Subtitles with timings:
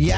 [0.00, 0.16] Yeah.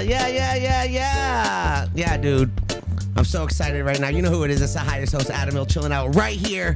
[0.00, 2.16] Yeah, yeah, yeah, yeah.
[2.16, 2.50] Dude.
[3.16, 4.08] I'm so excited right now.
[4.08, 4.62] You know who it is.
[4.62, 6.74] It's the highest host, Adam iLL, chilling out right here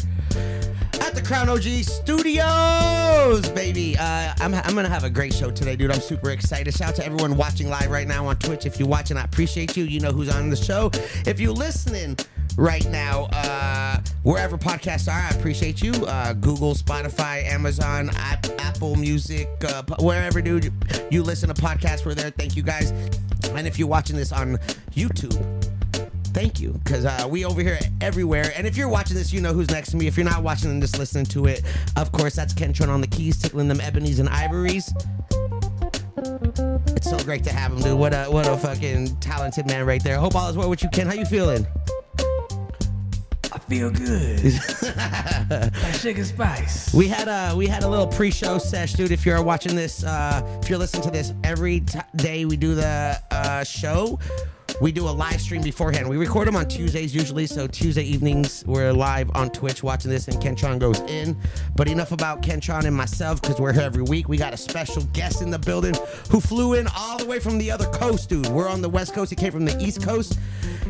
[1.00, 3.96] at the Crown OG Studios, baby.
[3.96, 5.90] Uh, I'm, I'm gonna have a great show today, dude.
[5.90, 6.74] I'm super excited.
[6.74, 8.66] Shout out to everyone watching live right now on Twitch.
[8.66, 9.84] If you're watching, I appreciate you.
[9.84, 10.90] You know who's on the show.
[11.24, 12.18] If you're listening
[12.56, 15.92] right now, uh, wherever podcasts are, I appreciate you.
[16.06, 20.72] Uh, Google, Spotify, Amazon, App, Apple Music, uh, wherever, dude,
[21.10, 22.04] you listen to podcasts.
[22.04, 22.30] We're there.
[22.30, 22.90] Thank you guys.
[23.50, 24.56] And if you're watching this on
[24.92, 25.36] YouTube,
[26.32, 29.52] thank you because uh, we over here everywhere and if you're watching this you know
[29.52, 31.62] who's next to me if you're not watching and just listening to it
[31.96, 34.94] of course that's kentron on the keys tickling them ebonies and ivories
[36.96, 40.02] it's so great to have him dude what a what a fucking talented man right
[40.02, 41.66] there hope all is well with you ken how you feeling
[43.72, 44.42] feel good.
[45.82, 46.92] like sugar spice.
[46.92, 49.10] We had a we had a little pre-show sesh, dude.
[49.10, 52.74] If you're watching this, uh, if you're listening to this every t- day, we do
[52.74, 54.18] the uh, show.
[54.82, 56.08] We do a live stream beforehand.
[56.08, 60.26] We record them on Tuesdays usually, so Tuesday evenings we're live on Twitch watching this,
[60.26, 61.36] and Kentron goes in.
[61.76, 64.28] But enough about Kentron and myself because we're here every week.
[64.28, 65.94] We got a special guest in the building
[66.30, 68.48] who flew in all the way from the other coast, dude.
[68.48, 69.30] We're on the West Coast.
[69.30, 70.36] He came from the East Coast.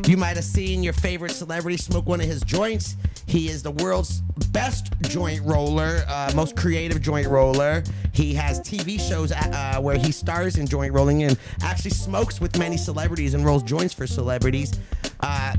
[0.06, 2.96] You might have seen your favorite celebrity smoke one of his joints.
[3.26, 4.20] He is the world's
[4.52, 7.82] best joint roller, uh, most creative joint roller.
[8.12, 12.58] He has TV shows uh, where he stars in joint rolling and actually smokes with
[12.58, 14.78] many celebrities and rolls joints for celebrities.
[15.20, 15.54] Uh,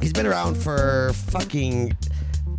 [0.00, 1.96] he's been around for fucking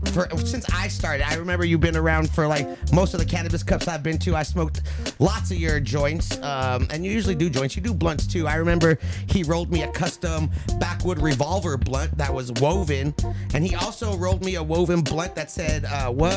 [0.07, 1.27] for since I started.
[1.27, 4.35] I remember you've been around for like most of the cannabis cups I've been to.
[4.35, 4.81] I smoked
[5.19, 7.75] lots of your joints, um, and you usually do joints.
[7.75, 8.47] You do blunts too.
[8.47, 8.97] I remember
[9.27, 10.49] he rolled me a custom
[10.79, 13.13] backwood revolver blunt that was woven,
[13.53, 16.33] and he also rolled me a woven blunt that said uh, "what"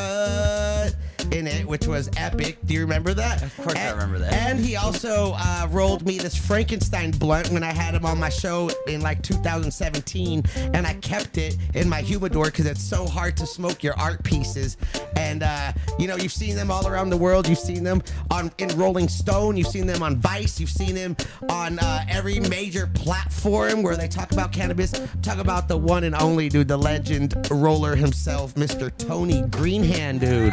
[1.32, 2.59] in it, which was epic.
[2.65, 3.43] Do you remember that?
[3.43, 4.32] Of course I remember that.
[4.32, 8.28] And he also uh, rolled me this Frankenstein blunt when I had him on my
[8.28, 13.37] show in like 2017, and I kept it in my humidor because it's so hard
[13.38, 14.76] to smoke your art pieces.
[15.16, 17.48] And uh, you know, you've seen them all around the world.
[17.48, 19.56] You've seen them on in Rolling Stone.
[19.56, 20.60] You've seen them on Vice.
[20.60, 21.16] You've seen them
[21.48, 24.92] on uh, every major platform where they talk about cannabis.
[25.22, 28.97] Talk about the one and only dude, the legend roller himself, Mr.
[28.97, 30.53] Tony Greenhand, dude.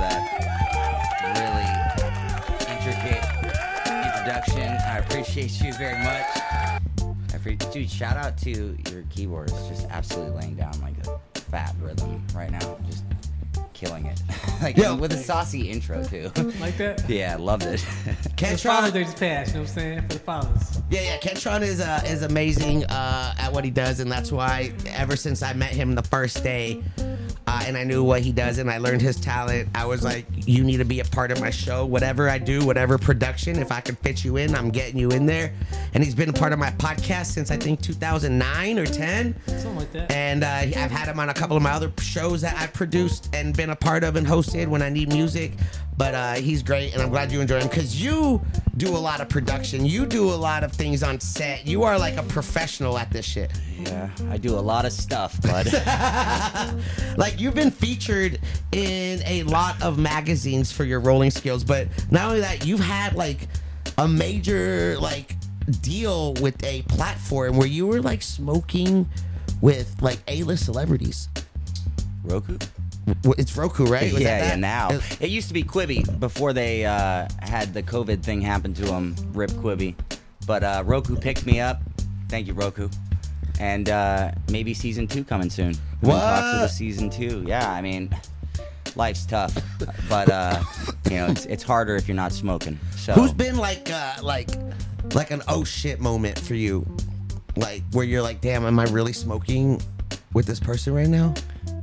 [0.00, 1.94] Thank you for that
[2.58, 3.24] really intricate
[3.86, 4.68] introduction.
[4.86, 6.26] I appreciate you very much.
[7.34, 9.52] I pre- Dude, shout out to your keyboards.
[9.68, 12.78] Just absolutely laying down like a fat rhythm right now.
[12.86, 13.04] Just
[13.72, 14.20] killing it.
[14.62, 14.92] like Yeah.
[14.94, 16.30] with a saucy intro too.
[16.60, 17.04] Like that?
[17.08, 17.80] yeah, loved it.
[18.04, 18.12] The
[18.58, 20.02] Father's Kentron, just passed, you know what I'm saying?
[20.02, 20.82] For the fathers.
[20.90, 21.18] Yeah, yeah.
[21.18, 25.42] Kentron is uh, is amazing uh, at what he does, and that's why ever since
[25.42, 26.82] I met him the first day,
[27.48, 30.26] uh, and I knew what he does, and I learned his talent, I was like,
[30.46, 31.86] you need to be a part of my show.
[31.86, 35.24] Whatever I do, whatever production, if I can fit you in, I'm getting you in
[35.24, 35.54] there.
[35.94, 39.34] And he's been a part of my podcast since I think 2009 or 10.
[39.46, 40.12] Something like that.
[40.12, 43.30] And uh, I've had him on a couple of my other shows that I've produced
[43.34, 45.52] and been a part of and hosted when I need music.
[45.96, 48.40] But uh, he's great, and I'm glad you enjoy him because you
[48.76, 49.84] do a lot of production.
[49.84, 51.66] You do a lot of things on set.
[51.66, 53.50] You are like a professional at this shit.
[53.80, 55.66] yeah, I do a lot of stuff, bud.
[57.16, 58.40] Like you've been featured
[58.72, 63.14] in a lot of magazines for your rolling skills, but not only that, you've had
[63.14, 63.48] like
[63.96, 65.36] a major like
[65.82, 69.08] deal with a platform where you were like smoking
[69.60, 71.28] with like A-list celebrities.
[72.24, 72.58] Roku?
[73.38, 74.12] It's Roku, right?
[74.12, 74.56] Was yeah, that yeah.
[74.56, 78.74] Now Uh, it used to be Quibi before they uh, had the COVID thing happen
[78.74, 79.14] to them.
[79.32, 79.94] Rip Quibi,
[80.46, 81.80] but uh, Roku picked me up.
[82.28, 82.88] Thank you, Roku.
[83.58, 85.74] And uh, maybe season two coming soon.
[86.02, 87.44] I'm in Talks of the season two.
[87.46, 88.14] Yeah, I mean,
[88.94, 89.56] life's tough,
[90.08, 90.62] but uh,
[91.10, 92.78] you know it's, it's harder if you're not smoking.
[92.96, 94.50] So Who's been like uh like
[95.14, 96.86] like an oh shit moment for you?
[97.56, 99.82] Like where you're like, damn, am I really smoking
[100.32, 101.34] with this person right now?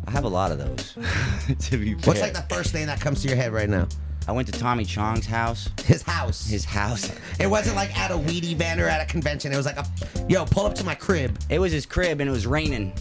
[0.07, 0.93] I have a lot of those.
[1.59, 2.01] to be fair.
[2.05, 3.87] What's like the first thing that comes to your head right now?
[4.27, 5.69] I went to Tommy Chong's house.
[5.85, 6.47] His house.
[6.47, 7.11] His house.
[7.39, 9.51] It wasn't like at a weed event or at a convention.
[9.53, 9.85] It was like a,
[10.27, 11.37] yo, pull up to my crib.
[11.49, 12.91] It was his crib and it was raining.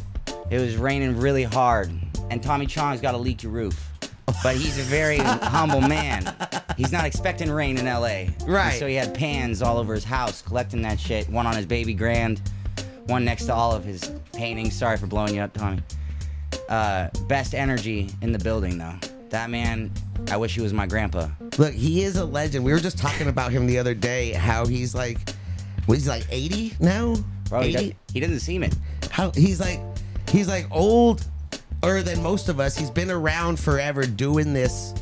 [0.51, 1.91] It was raining really hard.
[2.31, 3.89] And Tommy Chong's got a leaky roof.
[4.43, 6.35] But he's a very humble man.
[6.77, 8.07] He's not expecting rain in LA.
[8.07, 8.79] And Right.
[8.79, 11.29] so he had pans all over his house collecting that shit.
[11.31, 12.43] One on his baby grand,
[13.07, 14.77] one next to all of his paintings.
[14.77, 15.81] Sorry for blowing you up, Tommy.
[16.69, 18.95] Uh, best energy in the building, though.
[19.35, 19.91] That man,
[20.31, 21.27] I wish he was my grandpa.
[21.59, 22.65] Look, he is a legend.
[22.65, 24.31] We were just talking about him the other day.
[24.31, 25.19] How he's like,
[25.87, 27.17] what is he like 80 now?
[27.49, 27.73] Bro, he, 80?
[27.73, 28.77] does, he doesn't seem it.
[29.11, 29.81] How he's like,
[30.29, 31.19] he's like older
[31.83, 32.79] than most of us.
[32.79, 34.95] He's been around forever doing this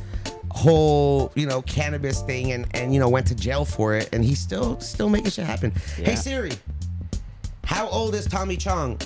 [0.50, 4.24] whole, you know, cannabis thing, and and you know went to jail for it, and
[4.24, 5.72] he's still still making shit happen.
[5.96, 6.52] Hey Siri,
[7.64, 8.98] how old is Tommy Chong?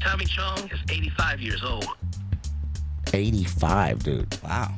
[0.00, 1.86] Tommy Chong is 85 years old.
[3.12, 4.42] 85, dude.
[4.42, 4.74] Wow.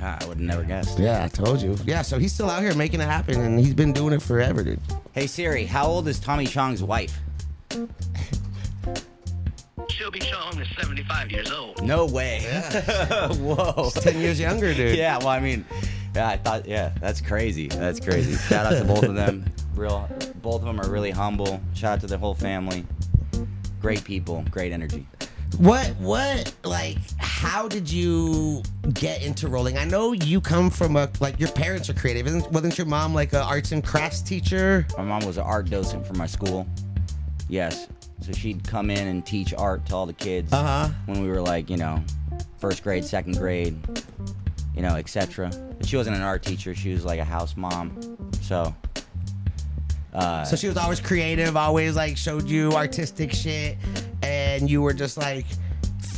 [0.00, 0.98] I would have never guessed.
[0.98, 1.76] Yeah, I told you.
[1.84, 4.64] Yeah, so he's still out here making it happen, and he's been doing it forever,
[4.64, 4.80] dude.
[5.12, 7.16] Hey Siri, how old is Tommy Chong's wife?
[9.88, 11.82] Shelby Chong is 75 years old.
[11.82, 12.40] No way.
[13.38, 13.90] Whoa.
[13.94, 14.96] Ten years younger, dude.
[14.96, 15.64] Yeah, well, I mean,
[16.16, 17.68] yeah, I thought, yeah, that's crazy.
[17.68, 18.34] That's crazy.
[18.34, 19.44] Shout out to both of them.
[19.76, 20.08] Real,
[20.42, 21.60] both of them are really humble.
[21.74, 22.84] Shout out to the whole family.
[23.82, 25.06] Great people, great energy.
[25.58, 28.62] What what like how did you
[28.94, 29.76] get into rolling?
[29.76, 32.26] I know you come from a like your parents are creative.
[32.26, 34.86] Isn't wasn't your mom like a arts and crafts teacher?
[34.96, 36.66] My mom was an art docent for my school.
[37.48, 37.88] Yes.
[38.22, 40.88] So she'd come in and teach art to all the kids Uh-huh.
[41.06, 42.02] when we were like, you know,
[42.58, 43.76] first grade, second grade,
[44.76, 45.50] you know, etc.
[45.76, 46.72] But she wasn't an art teacher.
[46.74, 47.98] She was like a house mom.
[48.40, 48.74] So,
[50.12, 53.76] uh, So she was always creative, always like showed you artistic shit
[54.22, 55.46] and you were just like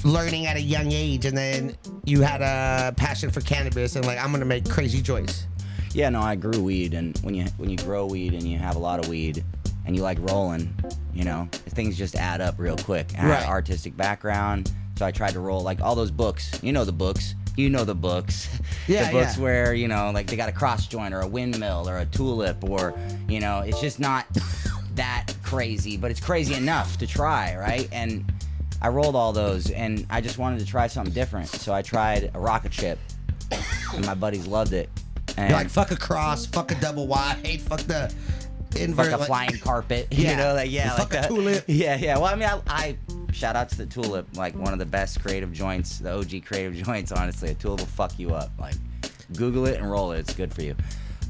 [0.05, 4.19] learning at a young age and then you had a passion for cannabis and like
[4.19, 5.47] I'm to make crazy joints.
[5.93, 8.75] Yeah, no, I grew weed, and when you when you grow weed and you have
[8.75, 9.45] a lot of weed,
[9.87, 10.75] and you like rolling,
[11.13, 13.13] you know, things just add up real quick.
[13.17, 13.49] And I had Right.
[13.49, 16.51] artistic background, so I tried to roll like all those books.
[16.65, 17.37] You know the books.
[17.57, 18.49] You know the books.
[18.87, 19.43] Yeah, the books yeah.
[19.43, 22.63] where you know, like they got a cross joint or a windmill or a tulip
[22.69, 22.93] or
[23.29, 24.27] you know, it's just not
[24.95, 27.89] that crazy, but it's crazy enough to try, right?
[27.93, 28.31] And
[28.83, 32.31] I rolled all those, and I just wanted to try something different, so I tried
[32.35, 32.99] a rocket chip,
[33.95, 34.91] and my buddies loved it.
[35.39, 38.13] And You're like fuck a cross, fuck a double wide, fuck the
[38.77, 40.09] invert like a like- flying carpet.
[40.13, 40.31] Yeah.
[40.31, 41.29] You know, like yeah, like a that.
[41.29, 41.65] tulip.
[41.69, 42.17] Yeah, yeah.
[42.17, 42.97] Well, I mean, I, I
[43.33, 46.75] shout out to the tulip, like one of the best creative joints, the OG creative
[46.85, 47.13] joints.
[47.13, 48.51] Honestly, a tulip will fuck you up.
[48.59, 48.75] Like,
[49.37, 50.21] Google it and roll it.
[50.21, 50.77] It's good for you.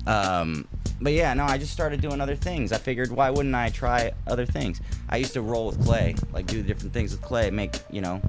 [0.06, 0.66] Um,
[1.00, 2.72] but yeah, no, I just started doing other things.
[2.72, 4.80] I figured, why wouldn't I try other things?
[5.08, 8.20] I used to roll with clay, like do different things with clay, make you know,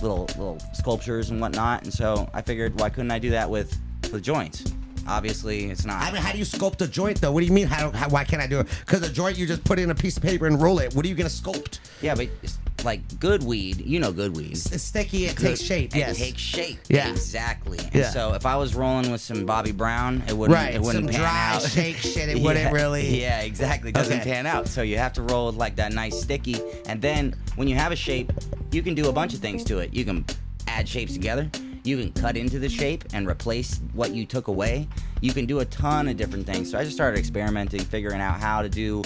[0.00, 1.82] little little sculptures and whatnot.
[1.84, 3.76] And so I figured, why couldn't I do that with
[4.12, 4.64] with joints?
[5.06, 6.02] Obviously, it's not.
[6.02, 7.32] I mean, how do you sculpt a joint though?
[7.32, 7.66] What do you mean?
[7.66, 8.68] How, how why can't I do it?
[8.80, 10.94] Because a joint, you just put in a piece of paper and roll it.
[10.94, 11.80] What are you gonna sculpt?
[12.02, 14.52] Yeah, but it's like good weed, you know good weed.
[14.52, 15.26] It's sticky.
[15.26, 15.94] It takes shape.
[15.96, 16.18] It Yes.
[16.18, 16.78] takes shape.
[16.88, 17.08] Yeah.
[17.10, 17.78] Exactly.
[17.78, 18.10] And Yeah.
[18.10, 21.12] so if I was rolling with some Bobby Brown, it wouldn't Right, it wouldn't some
[21.12, 21.62] pan dry out.
[21.62, 23.88] shake shit, it wouldn't really- Yeah, exactly.
[23.90, 24.30] It doesn't Okay.
[24.30, 24.68] pan out.
[24.68, 26.60] So you have to roll with like that nice sticky.
[26.86, 28.32] And then when you have a shape,
[28.70, 29.94] you can do a bunch of things to it.
[29.94, 30.24] You can
[30.66, 31.48] add shapes together.
[31.84, 34.88] You can cut into the shape and replace what you took away.
[35.20, 36.70] You can do a ton of different things.
[36.70, 39.02] So I just started experimenting, figuring out how to do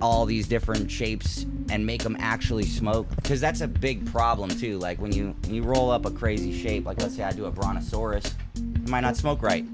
[0.00, 4.78] all these different shapes and make them actually smoke because that's a big problem too
[4.78, 7.44] like when you when you roll up a crazy shape like let's say i do
[7.44, 8.24] a brontosaurus
[8.56, 9.64] it might not smoke right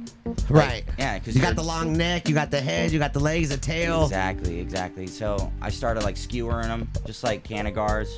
[0.49, 0.85] Right.
[0.99, 3.49] yeah, 'cause you got the long neck, you got the head, you got the legs,
[3.49, 4.03] the tail.
[4.05, 5.07] Exactly, exactly.
[5.07, 8.09] So I started like skewering them, just like Cannagars,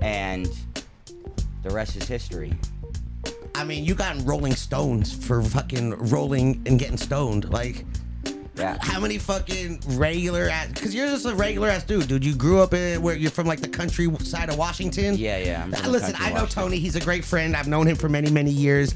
[0.00, 0.48] and
[1.62, 2.52] the rest is history.
[3.56, 7.48] I mean, you got Rolling Stones for fucking rolling and getting stoned.
[7.50, 7.84] Like,
[8.54, 8.76] Yeah.
[8.80, 10.68] how many fucking regular ass?
[10.68, 12.24] Because you're just a regular ass dude, dude.
[12.24, 15.16] You grew up in where you're from, like the countryside of Washington.
[15.16, 15.66] Yeah, yeah.
[15.88, 16.62] Listen, I know Washington.
[16.64, 16.78] Tony.
[16.78, 17.56] He's a great friend.
[17.56, 18.94] I've known him for many, many years.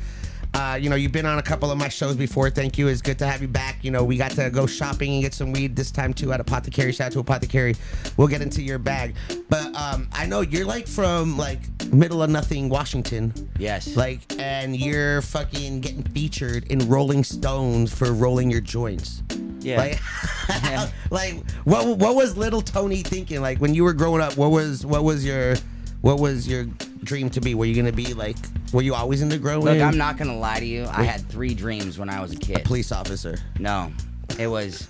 [0.53, 2.51] Uh, you know, you've been on a couple of my shows before.
[2.51, 2.89] Thank you.
[2.89, 3.83] It's good to have you back.
[3.83, 6.41] You know, we got to go shopping and get some weed this time too at
[6.41, 6.93] Apothecary.
[6.93, 7.77] Shout out to Apothecary.
[8.17, 9.15] We'll get into your bag.
[9.49, 11.61] But um, I know you're like from like
[11.93, 13.33] middle of nothing, Washington.
[13.59, 13.97] Yes.
[13.97, 19.23] Like, and you're fucking getting featured in Rolling Stones for rolling your joints.
[19.61, 19.79] Yeah.
[19.79, 23.41] Like, like what what was little Tony thinking?
[23.41, 25.57] Like when you were growing up, what was what was your
[26.03, 26.65] what was your
[27.05, 27.55] dream to be?
[27.55, 28.37] Were you gonna be like?
[28.73, 29.65] Were you always into growing?
[29.65, 30.87] Look, I'm not gonna lie to you.
[30.91, 32.65] I had three dreams when I was a kid.
[32.65, 33.37] police officer.
[33.59, 33.93] No,
[34.39, 34.89] it was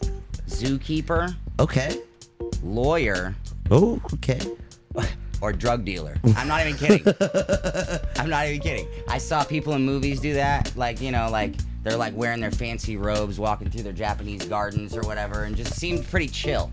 [0.49, 1.97] zookeeper, Okay.
[2.63, 3.35] lawyer,
[3.71, 4.41] Oh, okay.
[5.41, 6.17] or drug dealer.
[6.37, 7.03] I'm not even kidding.
[8.17, 8.87] I'm not even kidding.
[9.09, 12.51] I saw people in movies do that, like you know, like they're like wearing their
[12.51, 16.71] fancy robes, walking through their Japanese gardens or whatever, and just seemed pretty chill.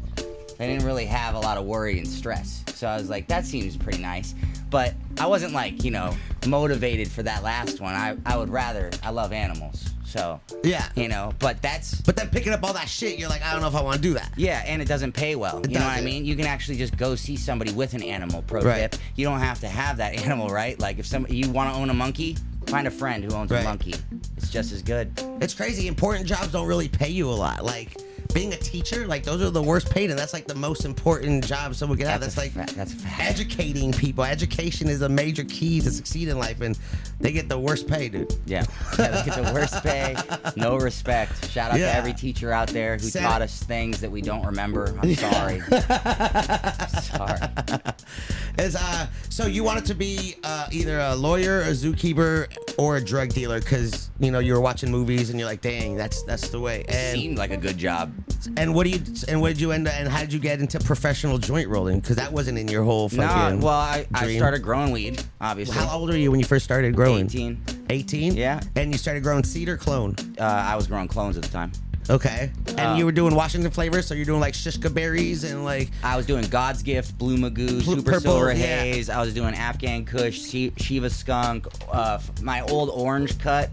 [0.57, 2.63] They didn't really have a lot of worry and stress.
[2.73, 4.33] So I was like, that seems pretty nice.
[4.69, 6.15] But I wasn't like, you know,
[6.47, 7.93] motivated for that last one.
[7.93, 9.89] I, I would rather, I love animals.
[10.05, 10.87] So, Yeah.
[10.95, 13.61] you know, but that's, But then picking up all that shit, you're like, I don't
[13.61, 14.31] know if I want to do that.
[14.37, 15.59] yeah, and it doesn't pay well.
[15.59, 16.23] It you know what I mean?
[16.25, 18.41] You can actually just go see somebody with an animal.
[18.41, 18.89] Pro Right.
[18.91, 20.79] tip: you don't have to have that animal, right?
[20.79, 22.37] Like if somebody you want to own a monkey,
[22.67, 23.61] find a friend who owns Right.
[23.61, 23.95] a monkey.
[24.37, 25.11] It's just as good.
[25.41, 25.87] It's crazy.
[25.87, 27.65] Important jobs don't really pay you a lot.
[27.65, 27.97] Like
[28.33, 31.45] being a teacher, like those are the worst paid, and that's like the most important
[31.45, 32.21] job someone can have.
[32.21, 34.23] That's That's like that's educating people.
[34.23, 36.77] Education is a major key to succeed in life, and
[37.19, 38.35] they get the worst pay, dude.
[38.45, 38.65] Yeah,
[38.99, 40.15] yeah they get the worst pay,
[40.55, 41.49] no respect.
[41.49, 41.91] Shout out Yeah.
[41.91, 44.95] to every teacher out there who Sad- taught us things that we don't remember.
[45.01, 45.61] I'm sorry.
[47.01, 47.39] sorry.
[48.59, 52.47] Is uh, so you wanted to be uh, either a lawyer, a zookeeper,
[52.77, 55.95] or a drug dealer because you know you were watching movies and you're like, dang,
[55.95, 56.83] that's that's the way.
[56.89, 58.11] And Seemed like a good job.
[58.57, 60.59] and what do you and what did you end up and how did you get
[60.59, 61.99] into professional joint rolling?
[61.99, 63.61] Because that wasn't in your whole No, fucking.
[63.61, 64.39] well, I, I dream.
[64.39, 65.75] started growing weed, obviously.
[65.77, 67.25] How old were you when you first started growing?
[67.25, 67.61] 18.
[67.91, 68.35] 18?
[68.35, 68.59] Yeah.
[68.75, 70.15] And you started growing seed or clone?
[70.39, 71.71] Uh, I was growing clones at the time.
[72.09, 72.51] Okay.
[72.69, 75.89] And Uh, you were doing Washington flavors, so you're doing like shishka berries and like
[76.03, 78.81] I was doing God's Gift, Blue Magoo, Blue- Super purple, Silver yeah.
[78.81, 79.09] Haze.
[79.09, 83.69] I was doing Afghan Kush, Shiva Skunk, uh, my old orange cut.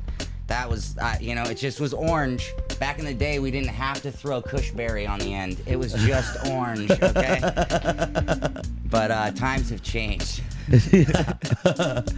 [0.48, 2.52] That was, uh, you know, it just was orange.
[2.78, 5.58] Back in the day, we didn't have to throw Kush berry on the end.
[5.64, 7.40] It was just orange, okay?
[8.90, 10.42] but uh, times have changed.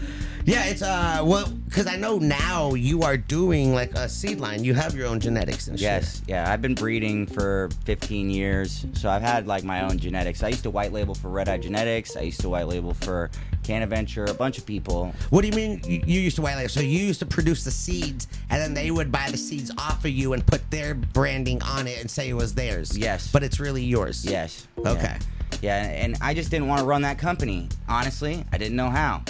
[0.46, 4.62] Yeah, it's uh well cuz I know now you are doing like a seed line.
[4.62, 5.82] You have your own genetics and shit.
[5.82, 10.44] Yes, yeah, I've been breeding for 15 years, so I've had like my own genetics.
[10.44, 12.16] I used to white label for Red Eye Genetics.
[12.16, 13.28] I used to white label for
[13.64, 15.12] Canaventure, a bunch of people.
[15.30, 16.68] What do you mean you you used to white label?
[16.68, 20.04] So you used to produce the seeds and then they would buy the seeds off
[20.04, 22.96] of you and put their branding on it and say it was theirs.
[22.96, 23.28] Yes.
[23.32, 24.24] But it's really yours.
[24.24, 24.68] Yes.
[24.78, 25.02] Okay.
[25.02, 25.18] Yeah,
[25.62, 27.68] Yeah, and I just didn't want to run that company.
[27.88, 29.22] Honestly, I didn't know how.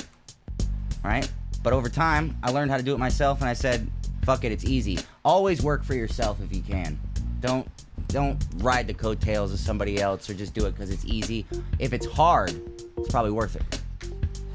[1.05, 1.31] Right?
[1.63, 3.91] But over time, I learned how to do it myself, and I said,
[4.25, 4.99] "Fuck it, it's easy.
[5.25, 6.99] Always work for yourself if you can.
[7.41, 7.69] Don't
[8.09, 11.47] don't ride the coattails of somebody else, or just do it because it's easy.
[11.79, 12.61] If it's hard,
[12.97, 13.81] it's probably worth it.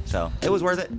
[0.06, 0.92] So it was worth it.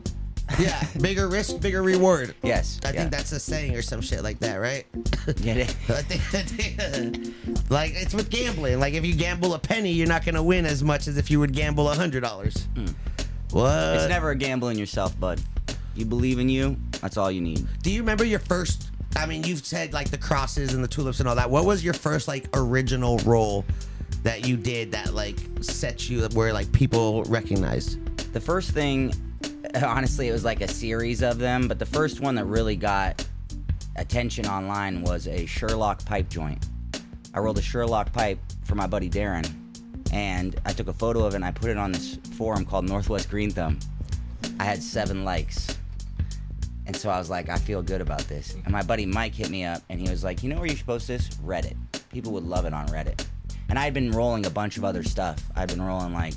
[0.59, 0.83] Yeah.
[1.01, 2.35] Bigger risk, bigger reward.
[2.43, 2.81] Yes.
[2.85, 3.01] I yeah.
[3.01, 4.85] think that's a saying or some shit like that, right?
[5.43, 5.71] Get it?
[5.89, 8.79] I think, I think- like it's with gambling.
[8.81, 11.41] Like if you gamble a penny, you're not gonna win as much as if you
[11.41, 12.69] would gamble a hundred dollars.
[13.51, 13.71] What?
[13.71, 13.95] Hmm.
[13.97, 15.41] It's never a gamble in yourself, bud.
[15.95, 16.77] You believe in you.
[17.01, 17.67] That's all you need.
[17.83, 18.91] Do you remember your first?
[19.17, 21.51] I mean, you've said like the crosses and the tulips and all that.
[21.51, 23.65] What was your first like original role
[24.23, 27.99] that you did that like set you where like people recognized?
[28.33, 29.13] The first thing,
[29.83, 33.27] honestly, it was like a series of them, but the first one that really got
[33.97, 36.67] attention online was a Sherlock pipe joint.
[37.33, 39.51] I rolled a Sherlock pipe for my buddy Darren,
[40.13, 42.87] and I took a photo of it and I put it on this forum called
[42.87, 43.79] Northwest Green Thumb.
[44.61, 45.79] I had seven likes.
[46.85, 48.55] And so I was like, I feel good about this.
[48.55, 50.77] And my buddy Mike hit me up and he was like, You know where you
[50.77, 51.29] should post this?
[51.37, 51.77] Reddit.
[52.11, 53.25] People would love it on Reddit.
[53.69, 55.43] And I had been rolling a bunch of other stuff.
[55.57, 56.35] I'd been rolling like,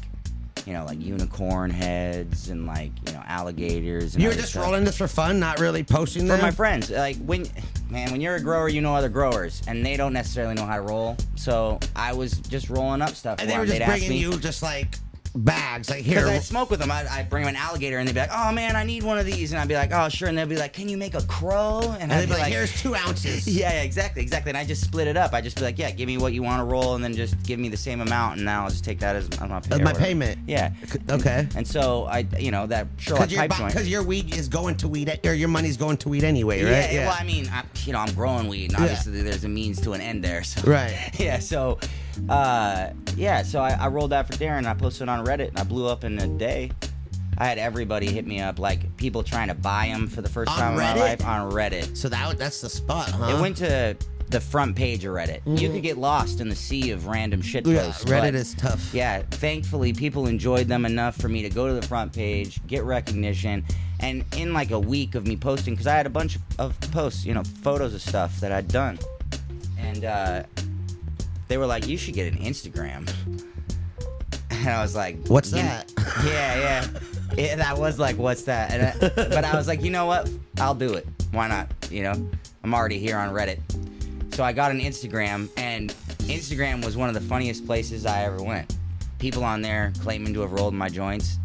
[0.65, 4.15] you know, like unicorn heads and like, you know, alligators.
[4.15, 4.63] And You were just stuff.
[4.63, 6.38] rolling this for fun, not really posting them?
[6.38, 6.45] For them.
[6.48, 7.45] my friends, like when,
[7.89, 10.75] man, when you're a grower, you know other growers, and they don't necessarily know how
[10.77, 11.17] to roll.
[11.36, 13.39] So I was just rolling up stuff.
[13.39, 14.98] and they were just bringing me- you just like
[15.36, 16.15] bags, like here.
[16.15, 16.89] because I'd smoke with them.
[16.92, 19.18] I'd, I'd bring them an alligator, and they'd be like, "Oh man, I need one
[19.18, 21.13] of these," and I'd be like, "Oh sure," and they'd be like, "Can you make
[21.13, 24.50] a crow?" And, and I'd they'd be like, "Here's two ounces." yeah, yeah, exactly, exactly.
[24.50, 25.34] And I just split it up.
[25.34, 27.42] I just be like, "Yeah, give me what you want to roll, and then just
[27.44, 29.58] give me the same amount, and now I'll just take that as, pay As my
[29.60, 30.39] whatever." payment.
[30.48, 30.72] Yeah.
[31.10, 31.48] Okay.
[31.56, 33.86] And so I, you know, that Sherlock Because pipe joint.
[33.88, 36.70] your weed is going to weed, or your money's going to weed anyway, right?
[36.72, 37.06] Yeah, right?
[37.08, 38.86] well, I mean, I, you know, I'm growing weed, and Yeah.
[38.86, 40.44] obviously there's a means to an end there.
[40.44, 40.62] So.
[40.70, 40.94] Right.
[41.20, 41.39] Yeah.
[41.39, 41.80] So,
[42.29, 43.43] uh, yeah.
[43.43, 44.60] So I, I rolled that for Darren.
[44.60, 46.72] And I posted it on Reddit, and I blew up in a day.
[47.38, 50.50] I had everybody hit me up, like people trying to buy them for the first
[50.51, 51.00] On time in my Reddit?
[51.00, 51.98] life on Reddit.
[51.98, 53.36] So that that's the spot, huh?
[53.36, 53.98] It went to
[54.29, 55.41] the front page of Reddit.
[55.60, 58.05] You could get lost in the sea of random shit Yeah, posts.
[58.05, 58.93] Reddit but- is tough.
[58.93, 62.84] Yeah, thankfully people enjoyed them enough for me to go to the front page, get
[62.86, 63.65] recognition,
[64.00, 66.79] and in like a week of me posting, because I had a bunch of, of
[66.91, 68.98] posts, you know, photos of stuff that I'd done,
[69.77, 70.43] and uh,
[71.48, 73.10] they were like, "You should get an Instagram,"
[74.52, 75.92] and I was like, What's "You kn- that?
[76.25, 76.88] Yeah, yeah.
[77.38, 78.72] Yeah, that was like, what's that?
[78.72, 80.30] And I, but I was like, you know what?
[80.60, 81.08] I'll do it.
[81.32, 81.70] Why not?
[81.90, 82.30] You know,
[82.64, 83.60] I'm already here on Reddit.
[84.36, 85.92] So I got an Instagram, and
[86.28, 88.75] Instagram was one of the funniest places I ever went.
[89.20, 91.38] People on there claiming to have rolled my joints.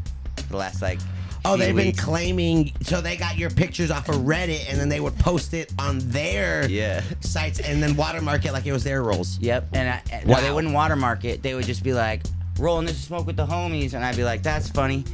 [0.48, 0.98] the last like.
[1.44, 2.72] Oh, they've been claiming.
[2.82, 5.98] So they got your pictures off of Reddit, and then they would post it on
[6.10, 7.02] their Yeah.
[7.20, 9.38] sites, and then watermark it like it was their rolls.
[9.40, 11.42] Yep, and I, no, they wouldn't watermark it.
[11.42, 12.22] They would just be like,
[12.58, 15.04] "Rolling this smoke with the homies," and I'd be like, "That's funny."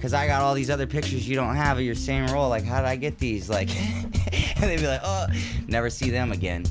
[0.00, 2.48] Cause I got all these other pictures you don't have of your same roll.
[2.48, 3.50] Like, how did I get these?
[3.50, 3.68] Like,
[4.56, 5.26] and they'd be like, "Oh,
[5.68, 6.64] never see them again."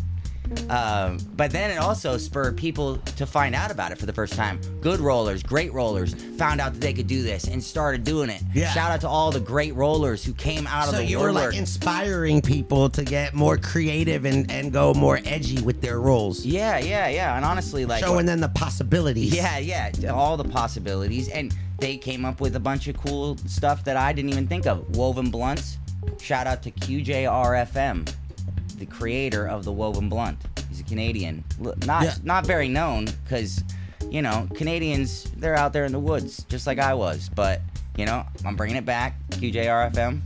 [0.69, 4.33] Um, but then it also spurred people to find out about it for the first
[4.33, 4.59] time.
[4.81, 8.41] Good rollers, great rollers, found out that they could do this and started doing it.
[8.53, 8.69] Yeah.
[8.71, 11.31] Shout out to all the great rollers who came out So of the you were
[11.31, 16.45] like inspiring people to get more creative and, and go more edgy with their roles,
[16.45, 17.35] yeah, yeah, yeah.
[17.35, 19.35] And honestly, like showing them the possibilities.
[19.35, 23.83] Yeah, yeah, all the possibilities, and they came up with a bunch of cool stuff
[23.85, 24.95] that I didn't even think of.
[24.95, 25.77] Woven blunts.
[26.19, 28.13] Shout out to QJRFM,
[28.79, 30.37] the creator of the woven blunt.
[30.69, 31.43] He's a Canadian,
[31.85, 32.15] not Yeah.
[32.23, 33.63] not very known because
[34.09, 37.29] you know Canadians they're out there in the woods just like I was.
[37.33, 37.61] But
[37.97, 39.15] you know I'm bringing it back.
[39.31, 40.21] QJRFM,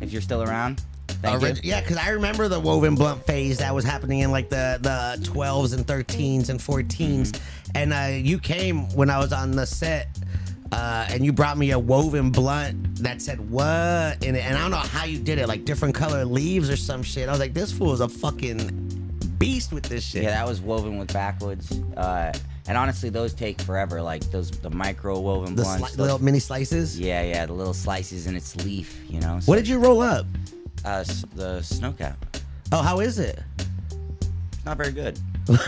[0.00, 0.82] if you're still around.
[1.22, 1.70] Thank Orig- you.
[1.70, 5.18] yeah, because I remember the woven blunt phase that was happening in like the the
[5.28, 7.40] 12s and 13s and 14s,
[7.74, 10.08] and uh, you came when I was on the set,
[10.76, 14.60] uh, and you brought me a woven blunt that said what in it, and I
[14.60, 17.28] don't know how you did it, like different color leaves or some shit.
[17.28, 18.58] I was like, this fool is a fucking
[19.38, 20.24] beast with this shit.
[20.24, 21.72] Yeah, that was woven with backwoods.
[21.96, 22.30] Uh,
[22.68, 24.02] and honestly, those take forever.
[24.02, 25.82] Like those, the micro woven the blunts.
[25.82, 26.98] sli- those- little mini slices.
[27.00, 29.40] Yeah, yeah, the little slices in its leaf, you know.
[29.40, 30.26] So, What did you roll up?
[30.84, 31.04] Uh,
[31.34, 32.22] the snow cap.
[32.70, 33.38] Oh, how is it?
[33.88, 35.18] It's not very good.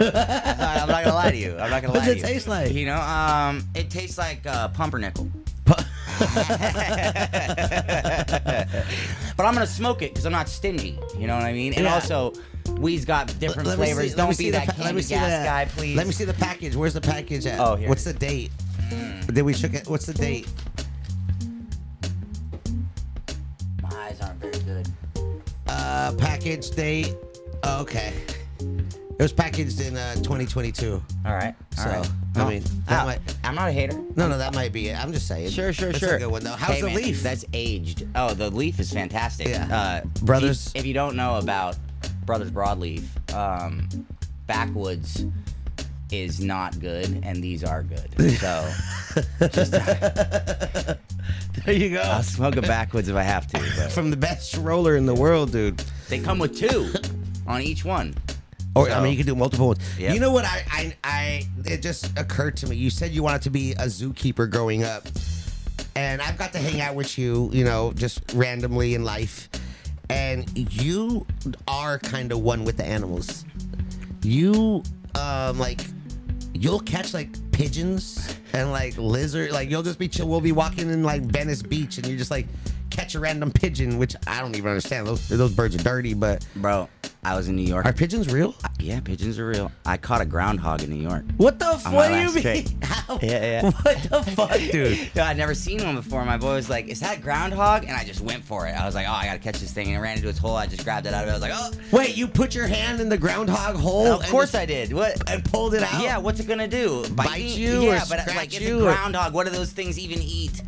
[0.00, 1.52] I'm not gonna lie to you.
[1.58, 2.22] I'm not gonna What lie does to it you.
[2.34, 2.72] taste like?
[2.72, 5.30] You know, um, it tastes like uh, pumpernickel.
[5.66, 5.86] but
[9.46, 10.98] I'm gonna smoke it because I'm not stingy.
[11.18, 11.74] You know what I mean?
[11.74, 11.94] And Yeah.
[11.94, 12.32] also,
[12.78, 14.16] we's got different Let me see- flavors.
[14.16, 15.64] let me Don't see be the that pa- let candy me see gas the- guy,
[15.66, 15.96] please.
[15.96, 16.74] Let me see the package.
[16.76, 17.60] Where's the package at?
[17.60, 18.50] Oh, here What's the date?
[19.32, 19.86] Did we check it?
[19.88, 20.48] What's the date?
[23.82, 24.88] My eyes aren't very good.
[25.68, 27.14] Uh, package date.
[27.64, 28.12] Okay.
[29.20, 31.02] It was packaged in uh, 2022.
[31.26, 31.54] All right.
[31.76, 32.10] All So, right.
[32.36, 33.92] I mean, that might- I'm not a hater.
[34.16, 34.98] No, no, that might be it.
[34.98, 35.50] I'm just saying.
[35.50, 36.14] Sure, sure, That's sure.
[36.14, 36.52] a good one though.
[36.54, 37.22] How's Hey, the man, leaf?
[37.22, 38.08] That's aged.
[38.14, 39.48] Oh, the leaf is fantastic.
[39.48, 39.66] Yeah.
[40.04, 41.76] Uh, Brothers- If you, if you don't know about
[42.24, 43.02] Brothers Broadleaf,
[43.34, 43.86] um,
[44.46, 45.26] Backwoods
[46.10, 48.38] is not good, and these are good.
[48.38, 48.72] So
[49.52, 50.96] just, there
[51.74, 52.00] you go.
[52.00, 53.58] I'll smoke a Backwoods if I have to.
[53.76, 55.76] But From the best roller in the world, dude.
[56.08, 56.90] they come with two
[57.46, 58.14] on each one.
[58.76, 59.80] Or I mean, you can do multiple ones.
[59.98, 60.14] Yep.
[60.14, 60.44] You know what?
[60.44, 62.76] I, I, I, it just occurred to me.
[62.76, 65.08] You said you wanted to be a zookeeper growing up,
[65.96, 69.48] and I've got to hang out with you, you know, just randomly in life,
[70.08, 71.26] and you
[71.66, 73.44] are kind of one with the animals.
[74.22, 74.84] You,
[75.16, 75.80] um, like,
[76.54, 79.50] you'll catch like pigeons and like lizard.
[79.50, 80.28] Like you'll just be chill.
[80.28, 82.46] We'll be walking in like Venice Beach, and you're just like
[82.90, 85.06] catch a random pigeon, which I don't even understand.
[85.06, 86.88] Those those birds are dirty, but Bro,
[87.22, 87.86] I was in New York.
[87.86, 88.54] are pigeons real?
[88.64, 89.70] Uh, yeah, pigeons are real.
[89.86, 91.24] I caught a groundhog in New York.
[91.36, 91.66] What the?
[91.66, 92.66] F- On what do you mean?
[92.82, 93.18] How?
[93.22, 93.70] Yeah, yeah.
[93.82, 95.10] What the fuck, dude?
[95.14, 96.24] No, I'd never seen one before.
[96.24, 98.72] My boy was like, "Is that groundhog?" And I just went for it.
[98.72, 100.56] I was like, "Oh, I gotta catch this thing!" And I ran into its hole.
[100.56, 101.32] I just grabbed it out of it.
[101.32, 104.06] I was like, "Oh, Wait, you put your hand in the groundhog hole?
[104.12, 105.28] of course I did." What?
[105.30, 106.02] And pulled it out.
[106.02, 107.04] Yeah, what's it gonna do?
[107.10, 107.54] Bite me?
[107.54, 109.34] you Yeah, or but like it's you a or- groundhog.
[109.34, 110.62] What do those things even eat?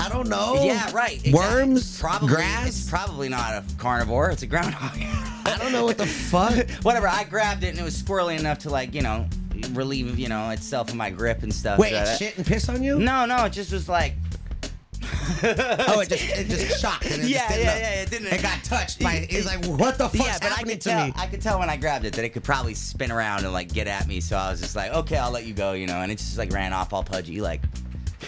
[0.00, 0.60] I don't know.
[0.62, 1.14] Yeah, right.
[1.24, 1.32] exactly.
[1.34, 2.68] Worms, probably grass.
[2.68, 4.30] It's probably not a carnivore.
[4.30, 4.90] It's a groundhog.
[5.46, 6.68] I don't know what the fuck.
[6.82, 7.08] Whatever.
[7.08, 9.26] I grabbed it and it was squirrely enough to like you know
[9.70, 11.78] relieve you know itself of my grip and stuff.
[11.78, 12.98] Wait, So it shit and piss on you?
[12.98, 13.44] No, no.
[13.44, 14.14] It just was like.
[15.42, 17.04] Oh, it just it just shocked.
[17.06, 19.26] And it Yeah, just didn't yeah, yeah, it didn't- It got touched by.
[19.28, 21.06] He's like, what the fuck's yeah, but I could to tell.
[21.06, 21.12] me?
[21.16, 23.72] I could tell when I grabbed it that it could probably spin around and like
[23.72, 24.20] get at me.
[24.20, 26.00] So I was just like, okay, I'll let you go, you know.
[26.00, 27.62] And it just like ran off all pudgy, like.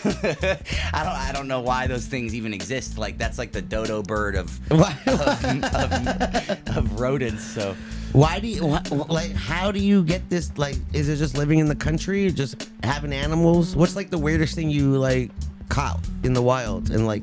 [0.04, 1.16] I don't.
[1.16, 2.98] I don't know why those things even exist.
[2.98, 7.44] Like that's like the dodo bird of Why- of, of rodents.
[7.44, 7.74] So
[8.12, 9.32] Why do you why, like?
[9.32, 10.56] How do you get this?
[10.58, 13.74] Like, is it just living in the country, just having animals?
[13.76, 15.30] What's like the weirdest thing you like
[15.68, 17.22] caught in the wild and like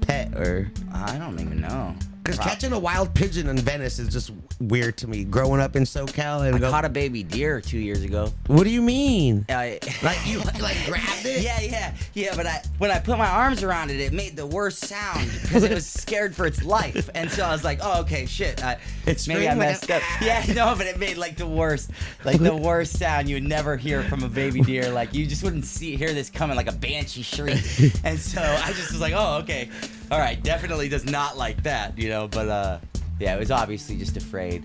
[0.00, 0.70] pet or?
[0.92, 1.94] I don't even know.
[2.28, 5.24] Because catching a wild pigeon in Venice is just weird to me.
[5.24, 8.32] Growing up in SoCal and I go, caught a baby deer two years ago.
[8.48, 9.46] what do you mean?
[9.48, 11.42] I, Like you like grabbed it?
[11.42, 12.36] Yeah, yeah, yeah.
[12.36, 15.64] But I, when I put my arms around it, it made the worst sound because
[15.64, 17.08] it was scared for its life.
[17.14, 18.62] And so I was like, "Oh, okay, shit.
[18.62, 21.90] I, It maybe I messed up." Yeah, no, but it made like the worst,
[22.24, 24.90] like the worst sound you would never hear from a baby deer.
[24.90, 27.64] Like you just wouldn't see hear this coming, like a banshee shriek.
[28.04, 29.68] And so I just was like, "Oh, okay,
[30.10, 32.28] all right." Definitely does not like that, you know.
[32.28, 32.78] But uh,
[33.18, 34.64] yeah, it was obviously just afraid.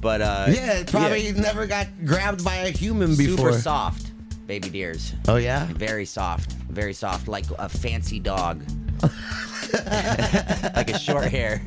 [0.00, 3.50] But uh, Yeah, it probably never got grabbed by a human before.
[3.52, 4.12] super soft.
[4.46, 5.12] baby deers.
[5.26, 5.66] Oh yeah.
[5.72, 8.62] Very soft, very soft, like a fancy dog.
[10.74, 11.60] like a short hair.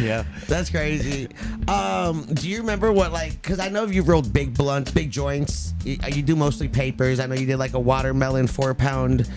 [0.00, 0.24] Yeah.
[0.48, 1.28] That's crazy.
[1.68, 3.40] Um, do you remember what like?
[3.42, 5.74] Because I know you've rolled big blunts, big joints.
[5.84, 7.20] You, you do mostly papers.
[7.20, 9.28] I know you did like a watermelon four pound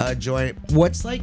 [0.00, 0.56] uh, joint.
[0.72, 1.22] What's like?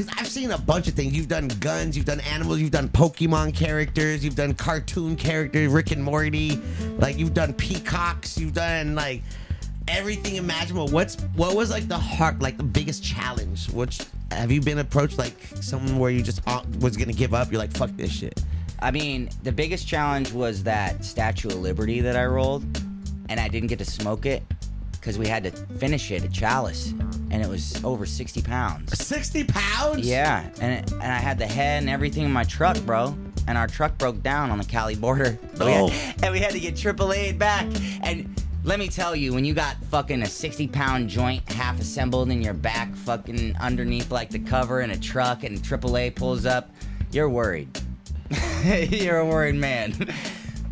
[0.00, 1.14] Because I've seen a bunch of things.
[1.14, 5.90] You've done guns, you've done animals, you've done Pokemon characters, you've done cartoon characters, Rick
[5.90, 6.58] and Morty.
[6.96, 9.22] Like you've done peacocks, you've done like
[9.88, 10.88] everything imaginable.
[10.88, 13.68] What's what was like the heart, like the biggest challenge?
[13.72, 16.40] Which have you been approached like someone where you just
[16.80, 17.52] was gonna give up?
[17.52, 18.42] You're like, fuck this shit.
[18.78, 22.64] I mean, the biggest challenge was that Statue of Liberty that I rolled,
[23.28, 24.44] and I didn't get to smoke it
[25.00, 26.92] because we had to finish it at Chalice,
[27.30, 28.96] and it was over 60 pounds.
[28.98, 30.06] 60 pounds?
[30.06, 33.16] Yeah, and it, and I had the head and everything in my truck, bro.
[33.48, 35.38] And our truck broke down on the Cali border.
[35.54, 36.12] So we had- Oh.
[36.22, 37.66] and we had to get AAA back.
[38.02, 42.30] And let me tell you, when you got fucking a 60 pound joint half assembled
[42.30, 46.70] in your back, fucking underneath like the cover in a truck, and AAA pulls up,
[47.10, 47.68] you're worried.
[48.64, 49.94] you're a worried man.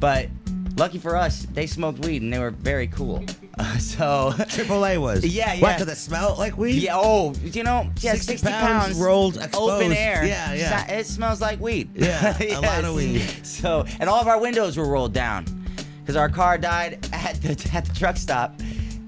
[0.00, 0.28] But
[0.76, 3.24] lucky for us, they smoked weed and they were very cool.
[3.78, 4.32] so.
[4.36, 5.24] AAA was.
[5.38, 5.78] Yeah, What, yeah.
[5.78, 6.82] did it smell like weed?
[6.82, 6.92] Yeah.
[6.96, 10.24] Oh, you know, yeah, 60 60, pounds pounds, rolled, open air.
[10.24, 10.90] Yeah, yeah.
[10.90, 11.90] It smells like weed.
[11.94, 13.20] Yeah, a lot of weed.
[13.44, 15.44] So, and all of our windows were rolled down
[16.00, 18.54] because our car died at the at the truck stop,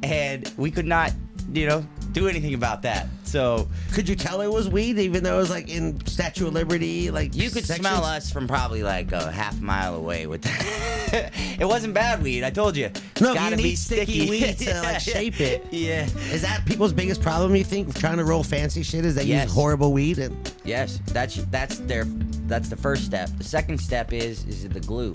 [0.03, 1.13] and we could not,
[1.53, 3.07] you know, do anything about that.
[3.31, 6.53] So Could you tell it was weed, even though it was like in Statue of
[6.53, 7.13] Liberty?
[7.13, 7.87] Like you could sections?
[7.87, 11.31] smell us from probably like a half mile away with that.
[11.61, 12.91] it wasn't bad weed, I told you.
[13.21, 15.65] No, you be need sticky weed to, like, shape it.
[15.71, 16.07] Yeah.
[16.33, 17.55] Is that people's biggest problem?
[17.55, 19.45] You think trying to roll fancy shit is they Yes.
[19.47, 20.19] use horrible weed?
[20.19, 22.05] And Yes, that's that's their
[22.49, 23.31] that's the first step.
[23.39, 25.13] The second step is is the glue.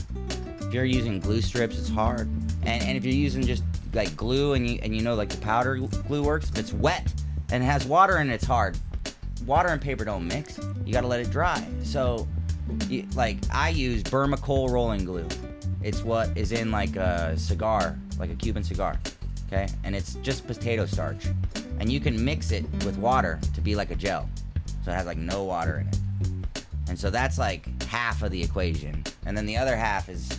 [0.61, 2.29] If you're using glue strips, it's hard.
[2.63, 5.37] And and if you're using just like glue and you and you know like the
[5.41, 5.75] powder
[6.07, 7.11] glue works, if it's wet
[7.51, 8.77] and it has water in it, it's hard.
[9.45, 10.59] Water and paper don't mix.
[10.85, 11.65] You got to let it dry.
[11.83, 12.27] So
[12.89, 15.27] you, like I use Burma coal rolling glue.
[15.83, 18.99] It's what is in like a cigar, like a Cuban cigar.
[19.47, 19.67] Okay?
[19.83, 21.27] And it's just potato starch.
[21.79, 24.27] And you can mix it with water to be like a gel.
[24.83, 25.99] So it has like no water in it.
[26.87, 29.03] And so that's like half of the equation.
[29.25, 30.31] And then the other half is,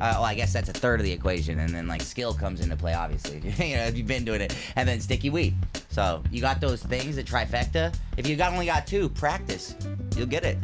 [0.00, 1.58] uh, well, I guess that's a third of the equation.
[1.58, 3.36] And then like skill comes into play, obviously.
[3.68, 4.56] you know, if you've been doing it.
[4.76, 5.54] And then sticky weed.
[5.94, 7.94] So you got those things, the trifecta.
[8.16, 9.76] If you got only got two, practice.
[10.16, 10.58] You'll get it.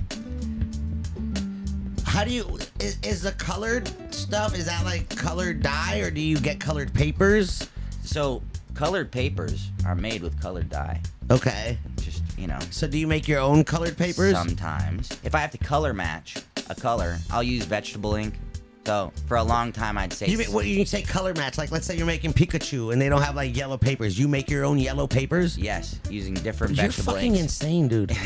[2.05, 4.59] how do you is, is the colored stuff?
[4.59, 7.69] Is that like colored dye, or do you get colored papers?
[8.03, 8.43] So
[8.75, 11.01] colored papers are made with colored dye.
[11.31, 11.79] Okay.
[11.99, 14.33] Just, you know, So do you make your own colored papers?
[14.33, 15.17] sometimes.
[15.23, 16.39] If I have to color match
[16.69, 18.35] a color, I'll use vegetable ink.
[18.87, 21.59] So for a long time, I'd say You mean, what you can say color match?
[21.59, 24.19] Like let's say you're making Pikachu and they don't have like yellow papers.
[24.19, 25.59] You make your own yellow papers?
[25.59, 27.61] yes, using different You're vegetable fucking inks.
[27.61, 28.11] insane, dude.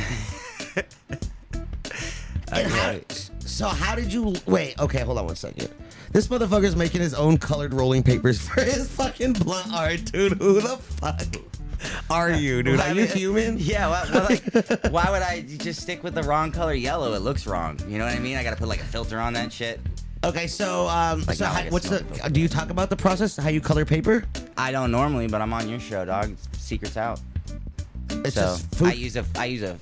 [2.52, 3.00] How,
[3.40, 4.78] so how did you wait?
[4.78, 5.68] Okay, hold on one second.
[6.12, 10.34] This motherfucker's making his own colored rolling papers for his fucking blunt art, dude.
[10.34, 11.20] Who the fuck
[12.10, 12.78] are you, dude?
[12.78, 13.56] Are you human?
[13.58, 14.44] Yeah, well, well, like,
[14.92, 17.14] why would I just stick with the wrong color yellow?
[17.14, 17.78] It looks wrong.
[17.88, 18.36] You know what I mean?
[18.36, 19.80] I gotta put like a filter on that shit.
[20.24, 21.98] Okay, so um, Like, so not how, like a what's the?
[21.98, 23.37] smoke uh, Do you talk about the process?
[23.37, 24.24] How you color paper?
[24.56, 26.34] I don't normally, but I'm on your show, dog.
[26.52, 27.20] Secrets out.
[28.10, 28.88] It's so just food.
[28.88, 29.78] I use a, I use a,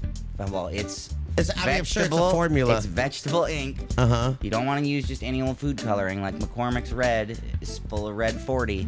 [0.51, 1.15] well, it's.
[1.37, 2.77] It's- I mean, I'm sure it's a vegetable- formula.
[2.77, 3.79] It's vegetable ink.
[3.97, 4.33] uh huh.
[4.43, 6.21] You don't want to use just any old food coloring.
[6.23, 8.87] Like McCormick's Red is full of red 40.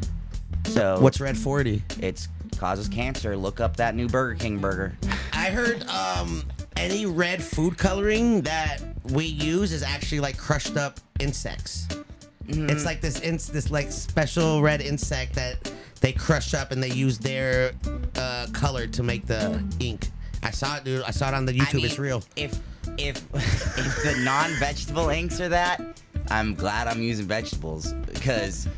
[0.66, 1.82] So What's red forty?
[2.00, 3.36] it's causes cancer.
[3.36, 4.96] Look up that new Burger King burger.
[5.32, 6.42] I heard um,
[6.76, 8.78] any red food coloring that
[9.10, 11.88] we use is actually like crushed up insects.
[12.46, 17.18] It's like this this like special red insect that they crush up and they use
[17.18, 17.72] their
[18.16, 20.08] uh, color to make the ink.
[20.42, 21.02] I saw it, dude.
[21.02, 21.72] I saw it on the YouTube.
[21.72, 22.22] I mean, it's real.
[22.36, 22.60] If
[22.98, 25.80] if if the non-vegetable inks are that,
[26.28, 28.68] I'm glad I'm using vegetables because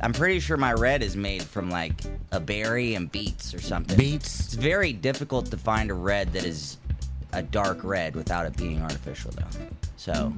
[0.00, 1.94] I'm pretty sure my red is made from like
[2.30, 3.96] a berry and beets or something.
[3.96, 4.46] Beets.
[4.46, 6.76] It's very difficult to find a red that is
[7.32, 9.66] a dark red without it being artificial, though.
[9.96, 10.32] So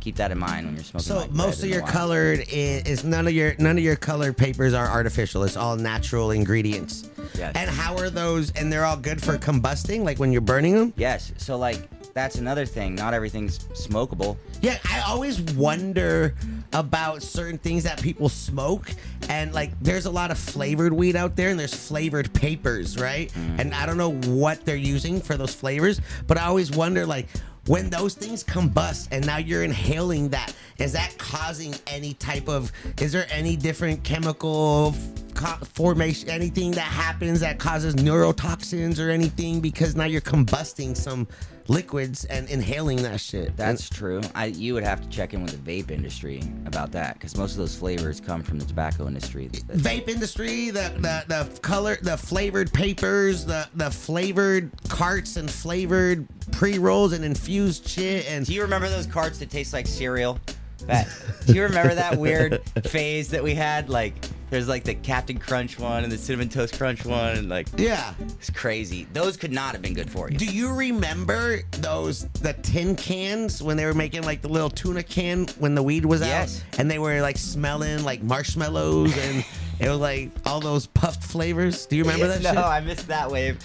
[0.00, 1.04] keep that in mind when you're smoking.
[1.04, 4.36] So like, most of your colored is, is none of your none of your colored
[4.36, 5.42] papers are artificial.
[5.42, 7.08] It's all natural ingredients.
[7.36, 7.52] Yes.
[7.56, 8.52] And how are those?
[8.52, 10.92] And they're all good for combusting, like when you're burning them.
[10.96, 11.32] Yes.
[11.38, 12.94] So like that's another thing.
[12.94, 14.38] Not everything's smokable.
[14.62, 16.34] Yeah, I always wonder
[16.72, 18.90] about certain things that people smoke,
[19.28, 23.30] and like there's a lot of flavored weed out there, and there's flavored papers, right?
[23.32, 23.60] Mm.
[23.60, 27.28] And I don't know what they're using for those flavors, but I always wonder like
[27.66, 32.72] when those things combust and now you're inhaling that, is that causing any type of?
[32.98, 34.94] Is there any different chemical
[35.36, 41.28] co- formation, anything that happens that causes neurotoxins or anything because now you're combusting some
[41.68, 43.56] liquids and inhaling that shit.
[43.56, 44.20] That's true.
[44.34, 47.52] I you would have to check in with the vape industry about that because most
[47.52, 49.50] of those flavors come from the tobacco industry.
[49.68, 55.50] And vape industry, the, the the color, the flavored papers, the the flavored carts and
[55.50, 59.86] flavored pre rolls and infused shit and Do you remember those carts that taste like
[59.86, 60.38] cereal?
[60.86, 61.08] That,
[61.46, 63.88] do you remember that weird phase that we had?
[63.88, 64.14] Like,
[64.50, 68.14] there's like the Captain Crunch one and the Cinnamon Toast Crunch one, and like, yeah.
[68.20, 69.06] it's crazy.
[69.12, 70.38] Those could not have been good for you.
[70.38, 75.02] Do you remember those the tin cans when they were making like the little tuna
[75.02, 76.62] can when the weed was Yes.
[76.72, 79.44] out and they were like smelling like marshmallows and
[79.80, 81.86] it was like all those puffed flavors?
[81.86, 82.58] Do you remember that no, shit?
[82.58, 83.58] I missed that wave.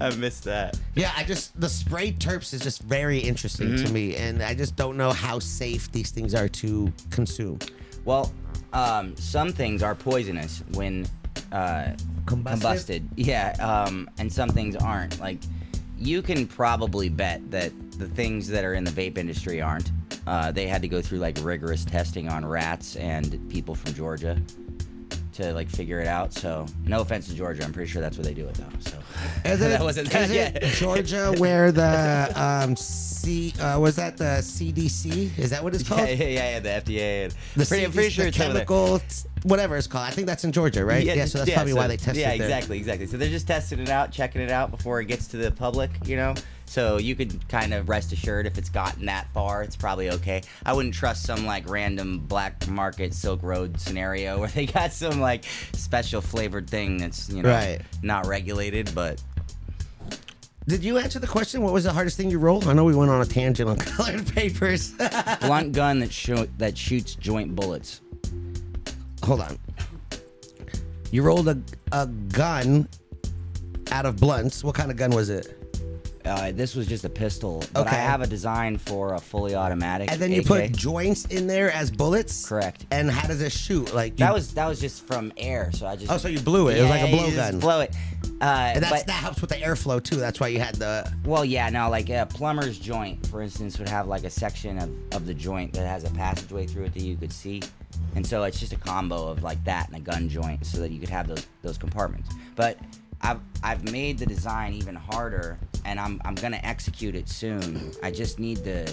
[0.00, 0.78] I missed that.
[0.94, 3.92] Yeah, I just the spray terps is just very interesting to Mm-hmm.
[3.94, 7.58] me, and I just don't know how safe these things are to consume.
[8.04, 8.32] Well,
[8.74, 11.06] um, some things are poisonous when
[11.52, 11.92] uh,
[12.26, 12.60] Combusted?
[12.60, 13.08] combusted.
[13.16, 15.20] Yeah, um, and some things aren't.
[15.20, 15.38] Like,
[15.96, 19.90] you can probably bet that the things that are in the vape industry aren't.
[20.26, 24.40] Uh, they had to go through like rigorous testing on rats and people from Georgia
[25.34, 26.32] to like figure it out.
[26.32, 28.64] So, no offense to Georgia, I'm pretty sure that's where they do it though.
[28.80, 28.98] So
[29.44, 30.62] Is it, that wasn't that yet.
[30.74, 35.38] Georgia where the um C uh, was that the CDC?
[35.38, 36.00] Is that what it's called?
[36.00, 37.24] Yeah, yeah, yeah, yeah, the FDA.
[37.24, 39.00] And The pretty, I'm pretty sure it's chemical,
[39.44, 40.06] whatever it's called.
[40.06, 41.02] I think that's in Georgia, right?
[41.04, 42.36] Yeah, so that's yeah, probably so- why they tested Yeah, there.
[42.36, 43.06] Yeah, exactly, exactly.
[43.06, 45.90] So they're just testing it out, checking it out before it gets to the public,
[46.04, 46.34] you know.
[46.66, 50.42] So you could kind of rest assured if it's gotten that far, it's probably okay.
[50.66, 55.20] I wouldn't trust some like random black market Silk Road scenario where they got some
[55.20, 57.80] like special flavored thing that's you know Right.
[58.02, 59.22] not regulated, but
[60.66, 61.62] Did you answer the question?
[61.62, 62.66] What was the hardest thing you rolled?
[62.66, 64.92] I know we went on a tangent on colored papers.
[65.42, 68.00] blunt gun that sho- that shoots joint bullets.
[69.22, 69.58] Hold on.
[71.12, 71.60] You rolled a,
[71.92, 72.88] a gun
[73.92, 74.64] out of blunts.
[74.64, 75.60] What kind of gun was it?
[76.24, 77.96] Uh, this was just a pistol, but Okay.
[77.96, 80.10] I have a design for a fully automatic.
[80.10, 80.46] And then you AK.
[80.46, 82.48] put joints in there as bullets?
[82.48, 82.86] Correct.
[82.90, 83.92] And how does it shoot?
[83.94, 86.10] Like you, That was that was just from air, so I just.
[86.10, 86.78] Oh, so you blew it.
[86.78, 87.34] It was like a you blowgun.
[87.34, 87.94] just Blow it.
[88.40, 90.16] Uh, and that's, but, that helps with the airflow too.
[90.16, 93.88] That's why you had the well, yeah, no, like a plumber's joint, for instance, would
[93.88, 97.02] have like a section of, of the joint that has a passageway through it that
[97.02, 97.62] you could see,
[98.16, 100.90] and so it's just a combo of like that and a gun joint, so that
[100.90, 102.30] you could have those those compartments.
[102.56, 102.78] But
[103.24, 107.90] I've I've made the design even harder, and I'm I'm gonna execute it soon.
[108.02, 108.86] I just need to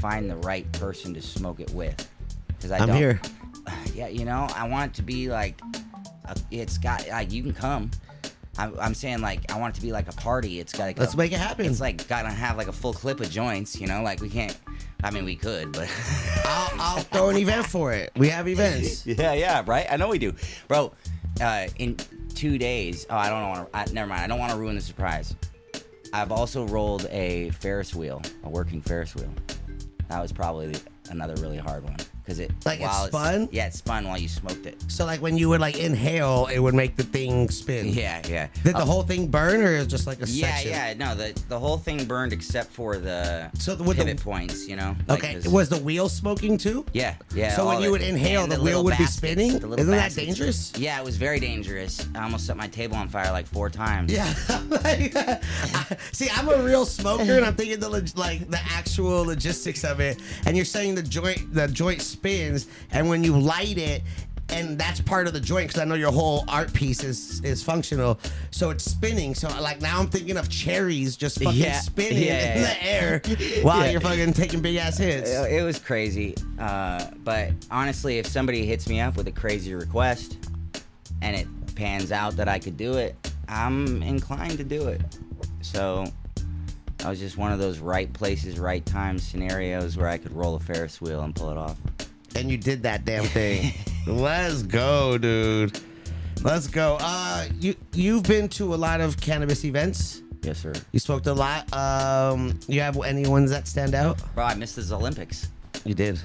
[0.00, 2.08] find the right person to smoke it with,
[2.48, 2.96] because I I'm don't.
[2.96, 3.20] here.
[3.94, 5.60] Yeah, you know, I want it to be like,
[6.26, 7.90] a, it's got like you can come.
[8.58, 10.60] I'm, I'm saying like I want it to be like a party.
[10.60, 11.66] It's got like Let's a- make it happen.
[11.66, 13.80] It's like gotta have like a full clip of joints.
[13.80, 14.56] You know, like we can't.
[15.02, 15.90] I mean, we could, but
[16.44, 18.12] I'll, I'll throw an event for it.
[18.16, 19.04] We have events.
[19.06, 19.86] yeah, yeah, right.
[19.90, 20.34] I know we do,
[20.68, 20.92] bro.
[21.40, 21.96] Uh, in
[22.36, 23.06] two days.
[23.10, 23.94] Oh, I don't want to.
[23.94, 24.22] Never mind.
[24.22, 25.34] I don't want to ruin the surprise.
[26.12, 29.32] I've also rolled a Ferris wheel, a working Ferris wheel.
[30.08, 30.74] That was probably
[31.10, 31.96] another really hard one
[32.26, 33.48] because it Like it while it's- spun?
[33.52, 34.82] Yeah, it spun while you smoked it.
[34.88, 37.88] So like when you would like inhale, it would make the thing spin.
[37.88, 38.48] Yeah, yeah.
[38.64, 40.70] Did the Uh, whole thing burn or is just like a Yeah, section?
[40.72, 44.66] yeah, no, the the whole thing burned except for the So with the- pivot points,
[44.66, 44.96] you know.
[45.06, 45.34] like, Okay.
[45.34, 46.84] 'cause- Was the wheel smoking too?
[46.92, 47.54] yeah, yeah.
[47.54, 49.58] So when all you would inhale, and the wheel little would be spinning?
[49.60, 50.72] the little Isn't that dangerous?
[50.76, 52.04] Yeah, it was very dangerous.
[52.16, 54.10] I almost set my table on fire like four times.
[54.12, 54.32] Yeah.
[56.12, 60.00] See, I'm a real smoker, and I'm thinking the log- like the actual logistics of
[60.00, 60.18] it.
[60.46, 64.02] And you're saying the joint the joint spins, and when you light it.
[64.48, 67.64] And that's part of the joint because I know your whole art piece is is
[67.64, 68.16] functional,
[68.52, 69.34] so it's spinning.
[69.34, 71.80] So like now I'm thinking of cherries just fucking Yeah.
[71.80, 72.68] spinning Yeah, in yeah.
[72.68, 73.22] the air
[73.62, 75.28] while you're fucking taking big ass hits.
[75.30, 76.36] It, it was crazy.
[76.60, 80.38] Uh, but honestly, if somebody hits me up with a crazy request
[81.22, 83.16] and it pans out that I could do it,
[83.48, 85.00] I'm inclined to do it.
[85.60, 86.06] So
[87.04, 90.54] I was just one of those right places, right time scenarios where I could roll
[90.54, 91.76] a Ferris wheel and pull it off.
[92.36, 93.72] And you did that damn thing.
[94.06, 95.78] Let's go, dude.
[96.42, 96.98] Let's go.
[97.00, 100.22] Uh, you you've been to a lot of cannabis events.
[100.42, 100.72] Yes, sir.
[100.92, 101.72] You smoked a lot.
[101.72, 104.18] Um, you have any ones that stand out?
[104.34, 105.48] Bro, I missed the Olympics.
[105.84, 106.20] You did.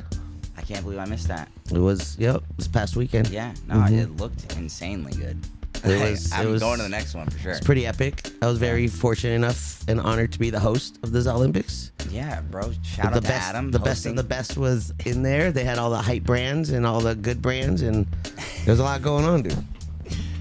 [0.57, 1.49] I can't believe I missed that.
[1.71, 2.43] It was yep.
[2.57, 3.29] This past weekend.
[3.29, 5.39] Yeah, no, it looked insanely good.
[5.85, 7.51] It was- I'm it was- going to the next one for sure.
[7.53, 8.29] It's pretty epic.
[8.41, 11.91] I was very fortunate enough and honored to be the host of the Olympics.
[12.09, 12.71] Yeah, bro.
[12.83, 13.71] Shout the out to best, Adam.
[13.71, 15.51] the best of the best was in there.
[15.51, 18.05] They had all the hype brands and all the good brands, and
[18.65, 19.57] there's a lot going on, dude.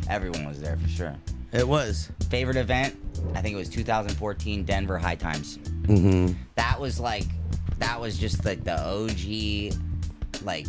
[0.09, 1.15] Everyone was there for sure.
[1.53, 2.11] It was.
[2.29, 2.97] Favorite event?
[3.35, 5.59] I think it was 2014 Denver High Times.
[5.83, 6.35] Mm-hmm.
[6.57, 7.25] That was like,
[7.79, 9.75] that was just like the OG,
[10.45, 10.67] like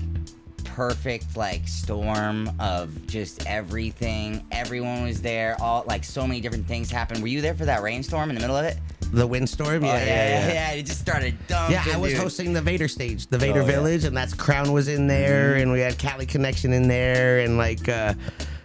[0.75, 4.45] perfect like storm of just everything.
[4.51, 5.55] Everyone was there.
[5.61, 7.21] All like so many different things happened.
[7.21, 8.77] Were you there for that rainstorm in the middle of it?
[9.11, 9.83] The windstorm.
[9.83, 10.71] Oh, Yeah, yeah, yeah.
[10.71, 11.73] It just started dumping.
[11.73, 12.21] Yeah, I was dude.
[12.21, 13.71] hosting the Vader stage, the Vader Oh, yeah.
[13.71, 17.57] Village, and that's Crown was in there, and we had Cali Connection in there, and
[17.57, 18.13] like uh,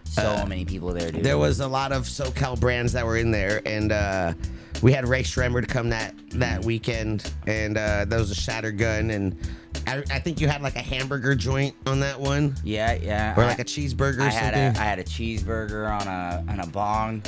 [0.05, 1.25] so many people there, dude.
[1.25, 4.35] there was a lot of SoCal brands that were in there, and uh,
[4.83, 8.71] we had Ray Schremmer to come that that weekend, and uh, that was a Shatter
[8.71, 9.37] Gun, and
[9.87, 13.35] I, I think you had like a hamburger joint on that one, yeah, yeah.
[13.37, 14.83] or like a cheeseburger I had something.
[14.83, 17.22] a I had a cheeseburger on a on a bong,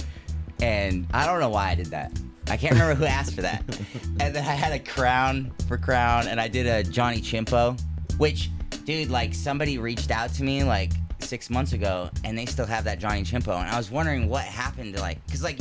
[0.60, 2.12] and I don't know why I did that.
[2.48, 3.62] I can't remember who asked for that.
[4.20, 7.80] And then I had a crown for crown, and I did a Johnny Chimpo,
[8.18, 8.50] which,
[8.84, 10.90] dude, like somebody reached out to me like
[11.20, 14.44] six months ago, and they still have that Johnny Chimpo, and I was wondering what
[14.44, 15.60] happened to like, cause like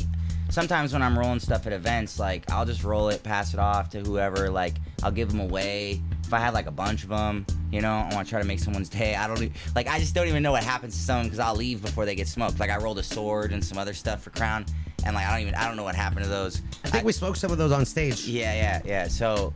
[0.50, 3.90] sometimes when I'm rolling stuff at events, like I'll just roll it, pass it off
[3.92, 6.02] to whoever, like I'll give them away.
[6.24, 8.48] If I have like a bunch of them, you know, I want to try to
[8.48, 9.16] make someone's day.
[9.16, 9.88] I don't like.
[9.88, 12.28] I just don't even know what happens to someone because I'll leave before they get
[12.28, 12.60] smoked.
[12.60, 14.66] Like I rolled a sword and some other stuff for Crown,
[15.06, 16.62] and like I don't even I don't know what happened to those.
[16.84, 18.26] I think we smoked some of those on stage.
[18.26, 19.08] Yeah, yeah, yeah.
[19.08, 19.54] So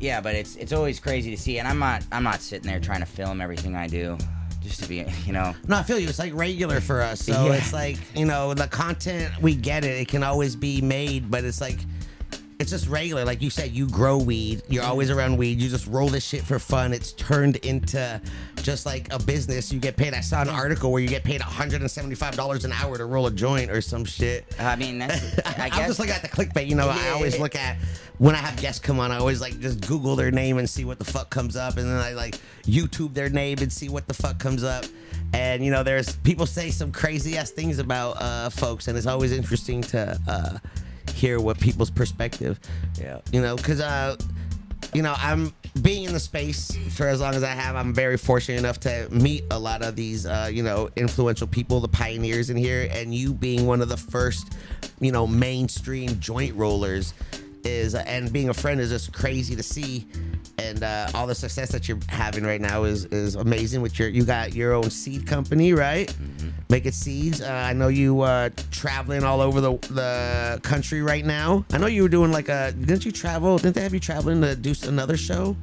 [0.00, 2.80] yeah, but it's it's always crazy to see, and I'm not I'm not sitting there
[2.80, 4.18] trying to film everything I do,
[4.60, 5.54] just to be you know.
[5.66, 6.08] No, I feel you.
[6.08, 7.20] It's like regular for us.
[7.20, 7.52] So Yeah.
[7.54, 10.00] it's like, you know, the content, we get it.
[10.00, 11.78] It can always be made, but it's like,
[12.58, 13.24] it's just regular.
[13.24, 14.62] Like you said, you grow weed.
[14.68, 15.60] You're always around weed.
[15.60, 16.92] You just roll this shit for fun.
[16.92, 18.20] It's turned into
[18.62, 19.72] just like a business.
[19.72, 20.12] You get paid.
[20.12, 23.70] I saw an article where you get paid $175 an hour to roll a joint
[23.70, 24.44] or some shit.
[24.58, 26.66] I mean, that's I I'm just looking at the clickbait.
[26.66, 27.76] You know, I always look at
[28.18, 29.12] when I have guests come on.
[29.12, 31.86] I always like just Google their name and see what the fuck comes up, and
[31.86, 34.84] then I like YouTube their name and see what the fuck comes up.
[35.32, 39.06] And you know, there's people say some crazy ass things about uh, folks, and it's
[39.06, 40.58] always interesting to uh,
[41.18, 42.58] hear what people's perspective.
[42.98, 43.20] Yeah.
[43.32, 44.16] You know, because uh,
[44.94, 45.52] you know, I'm
[45.82, 47.76] being in the space for as long as I have.
[47.76, 51.80] I'm very fortunate enough to meet a lot of these, uh, you know, influential people,
[51.80, 54.54] the pioneers in here, and you being one of the first,
[55.00, 57.14] you know, mainstream joint rollers
[57.64, 60.06] is, and being a friend is just crazy to see.
[60.58, 63.80] And uh, all the success that you're having right now is is amazing.
[63.80, 66.12] With your, you got your own seed company, right?
[66.68, 67.40] Making seeds.
[67.40, 71.64] Uh, I know you uh, traveling all over the the country right now.
[71.72, 72.72] I know you were doing like a.
[72.72, 73.56] Didn't you travel?
[73.58, 75.56] Didn't they have you traveling to do another show?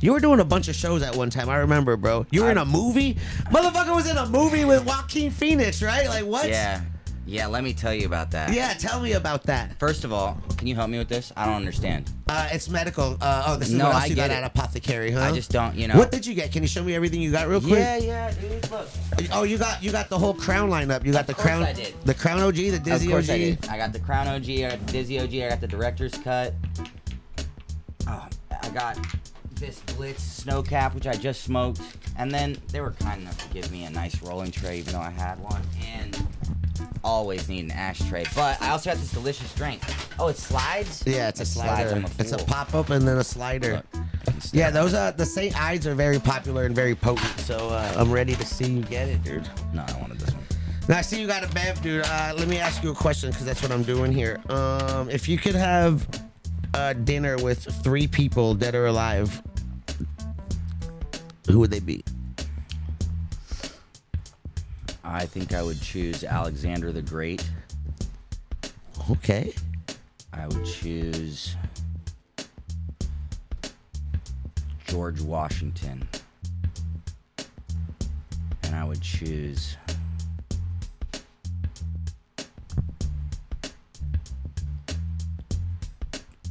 [0.00, 1.48] You were doing a bunch of shows at one time.
[1.48, 2.24] I remember, bro.
[2.30, 3.14] You were in a movie.
[3.50, 6.06] Motherfucker was in a movie with Joaquin Phoenix, right?
[6.06, 6.48] Like what?
[6.48, 6.82] yeah,
[7.28, 7.46] yeah.
[7.46, 8.52] Let me tell you about that.
[8.52, 8.72] Yeah.
[8.74, 9.78] Tell me about that.
[9.78, 11.32] First of all, can you help me with this?
[11.36, 12.10] I don't understand.
[12.28, 13.16] Uh, it's medical.
[13.20, 15.20] Uh, oh, this is No, what else I you got get at apothecary, huh?
[15.22, 15.96] I just don't, you know.
[15.96, 16.52] What did you get?
[16.52, 17.78] Can you show me everything you got real quick?
[17.78, 18.70] Yeah, yeah, dude.
[18.70, 18.88] Look.
[19.32, 21.04] Oh, you got you got the whole crown lineup.
[21.04, 21.94] You got the Of course crown, I did.
[22.04, 23.34] the crown OG, the Dizzy of course OG.
[23.34, 23.68] I did.
[23.68, 26.54] I got the Crown OG, I got the Dizzy OG, I got the director's cut.
[28.06, 28.26] Oh,
[28.62, 28.98] I got
[29.54, 31.80] this Blitz snow cap, which I just smoked,
[32.16, 35.00] and then they were kind enough to give me a nice rolling tray, even though
[35.00, 35.62] I had one,
[35.94, 36.16] and
[37.04, 38.24] always need an ashtray.
[38.34, 39.82] But I also got this delicious drink.
[40.18, 41.04] Oh, it slides.
[41.06, 42.06] Yeah, it's a It slides slider.
[42.18, 43.82] It's a pop up and then a slider.
[44.52, 47.38] Yeah, those uh the Saint Ides are very popular and very potent.
[47.40, 49.48] So uh, I'm ready to see you get it, dude.
[49.72, 50.44] No, I wanted this one.
[50.88, 52.04] Now I see you got a bev, dude.
[52.04, 54.40] Uh, let me ask you a question because that's what I'm doing here.
[54.48, 56.06] Um, if you could have
[56.74, 59.42] uh, dinner with three people, dead or alive,
[61.46, 62.02] who would they be?
[65.10, 67.42] I think I would choose Alexander the Great.
[69.10, 69.54] Okay.
[70.34, 71.56] I would choose
[74.86, 76.06] George Washington.
[78.64, 79.78] And I would choose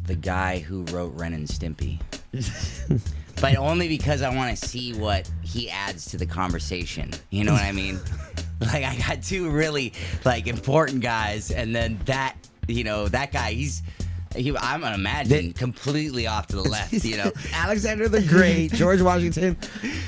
[0.08, 2.00] the guy who wrote Ren and Stimpy.
[3.40, 7.12] but only because I want to see what he adds to the conversation.
[7.30, 8.00] You know what I mean?
[8.62, 9.94] like I got two really
[10.26, 12.36] like important guys, and then that
[12.68, 13.84] you know that guy he's.
[14.36, 17.32] He, I'm gonna imagine completely off to the left, you know.
[17.54, 19.58] Alexander the Great, George Washington,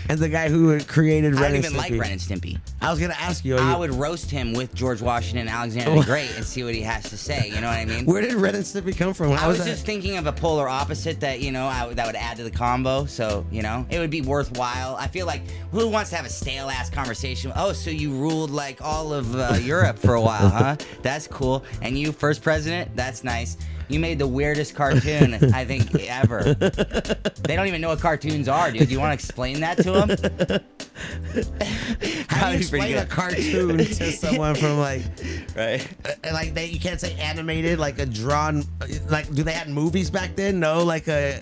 [0.09, 1.99] and the guy who created I don't even like Stimpy.
[1.99, 2.59] Ren and Stimpy.
[2.81, 5.99] I was gonna ask you, I you- would roast him with George Washington and Alexander
[5.99, 7.49] the Great and see what he has to say.
[7.53, 8.05] You know what I mean?
[8.05, 9.31] where did Ren and Stimpy come from?
[9.31, 12.15] I How was just thinking of a polar opposite that you know I, that would
[12.15, 13.05] add to the combo.
[13.05, 14.95] So you know it would be worthwhile.
[14.95, 15.41] I feel like
[15.71, 17.51] who wants to have a stale ass conversation?
[17.55, 20.75] Oh, so you ruled like all of uh, Europe for a while, huh?
[21.01, 21.63] That's cool.
[21.81, 22.95] And you first president?
[22.95, 23.57] That's nice.
[23.89, 26.53] You made the weirdest cartoon I think ever.
[26.53, 28.87] They don't even know what cartoons are, dude.
[28.87, 30.09] Do you want to explain that to them?
[32.29, 35.01] How do you explain a cartoon to someone from like,
[35.55, 35.87] right?
[36.05, 38.63] uh, like they you can't say animated, like a drawn,
[39.09, 40.59] like do they have movies back then?
[40.59, 41.39] No, like a,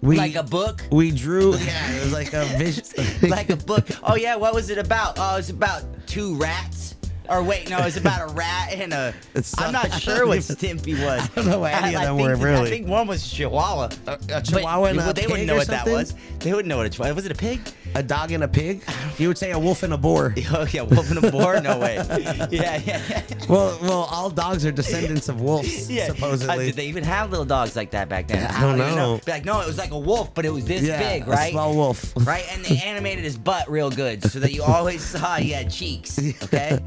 [0.00, 0.82] We, like a book.
[0.90, 1.54] We drew.
[1.56, 2.84] Yeah, it was like a vision.
[3.28, 3.86] like a book.
[4.02, 5.16] Oh yeah, what was it about?
[5.18, 6.89] Oh, it's about two rats.
[7.30, 9.14] Or wait, no, it's about a rat and a.
[9.58, 11.22] I'm not sure what Stimpy was.
[11.30, 12.66] I don't know what any of them were, really.
[12.66, 13.84] I think one was Chihuahua.
[14.08, 15.94] a But- chihuahua and a they pig wouldn't know or what that something?
[15.94, 16.14] was.
[16.40, 17.26] They wouldn't know what a chihuahua was.
[17.26, 17.60] It a pig?
[17.94, 18.82] A dog and a pig.
[19.18, 20.34] You would say a wolf and a boar.
[20.52, 21.60] Oh yeah, wolf and a boar?
[21.60, 21.94] No way.
[21.96, 23.22] Yeah, yeah, yeah.
[23.48, 26.04] Well, well, all dogs are descendants of wolves, Yeah.
[26.04, 26.66] Uh, supposedly.
[26.66, 28.50] did they even have little dogs like that back then?
[28.50, 29.20] I don't even know.
[29.24, 31.30] Be like, no, it was like a wolf, but it was this yeah, big, a
[31.30, 31.52] right?
[31.52, 32.12] small wolf.
[32.26, 32.44] right?
[32.52, 36.18] And they animated his butt real good so that you always saw he had cheeks,
[36.44, 36.78] okay?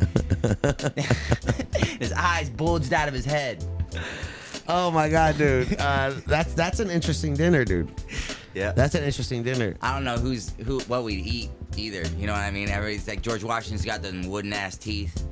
[1.99, 3.64] his eyes bulged out of his head.
[4.68, 5.80] Oh my god, dude.
[5.80, 7.89] Uh, that's that's an interesting dinner, dude.
[8.54, 8.72] Yeah.
[8.72, 9.76] That's an interesting dinner.
[9.82, 12.04] I don't know who's who what we'd eat either.
[12.18, 12.70] You know what I mean?
[12.70, 15.26] Everybody's like George Washington's got the wooden ass teeth.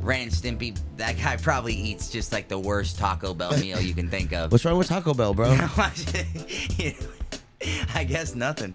[0.00, 3.92] Ren and Stimpy, that guy probably eats just like the worst Taco Bell meal you
[3.94, 4.52] can think of.
[4.52, 5.50] What's wrong with Taco Bell, bro?
[6.78, 6.96] You know,
[7.94, 8.74] I guess nothing.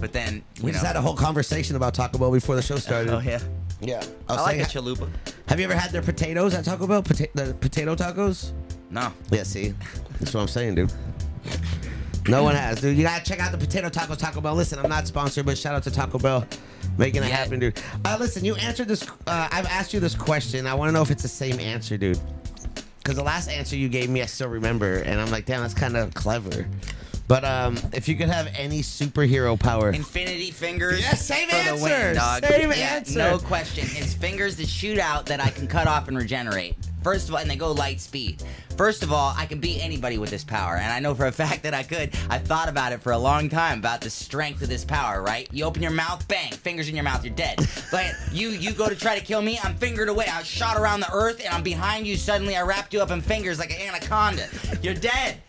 [0.00, 0.72] But then, you We know.
[0.74, 3.12] just had a whole conversation about Taco Bell before the show started.
[3.14, 3.38] oh yeah.
[3.80, 4.02] yeah.
[4.28, 5.08] I was like a chalupa.
[5.46, 7.02] have you ever had their potatoes at Taco Bell?
[7.02, 8.52] Pota- the potato tacos?
[8.90, 9.12] No.
[9.30, 9.74] Yeah, see,
[10.18, 10.92] that's what I'm saying, dude.
[12.30, 12.96] No one has, dude.
[12.96, 14.54] You gotta check out the potato tacos, Taco Bell.
[14.54, 16.46] Listen, I'm not sponsored, but shout out to Taco Bell,
[16.96, 17.36] making it Yeah.
[17.36, 17.80] happen, dude.
[18.04, 19.02] Uh, listen, you answered this.
[19.26, 20.66] Uh, I've asked you this question.
[20.66, 22.18] I want to know if it's the same answer, dude.
[22.98, 25.74] Because the last answer you gave me, I still remember, and I'm like, damn, that's
[25.74, 26.66] kind of clever.
[27.30, 30.98] But um, if you could have any superhero power, Infinity fingers.
[30.98, 32.44] Yes, same for the answer, win, dog.
[32.44, 33.18] same Yeah, answer.
[33.20, 33.84] No question.
[33.90, 36.74] It's fingers that shoot out that I can cut off and regenerate.
[37.04, 38.42] First of all, and they go light speed.
[38.76, 41.32] First of all, I can beat anybody with this power, and I know for a
[41.46, 42.10] fact that I could.
[42.28, 45.22] I've thought about it for a long time about the strength of this power.
[45.22, 45.48] Right?
[45.52, 47.64] You open your mouth, bang, fingers in your mouth, you're dead.
[47.92, 50.26] But you, you go to try to kill me, I'm fingered away.
[50.26, 52.16] I shot around the earth, and I'm behind you.
[52.16, 54.48] Suddenly, I wrapped you up in fingers like an anaconda.
[54.82, 55.40] You're dead.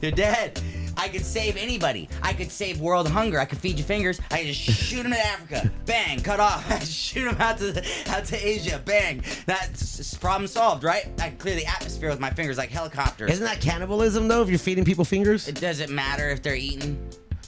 [0.00, 0.60] You're dead.
[0.96, 2.08] I could save anybody.
[2.22, 3.38] I could save world hunger.
[3.38, 4.20] I could feed your fingers.
[4.30, 5.70] I could just shoot them in Africa.
[5.86, 6.84] Bang, cut off.
[6.86, 8.80] shoot them out to the, out to Asia.
[8.84, 9.22] Bang.
[9.46, 11.06] That's problem solved, right?
[11.20, 13.30] I could clear the atmosphere with my fingers like helicopters.
[13.32, 14.42] isn't that cannibalism though?
[14.42, 16.98] If you're feeding people fingers, it doesn't matter if they're eating.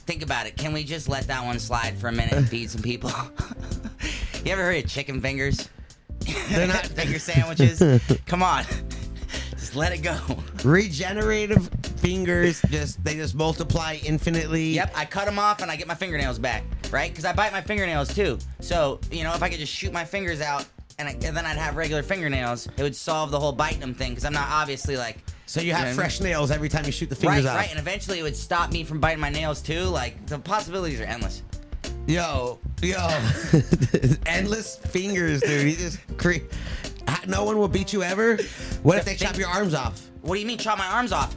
[0.05, 0.55] Think about it.
[0.55, 3.09] Can we just let that one slide for a minute and feed some people?
[4.45, 5.69] you ever heard of chicken fingers?
[6.49, 7.81] They're not- finger sandwiches.
[8.25, 8.63] Come on.
[9.67, 10.17] Just let it go.
[10.63, 14.69] regenerative fingers just they just multiply infinitely.
[14.69, 17.11] Yep, I cut them off and I get my fingernails back, right?
[17.11, 18.37] Because I bite my fingernails too.
[18.61, 20.65] So you know, if I could just shoot my fingers out
[20.97, 23.93] and, I, and then I'd have regular fingernails, it would solve the whole biting them
[23.93, 24.11] thing.
[24.11, 25.17] Because I'm not obviously like.
[25.47, 25.95] So you know have I mean?
[25.97, 27.57] fresh nails every time you shoot the Right, fingers out.
[27.57, 29.81] right, and eventually it would stop me from biting my nails too.
[29.81, 31.43] Like the possibilities are endless.
[32.07, 33.05] Yo, yo,
[34.25, 35.71] endless fingers, dude.
[35.71, 36.86] You just cre- Ha-
[37.27, 38.37] No one will beat you ever.
[38.83, 40.09] What if they chop your arms off?
[40.21, 41.35] What do you mean chop my arms off?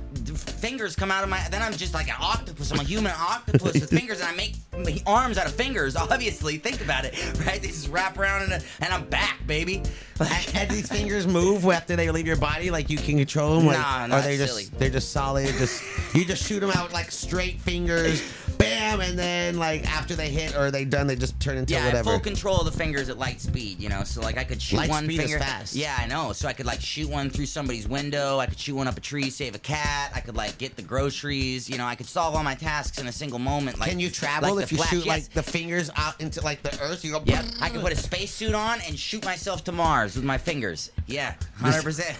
[0.61, 1.41] Fingers come out of my.
[1.51, 2.71] Then I'm just like an octopus.
[2.71, 5.97] I'm a human octopus with fingers, and I make arms out of fingers.
[5.97, 7.15] Obviously, think about it,
[7.47, 7.61] right?
[7.61, 9.83] They just wrap around and, and I'm back, baby.
[10.21, 13.65] Like, And these fingers move after they leave your body, like you can control them.
[13.69, 14.65] Like, Nah, nah, or they just silly.
[14.79, 15.47] they're just solid.
[15.57, 15.83] Just
[16.15, 18.23] you just shoot them out like straight fingers,
[18.59, 21.97] bam, and then like after they hit or they done, they just turn into whatever.
[21.97, 24.05] Yeah, full control of the fingers at light speed, you know.
[24.05, 25.39] So like I could shoot Light one finger.
[25.39, 25.75] fast.
[25.75, 26.35] Yeah, I know.
[26.35, 28.39] So I could like shoot one through somebody's window.
[28.39, 30.13] I could shoot one up a tree, save a cat.
[30.15, 31.68] I could like get the groceries.
[31.68, 33.78] You know, I could solve all my tasks in a single moment.
[33.78, 34.90] Like Can you travel like if you Flash.
[34.90, 35.07] shoot Yes.
[35.07, 37.05] like the fingers out into like the earth?
[37.05, 37.22] You go.
[37.24, 40.90] Yep, I can put a spacesuit on and shoot myself to Mars with my fingers.
[41.07, 42.16] Yeah, hundred percent.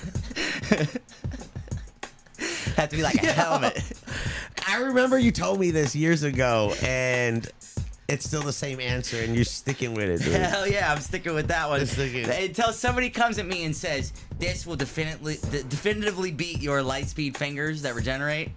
[2.77, 3.83] Have to be like a helmet.
[4.67, 7.47] I remember you told me this years ago, and
[8.11, 10.35] it's still the same answer, and you're sticking with it, dude.
[10.43, 11.81] Hell yeah, I'm sticking with that one.
[11.81, 17.09] Until somebody comes at me and says, "This will definitely, de- definitively beat your light
[17.09, 18.51] speed fingers that regenerate."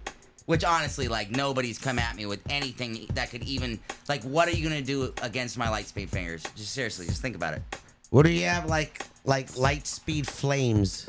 [0.46, 4.22] Which honestly, like nobody's come at me with anything that could even like.
[4.24, 6.42] What are you gonna do against my light speed fingers?
[6.54, 7.62] Just seriously, just think about it.
[8.10, 11.08] What do you have like like light speed flames?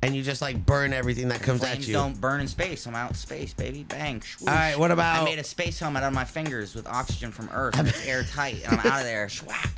[0.00, 1.92] And you just like burn everything that comes Flames at you.
[1.94, 2.86] don't burn in space.
[2.86, 3.82] I'm out in space, baby.
[3.82, 4.22] Bang.
[4.42, 7.32] All right, what about- I made a space helmet out of my fingers with oxygen
[7.32, 7.76] from Earth.
[7.78, 9.26] And it's airtight, and I'm out of there.
[9.26, 9.70] Schwap.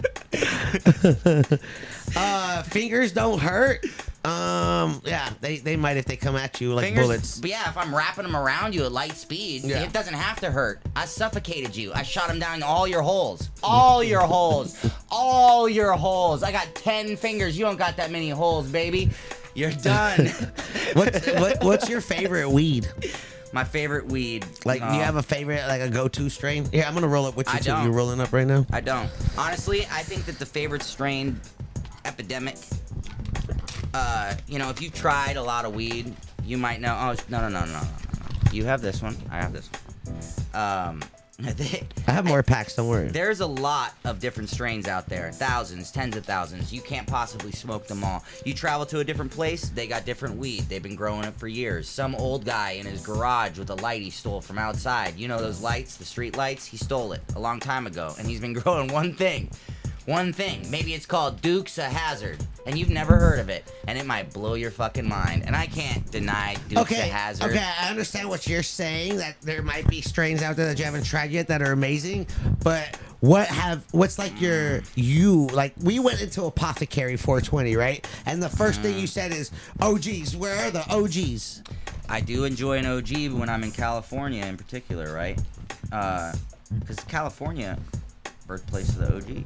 [2.16, 3.84] Uh, fingers don't hurt.
[4.24, 7.40] Um, yeah, they, they might if they come at you like Fingers, bullets.
[7.40, 9.84] But yeah, if I'm wrapping them around you at light speed, Yeah.
[9.84, 10.80] it doesn't have to hurt.
[10.96, 11.92] I suffocated you.
[11.94, 13.50] I shot them down all your holes.
[13.62, 14.76] All your holes.
[15.10, 16.42] All your holes.
[16.42, 17.56] I got 10 fingers.
[17.56, 19.10] You don't got that many holes, baby.
[19.54, 20.26] You're done.
[20.94, 22.88] What's what, what's your favorite weed?
[23.52, 24.46] My favorite weed.
[24.64, 26.68] Like, do uh, you have a favorite like a go-to strain?
[26.72, 27.84] Yeah, I'm gonna roll up with you I don't.
[27.84, 28.64] You rolling up right now?
[28.72, 29.10] I don't.
[29.36, 31.40] Honestly, I think that the favorite strain,
[32.04, 32.56] epidemic.
[33.92, 36.96] Uh, you know, if you've tried a lot of weed, you might know.
[36.98, 37.80] Oh no no no no no no.
[37.80, 37.88] no.
[38.52, 39.16] You have this one.
[39.30, 39.80] I have this one.
[40.54, 41.02] Um,
[41.56, 42.76] they, I have more packs.
[42.76, 43.08] Don't worry.
[43.08, 45.32] there's a lot of different strains out there.
[45.32, 46.72] Thousands, tens of thousands.
[46.72, 48.24] You can't possibly smoke them all.
[48.44, 50.62] You travel to a different place, they got different weed.
[50.68, 51.88] They've been growing it for years.
[51.88, 55.16] Some old guy in his garage with a light he stole from outside.
[55.16, 56.66] You know those lights, the street lights?
[56.66, 58.14] He stole it a long time ago.
[58.18, 59.50] And he's been growing one thing.
[60.10, 60.68] One thing.
[60.68, 62.44] Maybe it's called Duke's a Hazard.
[62.66, 63.72] And you've never heard of it.
[63.86, 65.44] And it might blow your fucking mind.
[65.46, 67.50] And I can't deny Duke's a Okay, Hazard.
[67.50, 69.18] okay, I understand what you're saying.
[69.18, 72.26] That there might be strains out there that you haven't tried yet that are amazing,
[72.64, 74.90] but what have what's like your mm.
[74.96, 75.74] you like?
[75.80, 78.04] We went into Apothecary 420, right?
[78.26, 79.08] And the first thing you mm.
[79.08, 80.36] said is oh, OGs.
[80.36, 81.62] Where are the OGs?
[82.08, 85.40] I do enjoy an OG when I'm in California in particular, right?
[85.92, 86.32] Uh,
[86.80, 87.78] because California,
[88.48, 89.44] birthplace of the OG.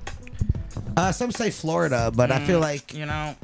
[0.96, 3.34] Uh, some say Florida, but I feel like You know,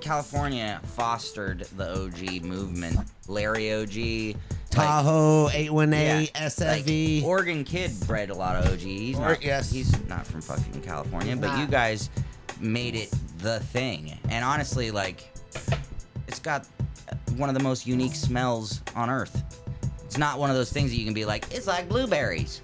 [0.00, 2.98] California fostered the OG movement.
[3.28, 4.36] Larry OG.
[4.70, 7.20] Tahoe, like, 818, yeah, SFV.
[7.22, 8.80] like, Oregon Kid bred a lot of OG.
[8.80, 9.70] He's Or- not, yes.
[9.70, 11.60] he's not from fucking California, but Nah.
[11.60, 12.10] you guys
[12.60, 14.18] made it the thing.
[14.28, 15.32] And honestly, like,
[16.28, 16.66] it's got
[17.36, 19.42] one of the most unique smells on earth.
[20.04, 22.60] It's not one of those things that you can be like, it's like blueberries.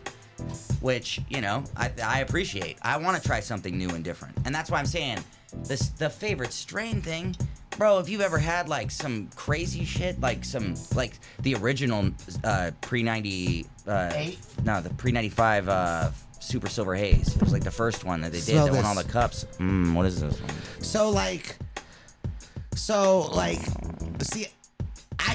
[0.80, 2.76] Which, you know, I, I appreciate.
[2.82, 4.36] I want to try something new and different.
[4.45, 5.18] And that's why I'm saying
[5.64, 7.36] this the favorite strain thing.
[7.78, 12.11] Bro, if you've ever had like some crazy shit, like some like the original
[12.45, 14.38] uh pre ninety uh Eight?
[14.64, 17.36] no, the pre ninety five uh Super Silver Haze.
[17.36, 18.86] It was like the first one that they did Smell that won this.
[18.88, 19.47] all the cups.
[19.59, 20.51] Mmm, what is this one?
[20.80, 21.57] So like,
[22.74, 23.61] so like,
[24.22, 24.49] see,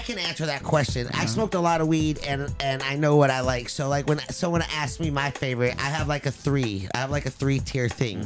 [0.08, 1.08] can answer that question.
[1.14, 3.68] I smoked a lot of weed and and I know what I like.
[3.68, 6.88] So like when someone asks me my favorite, I have like a three.
[6.96, 8.20] I have like a three tier thing.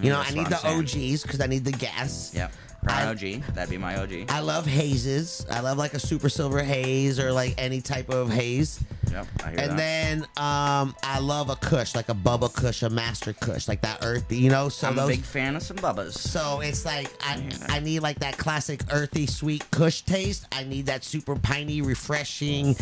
[0.00, 2.32] You know, that's I need the OGs because I need the gas.
[2.34, 2.52] Yep.
[2.88, 3.42] OG.
[3.54, 4.26] That'd be my OG.
[4.28, 5.46] I love hazes.
[5.50, 8.80] I love like a super silver haze or like any type of haze.
[9.10, 9.26] Yep.
[9.44, 9.76] I hear And that.
[9.76, 14.04] then um I love a kush, like a Bubba Kush, a Master Kush, like that
[14.04, 14.68] earthy, you know.
[14.68, 16.12] So I'm a big fan of some bubbas.
[16.12, 20.46] So it's like I I need like that classic earthy sweet Kush taste.
[20.52, 22.76] I need that super piney, refreshing,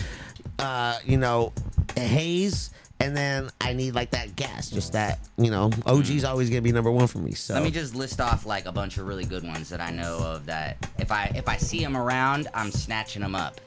[0.58, 1.52] uh, you know,
[1.96, 2.70] haze.
[3.02, 5.72] And then I need like that gas, just that you know.
[5.86, 6.28] OG's mm.
[6.28, 7.32] always gonna be number one for me.
[7.32, 9.90] So Let me just list off like a bunch of really good ones that I
[9.90, 13.60] know of that if I if I see them around, I'm snatching them up.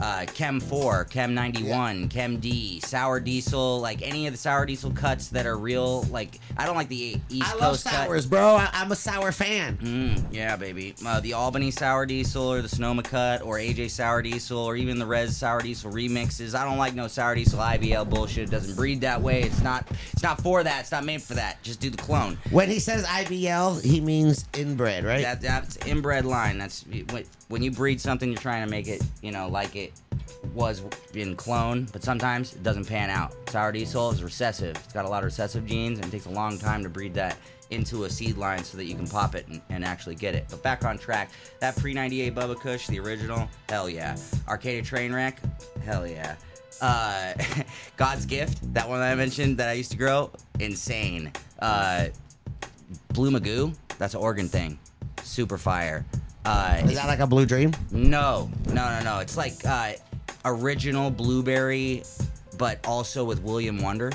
[0.00, 4.90] Uh, Chem 4, Chem 91, Chem D, Sour Diesel, like any of the Sour Diesel
[4.90, 6.02] cuts that are real.
[6.04, 8.30] Like I don't like the East I love Coast sours, cut.
[8.30, 8.56] bro.
[8.56, 9.76] I, I'm a sour fan.
[9.78, 10.94] Mm, yeah, baby.
[11.06, 14.98] Uh, the Albany Sour Diesel or the Sonoma Cut or AJ Sour Diesel or even
[14.98, 16.54] the Rez Sour Diesel remixes.
[16.58, 18.48] I don't like no Sour Diesel IBL bullshit.
[18.48, 19.42] It doesn't breed that way.
[19.42, 19.86] It's not.
[20.12, 20.80] It's not for that.
[20.80, 21.62] It's not made for that.
[21.62, 22.36] Just do the clone.
[22.50, 25.22] When he says IBL, he means inbred, right?
[25.22, 26.58] That that's inbred line.
[26.58, 29.92] That's when- when you breed something, you're trying to make it, you know, like it
[30.52, 30.82] was
[31.14, 33.32] in clone, but sometimes it doesn't pan out.
[33.48, 34.76] Sour diesel is recessive.
[34.76, 37.14] It's got a lot of recessive genes, and it takes a long time to breed
[37.14, 37.36] that
[37.70, 40.46] into a seed line so that you can pop it and, and actually get it.
[40.50, 41.30] But back on track,
[41.60, 44.16] that pre 98 Bubba Kush, the original, hell yeah.
[44.48, 45.36] Arcata Trainwreck,
[45.82, 46.36] hell yeah.
[46.80, 47.34] Uh,
[47.96, 50.30] God's Gift, that one that I mentioned that I used to grow,
[50.60, 51.32] insane.
[51.58, 52.06] Uh,
[53.08, 54.78] Blue Magoo, that's an Oregon thing.
[55.22, 56.04] Super fire.
[56.44, 57.72] Uh, Is that like a blue dream?
[57.90, 59.18] no, no, no, no.
[59.20, 59.92] It's like uh,
[60.44, 62.02] original blueberry,
[62.58, 64.12] but also with William Wonder,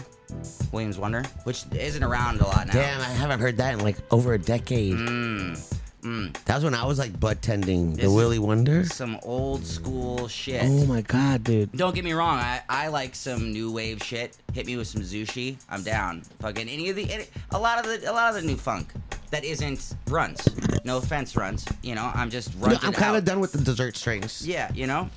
[0.71, 2.73] Williams Wonder, which isn't around a lot now.
[2.73, 4.93] Damn, I haven't heard that in like over a decade.
[4.93, 6.43] Mm, mm.
[6.45, 8.85] That was when I was like butt tending the This is- Willy Wonder.
[8.85, 10.61] Some old school shit.
[10.63, 11.71] Oh my god, dude.
[11.71, 12.37] Don't get me wrong.
[12.37, 14.37] I, I like some new wave shit.
[14.53, 15.57] Hit me with some Zushi.
[15.67, 16.21] I'm down.
[16.41, 18.93] Fucking any of the any, a lot of the a lot of the new funk
[19.31, 20.83] that isn't Runtz.
[20.85, 21.71] No offense, Runtz.
[21.83, 22.79] You know, I'm just running.
[22.81, 24.47] I'm kind of done with the dessert strings.
[24.47, 25.09] Yeah, you know,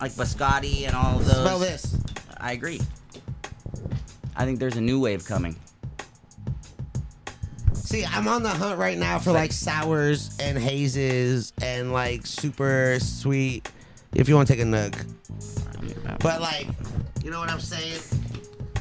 [0.00, 1.36] like biscotti and all of those.
[1.36, 1.96] Smell this.
[2.38, 2.80] I agree.
[4.36, 5.56] I think there's a new wave coming.
[7.74, 12.98] See, I'm on the hunt right now for like sours and hazes and like super
[13.00, 13.68] sweet.
[14.14, 14.94] If you want to take a nug,
[16.20, 16.68] but like,
[17.24, 18.00] you know what I'm saying.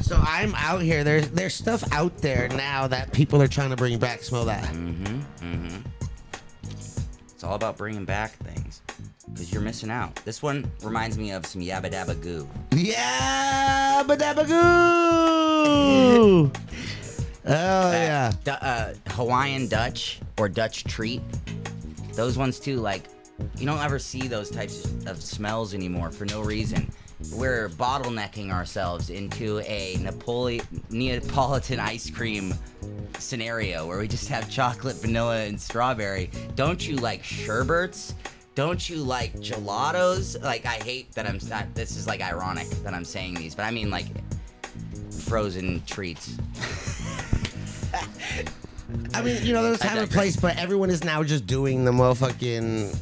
[0.09, 1.03] So I'm out here.
[1.03, 4.23] There's there's stuff out there now that people are trying to bring back.
[4.23, 4.63] Smell that.
[4.63, 5.19] Mm-hmm.
[5.45, 5.81] Mm-hmm.
[6.63, 8.81] It's all about bringing back things.
[9.31, 10.15] Because you're missing out.
[10.25, 12.47] This one reminds me of some Yabba Dabba Goo.
[12.71, 14.49] Yeah, badabagoo.
[17.45, 18.31] Oh yeah.
[18.43, 21.21] Du- uh, Hawaiian Dutch or Dutch Treat.
[22.13, 23.03] Those ones too, like,
[23.57, 26.91] you don't ever see those types of smells anymore for no reason.
[27.33, 32.53] We're bottlenecking ourselves into a Napoli- Neapolitan ice cream
[33.17, 36.31] scenario where we just have chocolate, vanilla, and strawberry.
[36.55, 38.13] Don't you like sherbets?
[38.59, 40.41] don't you like gelatos?
[40.43, 41.73] Like, I hate that I'm not.
[41.75, 44.07] This is like ironic that I'm saying these, but I mean like
[45.11, 46.37] frozen treats.
[49.13, 51.85] I mean, you know, those I have a place, but everyone is now just doing
[51.85, 52.97] the motherfucking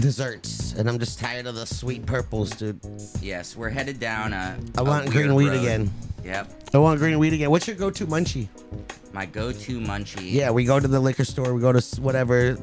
[0.00, 2.80] desserts, and I'm just tired of the sweet purples, dude.
[3.20, 4.58] Yes, we're headed down a.
[4.76, 5.60] I a want weird green weed road.
[5.60, 5.92] again.
[6.24, 7.50] Yep, I want green weed again.
[7.50, 8.48] What's your go-to munchie?
[9.12, 10.30] my go-to munchie.
[10.30, 11.52] Yeah, we go to the liquor store.
[11.52, 12.54] We go to s- whatever.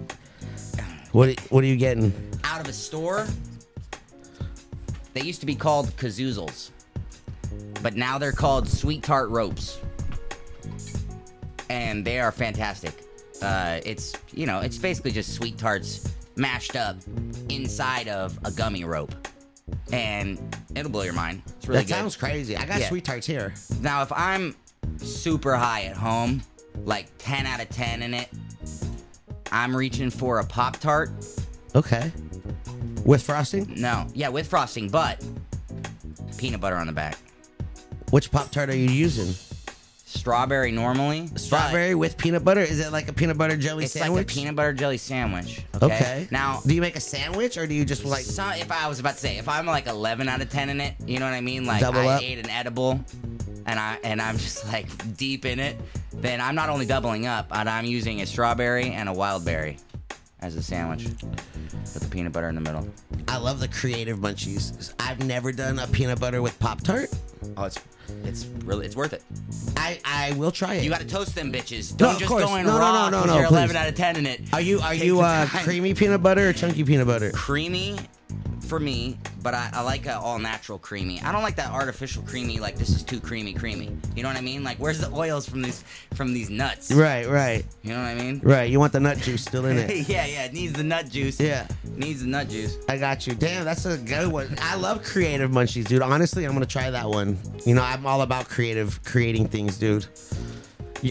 [1.11, 2.13] What What are you getting?
[2.43, 3.27] out of a store.
[5.13, 6.69] They used to be called kazoozles,
[7.81, 9.79] but now they're called sweet tart ropes,
[11.69, 12.93] and they are fantastic.
[13.41, 16.07] Uh, it's you know it's basically just sweet tarts
[16.37, 16.97] mashed up
[17.49, 19.13] inside of a gummy rope,
[19.91, 20.39] and
[20.75, 21.41] it'll blow your mind.
[21.57, 21.93] It's really that good.
[21.93, 22.55] sounds crazy.
[22.55, 22.89] I got Yeah.
[22.89, 23.53] sweet tarts here.
[23.81, 24.55] Now, if I'm
[24.97, 26.41] super high at home,
[26.85, 28.29] like 10 out of 10 in it,
[29.51, 31.09] I'm reaching for a Pop Tart.
[31.75, 32.11] Okay.
[33.05, 33.73] With frosting?
[33.77, 35.23] No, yeah, with frosting, but
[36.37, 37.17] peanut butter on the back.
[38.11, 39.33] Which Pop Tart are you using?
[40.17, 41.29] Strawberry normally.
[41.31, 42.61] but Strawberry with peanut butter?
[42.61, 44.27] Is it like a peanut butter jelly It's sandwich?
[44.27, 45.61] like a peanut butter jelly sandwich.
[45.75, 45.85] Okay.
[45.85, 46.27] Okay.
[46.31, 48.23] Now, do you make a sandwich or do you just like?
[48.23, 50.81] so, if I was about to say, if I'm like 11 out of 10 in
[50.81, 51.65] it, you know what I mean?
[51.65, 52.21] Like Double I up.
[52.23, 52.99] ate an edible,
[53.65, 54.87] and I and I'm just like
[55.17, 55.77] deep in it.
[56.13, 59.77] Then I'm not only doubling up, but I'm using a strawberry and a wild berry
[60.41, 62.87] as a sandwich with the peanut butter in the middle.
[63.27, 64.93] I love the creative munchies.
[64.99, 67.09] I've never done a peanut butter with Pop Tart.
[67.57, 67.79] Oh, it's
[68.23, 69.23] it's really it's worth it.
[69.75, 70.83] I I will try it.
[70.83, 71.95] You got to toast them bitches.
[71.95, 72.43] Don't of just course.
[72.45, 74.25] go in No, no, raw no, no, 'cause no, you're 11 out of 10 in
[74.27, 74.41] it.
[74.53, 77.31] Are you are Take you uh, creamy peanut butter or chunky peanut butter?
[77.31, 77.97] creamy
[78.67, 81.21] for me, but I, I like a all natural creamy.
[81.21, 82.59] I don't like that artificial creamy.
[82.59, 83.95] Like this is too creamy, creamy.
[84.15, 84.63] You know what I mean?
[84.63, 86.91] Like where's the oils from these from these nuts?
[86.91, 88.41] Right, right, You know what I mean?
[88.43, 88.69] right.
[88.69, 89.89] You want the nut juice still in it.
[90.09, 90.45] yeah, yeah.
[90.45, 91.39] It needs the nut juice.
[91.39, 91.67] Yeah.
[91.95, 92.77] needs the nut juice.
[92.89, 93.33] I got you.
[93.33, 94.55] Damn, that's a good one.
[94.61, 96.01] I love creative munchies, dude.
[96.01, 97.37] Honestly, I'm gonna try that one.
[97.65, 100.05] You know, I'm all about creative, creating things, dude.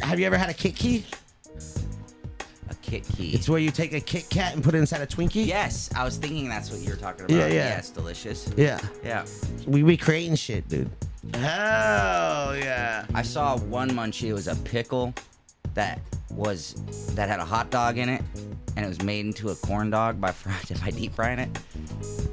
[0.02, 1.04] Have you ever had a Kit Key?
[2.87, 3.30] Kit Key.
[3.34, 5.45] It's where you take a Kit Kat and put it inside a Twinkie.
[5.47, 7.37] yes, I was thinking that's what you were talking about.
[7.37, 7.68] Yeah, yeah.
[7.68, 8.49] Yes, delicious.
[8.57, 8.78] Yeah.
[9.05, 9.24] Yeah.
[9.66, 10.91] We be creating shit, dude.
[11.34, 13.05] Hell yeah.
[13.14, 14.28] I saw one munchie.
[14.28, 15.12] It was a pickle
[15.74, 16.74] that was
[17.14, 18.22] that had a hot dog in it,
[18.76, 21.59] and it was made into a corn dog by fry, by deep frying it.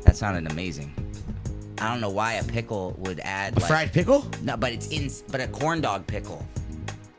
[0.05, 0.93] That sounded amazing.
[1.79, 4.25] I don't know why a pickle would add A like, fried pickle?
[4.43, 6.45] No, but it's in but a corn dog pickle.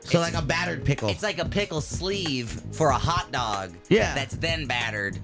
[0.05, 1.09] So It's- like a battered pickle.
[1.09, 3.73] It's like a pickle sleeve for a hot dog.
[3.89, 4.13] Yeah.
[4.15, 5.19] That's then battered.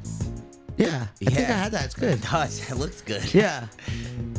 [0.77, 1.05] yeah.
[1.21, 1.63] I think I Yeah.
[1.63, 1.85] had that.
[1.85, 2.13] It's good.
[2.15, 2.69] It does.
[2.71, 3.33] It looks good.
[3.33, 3.67] Yeah.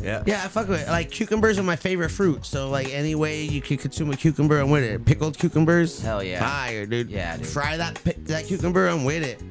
[0.03, 0.21] Yeah.
[0.25, 0.89] Yeah, I fuck with it.
[0.89, 2.45] Like cucumbers are my favorite fruit.
[2.45, 5.05] So like any way you can consume a cucumber, I'm with it.
[5.05, 6.41] Pickled cucumbers, Hell yeah.
[6.41, 7.09] fire, dude.
[7.09, 7.47] Yeah, dude.
[7.47, 9.41] Fry that that cucumber, I'm with it.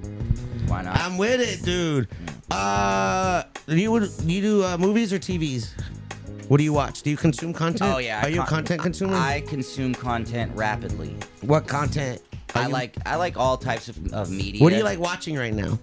[0.69, 0.99] Why not?
[1.01, 2.07] I'm with it, dude.
[2.51, 5.71] Uh, you would you do uh, movies or TVs?
[6.53, 7.01] What do you watch?
[7.01, 7.95] Do you consume content?
[7.95, 8.23] Oh yeah.
[8.23, 9.15] Are you a con- content consumer?
[9.17, 11.17] I consume content rapidly.
[11.41, 12.21] what content?
[12.55, 14.63] Are I you- like I like all types of, of media.
[14.63, 15.79] What do you like watching right now?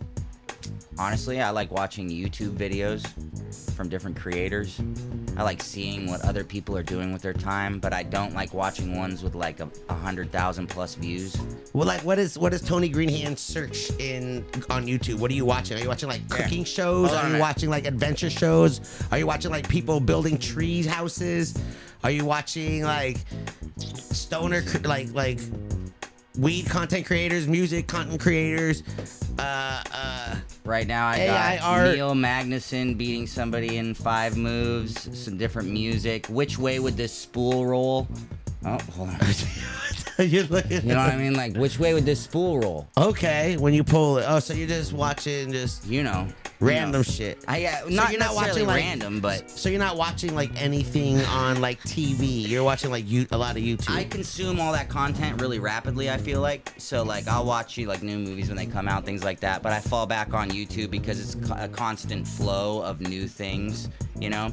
[1.00, 3.08] Honestly, I like watching YouTube videos
[3.74, 4.82] from different creators.
[5.38, 8.54] I like seeing what other people are doing with their time, but I don't like
[8.54, 11.38] watching ones with like a, a hundred thousand plus views.
[11.72, 15.20] Well, like, what is what is Tony Greenhand search in on YouTube?
[15.20, 15.78] What are you watching?
[15.78, 17.08] Are you watching like cooking shows?
[17.08, 17.42] Hold Are you minute.
[17.42, 19.02] watching like adventure shows?
[19.10, 21.58] Are you watching like people building tree houses?
[22.04, 23.20] Are you watching like
[23.78, 25.40] stoner like like
[26.40, 28.84] weed content creators, music content creators?
[29.38, 30.36] Uh, uh,
[30.66, 31.96] Right now, I AI got art.
[31.96, 36.28] Neil Magnuson beating somebody in five moves, some different music.
[36.28, 38.08] Which way would this spool roll?
[38.64, 39.18] Oh, hold on.
[40.28, 40.82] you're looking.
[40.84, 41.34] You know what I mean?
[41.34, 42.88] Like, which way would this spool roll?
[42.98, 44.26] Okay, when you pull it.
[44.28, 46.28] Oh, so you're just watching just You know,
[46.60, 47.44] random shit.
[47.48, 51.20] I So not you're not watching, like- random, but So you're not watching like anything
[51.26, 52.48] on like TV.
[52.48, 53.96] You're watching like you a lot of YouTube.
[53.96, 56.10] I consume all that content really rapidly.
[56.10, 59.06] I feel like so like I'll watch you like new movies when they come out,
[59.06, 59.62] things like that.
[59.64, 63.90] But I fall back on YouTube because it's co- a constant flow of new things.
[64.20, 64.52] You know,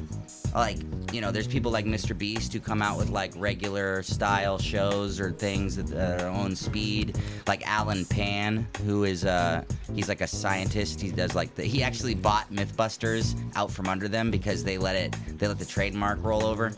[0.55, 0.77] like
[1.11, 2.17] you know, there's people like Mr.
[2.17, 7.17] Beast who come out with like regular style shows or things at their own speed.
[7.47, 11.01] Like Allen Pan, who is uh he's like a scientist.
[11.01, 14.95] He does like the he actually bought MythBusters out from under them because they let
[14.95, 16.73] it they let the trademark roll over.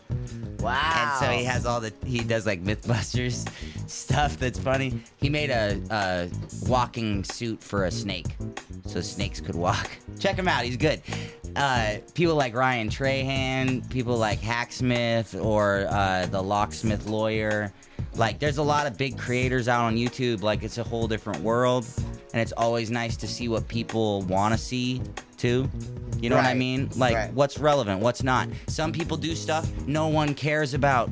[0.58, 1.18] wow.
[1.20, 3.48] And so he has all the he does like MythBusters
[3.88, 5.00] stuff that's funny.
[5.16, 6.28] He made a, a
[6.68, 8.36] walking suit for a snake,
[8.86, 9.90] so snakes could walk.
[10.18, 11.02] Check him out, he's good.
[11.56, 17.72] Uh, people like Ryan Trahan, people like Hacksmith or uh, the locksmith lawyer.
[18.14, 20.42] Like, there's a lot of big creators out on YouTube.
[20.42, 21.86] Like, it's a whole different world,
[22.32, 25.00] and it's always nice to see what people want to see
[25.36, 25.70] too.
[26.20, 26.90] You know what I mean?
[26.96, 27.32] Like, right.
[27.32, 28.48] what's relevant, what's not.
[28.66, 31.10] Some people do stuff no one cares about.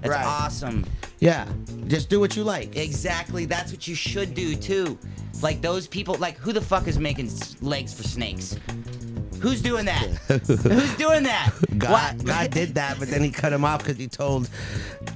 [0.00, 0.24] That's Right.
[0.24, 0.86] awesome.
[1.18, 1.46] Yeah.
[1.88, 2.74] Just do what you like.
[2.76, 3.44] Exactly.
[3.44, 4.98] That's what you should do too.
[5.42, 6.14] Like those people.
[6.14, 8.56] Like who the fuck is making legs for snakes?
[9.40, 10.02] Who's doing that?
[10.28, 11.52] Who's doing that?
[11.78, 12.24] God?
[12.24, 14.50] God did that, but then he cut him off because he told,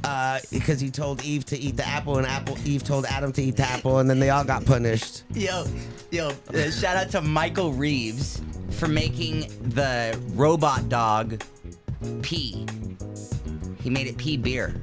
[0.02, 3.42] uh, because he told Eve to eat the apple, and Apple Eve told Adam to
[3.42, 5.24] eat the apple, and then they all got punished.
[5.34, 5.64] Yo,
[6.10, 11.42] yo, uh, shout out to Michael Reeves for making the robot dog
[12.22, 12.66] pee.
[13.82, 14.74] He made it pee beer.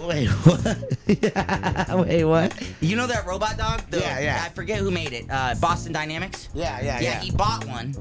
[0.00, 0.98] Wait, what?
[1.06, 2.54] yeah, wait, what?
[2.80, 3.82] You know that robot dog?
[3.90, 4.42] The- Yeah, yeah.
[4.44, 5.26] I forget who made it.
[5.30, 6.48] Uh, Boston Dynamics?
[6.54, 7.94] Yeah, yeah, Yeah, he bought one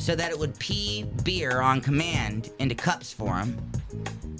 [0.00, 3.56] so that it would pee beer on command into cups for him.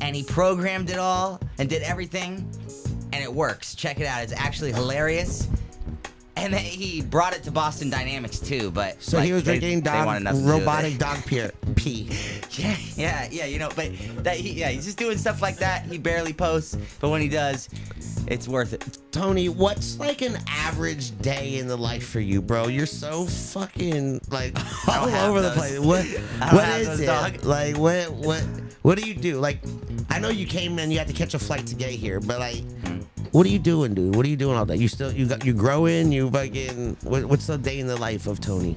[0.00, 2.50] And he programmed it all and did everything,
[3.12, 3.74] and it works.
[3.74, 4.22] Check it out.
[4.22, 5.46] It's actually hilarious.
[6.37, 9.59] And then he brought it to Boston Dynamics too, but So like, he was they-
[9.59, 10.99] drinking they dog, wanted nothing to do with robotic it.
[10.99, 12.09] dog peer, pee.
[12.53, 13.45] Yeah, yeah, yeah.
[13.47, 13.91] You know, but
[14.24, 15.85] that he, yeah, he's just doing stuff like that.
[15.85, 17.68] He barely posts, but when he does,
[18.26, 18.99] it's worth it.
[19.11, 22.68] Tony, what's like an average day in the life for you, bro?
[22.68, 24.57] You're so fucking like
[24.89, 25.59] all have over the those.
[25.59, 25.78] place.
[25.81, 26.01] What
[26.41, 27.07] I don't what have is those, it?
[27.07, 27.45] dog.
[27.45, 28.43] Like what what
[28.83, 29.39] what do you do?
[29.39, 29.61] Like
[30.09, 32.39] I know you came and you had to catch a flight to get here, but
[32.39, 33.01] like Hmm.
[33.32, 34.14] What are you doing, dude?
[34.14, 34.76] What are you doing all day?
[34.76, 36.12] You still you got you growing?
[36.12, 38.76] You fucking what, what's the day in the life of Tony?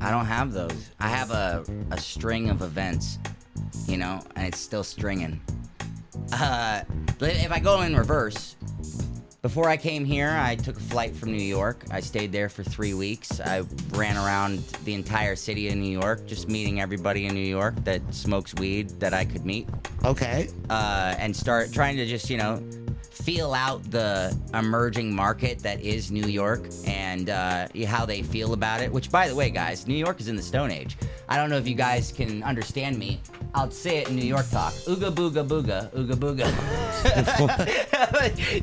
[0.00, 0.90] I don't have those.
[1.00, 3.18] I have a, a string of events,
[3.86, 5.40] you know, and it's still stringing.
[6.32, 6.82] Uh,
[7.20, 8.56] if I go in reverse,
[9.42, 11.84] before I came here, I took a flight from New York.
[11.90, 13.40] I stayed there for three weeks.
[13.40, 17.74] I ran around the entire city of New York, just meeting everybody in New York
[17.84, 19.68] that smokes weed that I could meet
[20.04, 20.48] Okay.
[20.70, 22.60] uh, and start trying to just you know
[23.10, 28.80] feel out the emerging market that is New York and uh, how they feel about
[28.80, 28.90] it.
[28.92, 30.96] Which, by the way, guys, New York is in the Stone Age.
[31.28, 33.20] I don't know if you guys can understand me.
[33.54, 34.72] I'll say it in New York talk.
[34.86, 36.48] Ooga booga booga, ooga booga.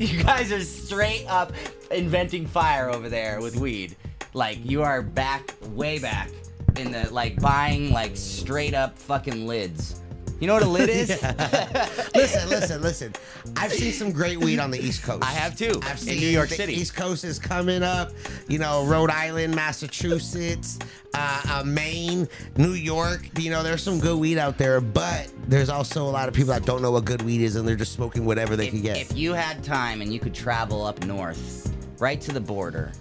[0.00, 1.52] you guys are straight up
[1.90, 3.96] inventing fire over there with weed.
[4.34, 6.30] Like you are back, way back
[6.76, 10.02] in the like buying like straight up fucking lids.
[10.40, 11.08] You know what a lid is?
[12.14, 12.55] listen, listen,
[13.00, 13.52] listen.
[13.56, 15.22] I've seen some great weed on the East Coast.
[15.24, 16.74] I have too, I've seen in New York the City.
[16.74, 18.12] East Coast is coming up.
[18.48, 20.78] You know, Rhode Island, Massachusetts,
[21.14, 23.28] uh, uh, Maine, New York.
[23.38, 26.52] You know, there's some good weed out there, but there's also a lot of people
[26.52, 28.82] that don't know what good weed is and they're just smoking whatever they if, can
[28.82, 28.96] get.
[28.96, 32.92] if you had time and you could travel up north, right to the border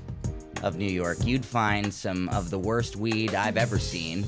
[0.63, 4.25] of New York, you'd find some of the worst weed I've ever seen.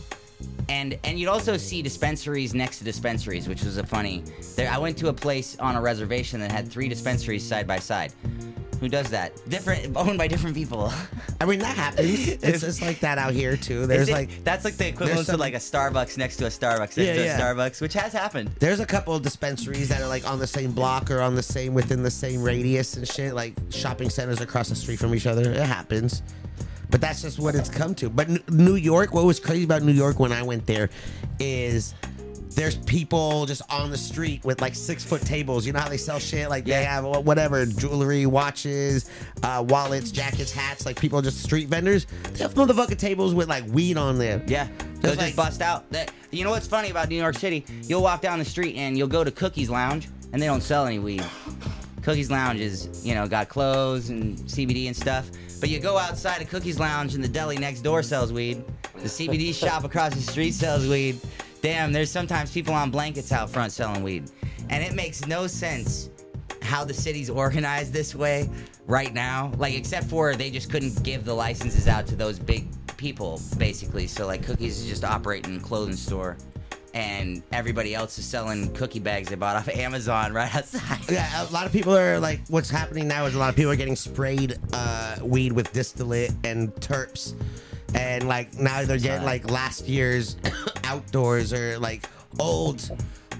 [0.69, 4.23] And and you'd also see dispensaries next to dispensaries, which was a funny.
[4.55, 7.79] There, I went to a place on a reservation that had three dispensaries side by
[7.79, 8.11] side.
[8.81, 9.31] Who does that?
[9.49, 10.93] Different, owned by different people.
[11.41, 12.27] I mean, that happens.
[12.43, 13.87] it's just like that out here too.
[13.87, 16.49] There's it- like that's like the equivalent some- to like a Starbucks next to a
[16.49, 17.37] Starbucks next Yeah, to yeah.
[17.37, 18.51] a Starbucks, which has happened.
[18.59, 21.41] there's a couple of dispensaries that are like on the same block or on the
[21.41, 25.25] same within the same radius and shit, like shopping centers across the street from each
[25.25, 25.49] other.
[25.49, 26.21] It happens.
[26.89, 28.09] But that's just what it's come to.
[28.09, 30.89] But New York, what was crazy about New York when I went there
[31.39, 31.93] is
[32.57, 35.65] there's people just on the street with like six foot tables.
[35.65, 36.49] You know how they sell shit?
[36.49, 39.11] Like they have whatever jewelry, watches,
[39.43, 40.83] uh, wallets, jackets, hats.
[40.83, 42.07] Like people just street vendors.
[42.33, 44.43] They have motherfucking tables with like weed on them.
[44.47, 44.67] Yeah,
[45.01, 45.87] they'll Just bust out.
[45.91, 47.63] That you know what's funny about New York City?
[47.83, 50.87] You'll walk down the street and you'll go to Cookies Lounge and they don't sell
[50.87, 51.23] any weed.
[52.01, 55.29] Cookies Lounge is you know got clothes and CBD and stuff.
[55.59, 58.63] But you go outside of Cookies Lounge and the deli next door sells weed.
[58.95, 61.19] The CBD shop across the street sells weed.
[61.61, 64.29] Damn, there's sometimes people on blankets out front selling weed,
[64.69, 66.09] and it makes no sense
[66.61, 68.49] how the city's organized this way
[68.85, 69.51] right now.
[69.57, 74.05] Like, except for they just couldn't give the licenses out to those big people, basically.
[74.05, 76.37] So, like, Cookies is just operating a clothing store,
[76.93, 80.99] and everybody else is selling cookie bags they bought off of Amazon right outside.
[81.09, 83.71] Yeah, a lot of people are like, what's happening now is a lot of people
[83.71, 87.33] are getting sprayed uh, weed with distillate and terps,
[87.93, 90.37] and like now they're getting like last year's
[90.83, 92.09] outdoors or like
[92.39, 92.89] old,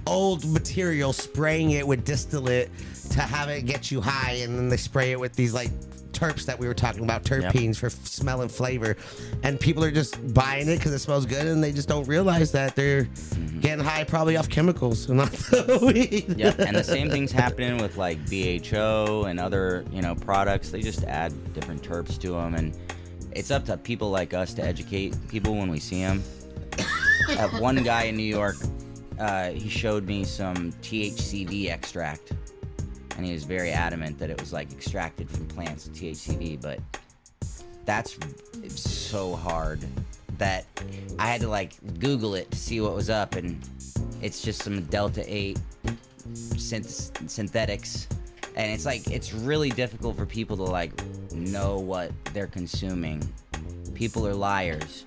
[0.05, 2.69] old material, spraying it with distillate
[3.11, 5.71] to have it get you high, and then they spray it with these like
[6.17, 8.95] terps that we were talking about, terpenes for f- smell and flavor,
[9.43, 12.51] and people are just buying it because it smells good, and they just don't realize
[12.53, 13.03] that they're
[13.59, 16.37] getting high probably off chemicals, not the weed.
[16.37, 20.69] Yep, and the same thing's happening with like BHO and other you know products.
[20.71, 22.75] They just add different terps to them, and
[23.31, 26.23] it's up to people like us to educate people when we see them.
[27.29, 28.55] uh, one guy in New York,
[29.19, 32.33] uh, he showed me some THCV extract,
[33.17, 36.61] and he was very adamant that it was like extracted from plants with THCV.
[36.61, 36.79] But
[37.85, 38.17] that's
[38.67, 39.83] so hard
[40.37, 40.65] that
[41.17, 43.59] I had to like Google it to see what was up, and
[44.21, 45.59] it's just some Delta Eight
[46.33, 48.07] synth- synthetics,
[48.55, 50.93] and it's like it's really difficult for people to like
[51.33, 53.27] know what they're consuming.
[53.95, 55.05] People are liars.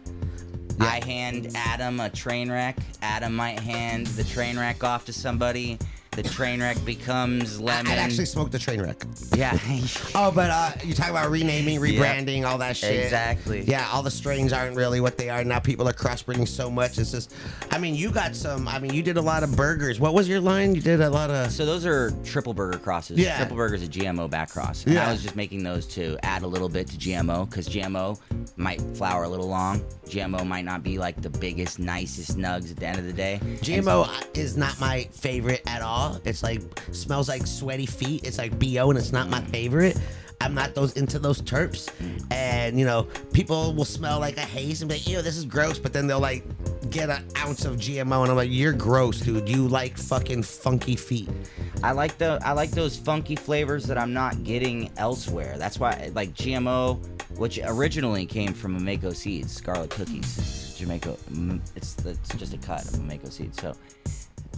[0.80, 2.76] I hand Adam a train wreck.
[3.02, 5.78] Adam might hand the train wreck off to somebody.
[6.12, 7.92] The train wreck becomes lemon.
[7.92, 9.04] I'd actually smoke the train wreck.
[9.34, 9.56] yeah.
[10.14, 13.04] Oh, but uh, you talk about renaming, rebranding, all that shit.
[13.04, 13.62] Exactly.
[13.62, 15.60] Yeah, all the strains aren't really what they are now.
[15.60, 16.98] People are crossbreeding so much.
[16.98, 17.32] It's just,
[17.70, 18.66] I mean, you got some.
[18.66, 20.00] I mean, you did a lot of burgers.
[20.00, 20.74] What was your line?
[20.74, 21.52] You did a lot of.
[21.52, 23.18] So those are triple burger crosses.
[23.18, 23.36] Yeah.
[23.38, 24.84] Triple burger is a GMO back cross.
[24.84, 25.08] And Yeah.
[25.08, 28.18] I was just making those to add a little bit to GMO because GMO
[28.56, 29.80] might flower a little long.
[30.06, 33.38] GMO might not be like the biggest, nicest nugs at the end of the day.
[33.62, 35.99] GMO is not my favorite at all.
[36.24, 38.26] It's like smells like sweaty feet.
[38.26, 39.98] It's like bo, and it's not my favorite.
[40.42, 41.90] I'm not those into those terps,
[42.30, 45.44] and you know people will smell like a haze and be like, "Ew, this is
[45.44, 46.44] gross," but then they'll like
[46.88, 49.46] get an ounce of GMO, and I'm like, "You're gross, dude.
[49.48, 51.28] You like fucking funky feet."
[51.82, 55.56] I like the I like those funky flavors that I'm not getting elsewhere.
[55.58, 56.96] That's why like GMO,
[57.36, 61.16] which originally came from Mako seeds, scarlet cookies, Jamaica.
[61.32, 63.60] mm, It's it's just a cut of Mako seeds.
[63.60, 63.74] So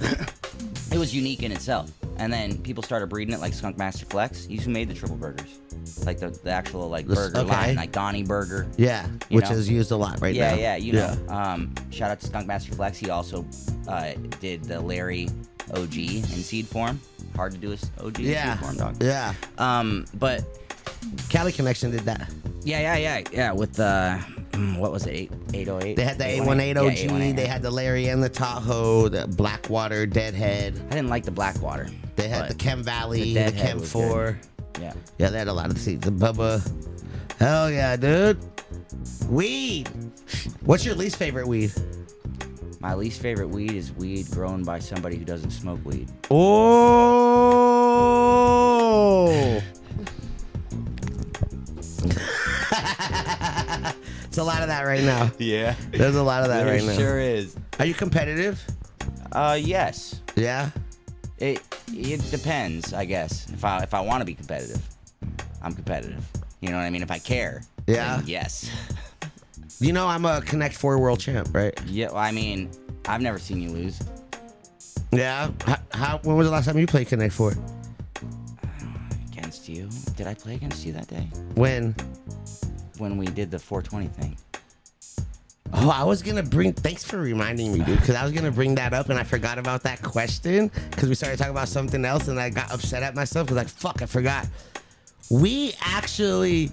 [0.01, 1.91] it was unique in itself.
[2.19, 4.45] And then people started breeding it like Skunk Master Flex.
[4.45, 5.59] He's who made the triple burgers,
[6.05, 7.49] like the, the actual like This- burger okay.
[7.51, 8.69] line, like Donnie Burger.
[8.77, 9.57] Yeah, You which know?
[9.57, 10.61] is used a lot right yeah, now.
[10.61, 11.17] yeah, you know.
[11.29, 12.99] Um, shout out to Skunk Master Flex.
[12.99, 13.45] He also
[13.89, 15.29] uh, did the Larry
[15.75, 17.01] OG in seed form.
[17.35, 19.03] Hard to do a OG in seed form, dog.
[19.03, 19.33] yeah.
[19.59, 20.45] Um, but
[21.31, 22.31] Cali Connection did that.
[22.63, 23.53] yeah, yeah, yeah, yeah.
[23.53, 25.31] With the mm, Mm, what was it?
[25.55, 25.97] 808?
[25.97, 26.85] They had the 818 OG.
[26.85, 27.37] Yeah, 818.
[27.37, 30.79] they had the Larry and the Tahoe, the Blackwater, Deadhead.
[30.91, 31.89] I didn't like the Blackwater.
[32.17, 34.39] They had the Chem Valley, the the, Chem was 4.
[34.81, 34.93] Yeah.
[35.19, 36.05] Yeah, they had a lot of seeds.
[36.05, 36.61] The Bubba.
[37.39, 38.39] Hell yeah, dude.
[39.29, 39.89] Weed.
[40.65, 41.73] What's your least favorite weed?
[42.81, 46.11] My least favorite weed is weed grown by somebody who doesn't smoke weed.
[46.31, 46.83] Oh.
[54.33, 55.31] it's a lot of that right now.
[55.39, 55.75] Yeah.
[55.91, 56.97] There's a lot of that right now.
[56.97, 57.55] sure is.
[57.79, 58.65] Are you competitive?
[59.31, 60.23] Uh, yes.
[60.37, 60.71] Yeah.
[61.37, 63.47] It it depends, I guess.
[63.51, 64.81] If I if I want to be competitive,
[65.61, 66.25] I'm competitive.
[66.61, 67.03] You know what I mean?
[67.03, 67.61] If I care.
[67.87, 68.17] Yeah.
[68.17, 68.71] then yes.
[69.81, 71.79] You know I'm a Connect Four world champ, right?
[71.85, 72.07] Yeah.
[72.07, 72.71] Well, I mean,
[73.07, 74.01] I've never seen you lose.
[75.13, 75.51] Yeah.
[75.67, 76.21] How, how?
[76.23, 77.53] When was the last time you played Connect Four?
[79.31, 79.91] Against you?
[80.17, 81.95] Did I play against you that day When?
[82.99, 84.37] When we did the 420 thing?
[85.75, 86.75] Oh, I was gonna bring.
[86.75, 87.99] Thanks for reminding me, dude.
[87.99, 91.15] Because I was gonna bring that up and I forgot about that question because we
[91.15, 94.07] started talking about something else and I got upset at myself because like fuck, I
[94.07, 94.47] forgot.
[95.31, 96.71] We actually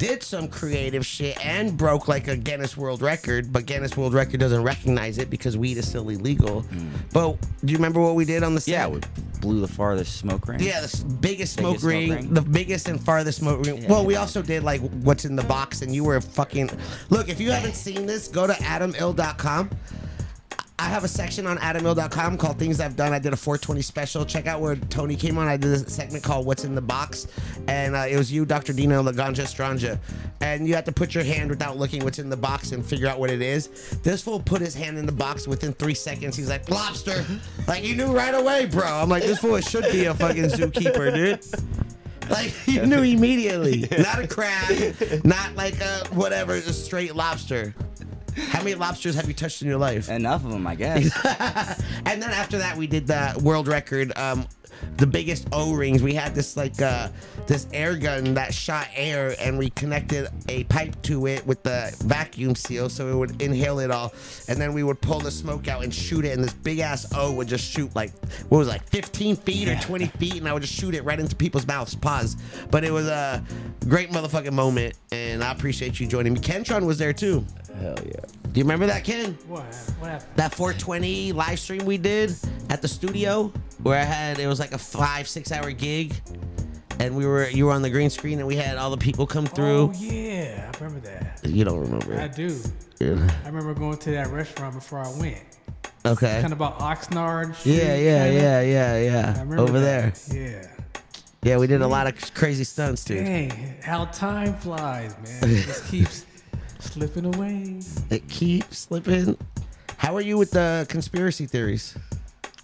[0.00, 4.40] did some creative shit and broke like a Guinness World Record, but Guinness World Record
[4.40, 6.62] doesn't recognize it because weed is still illegal.
[6.62, 6.88] Hmm.
[7.12, 8.72] But do you remember what we did on the set?
[8.72, 9.00] Yeah, we
[9.42, 10.60] blew the farthest smoke ring.
[10.60, 12.34] Yeah, the s- biggest smoke, Biggest smoke ring, ring.
[12.34, 13.82] the biggest and farthest smoke ring.
[13.82, 16.70] Yeah, well, we also did like what's in the box, and you were fucking.
[17.10, 19.68] Look, if you haven't seen this, go to adamill.com.
[20.80, 23.12] I have a section on adamill.com called Things I've Done.
[23.12, 24.24] I did a 420 special.
[24.24, 25.46] Check out where Tony came on.
[25.46, 27.26] I did a segment called What's in the Box.
[27.68, 28.72] And uh, it was you, Dr.
[28.72, 29.98] Dino Laganja Stranja.
[30.40, 33.08] And you had to put your hand without looking what's in the box and figure
[33.08, 33.98] out what it is.
[34.02, 36.34] This fool put his hand in the box within three seconds.
[36.34, 37.26] He's like, lobster.
[37.68, 38.86] like, you knew right away, bro.
[38.86, 41.44] I'm like, this fool should be a fucking zookeeper, dude.
[42.30, 43.88] Like you knew immediately.
[43.98, 47.74] Not a crab, not like a whatever, just straight lobster.
[48.36, 50.08] How many lobsters have you touched in your life?
[50.08, 51.10] Enough of them, I guess.
[52.06, 54.46] and then after that, we did the world record, um,
[54.96, 56.02] the biggest O rings.
[56.02, 57.08] We had this like uh,
[57.46, 61.94] this air gun that shot air, and we connected a pipe to it with the
[62.04, 64.12] vacuum seal, so it would inhale it all,
[64.48, 67.12] and then we would pull the smoke out and shoot it, and this big ass
[67.14, 68.12] O would just shoot like
[68.48, 71.04] what was it, like 15 feet or 20 feet, and I would just shoot it
[71.04, 71.94] right into people's mouths.
[71.94, 72.36] Pause.
[72.70, 73.44] But it was a
[73.88, 76.40] great motherfucking moment, and I appreciate you joining me.
[76.40, 77.44] Kyntron was there too.
[77.80, 78.39] Hell yeah.
[78.52, 79.38] Do you remember that, Ken?
[79.46, 79.94] What happened?
[80.00, 80.30] What happened?
[80.36, 82.34] that 420 live stream we did
[82.68, 86.14] at the studio where I had it was like a five six hour gig
[86.98, 89.26] and we were you were on the green screen and we had all the people
[89.26, 91.40] come oh, through Oh yeah, I remember that.
[91.44, 92.58] you don't remember I it do.
[92.98, 93.30] Yeah.
[93.44, 95.42] I remember going to that restaurant before I went.
[96.04, 97.54] okay Kind of about Oxnard.
[97.54, 98.40] Street, yeah yeah kinda.
[98.42, 100.14] yeah yeah yeah over that.
[100.16, 100.66] there Yeah.
[101.42, 105.38] yeah we did a lot of crazy stunts dude Dang, how time flies, man.
[105.50, 106.26] It just keeps
[106.80, 107.80] slipping away.
[108.10, 109.36] it keeps slipping
[109.98, 111.96] how are you with the conspiracy theories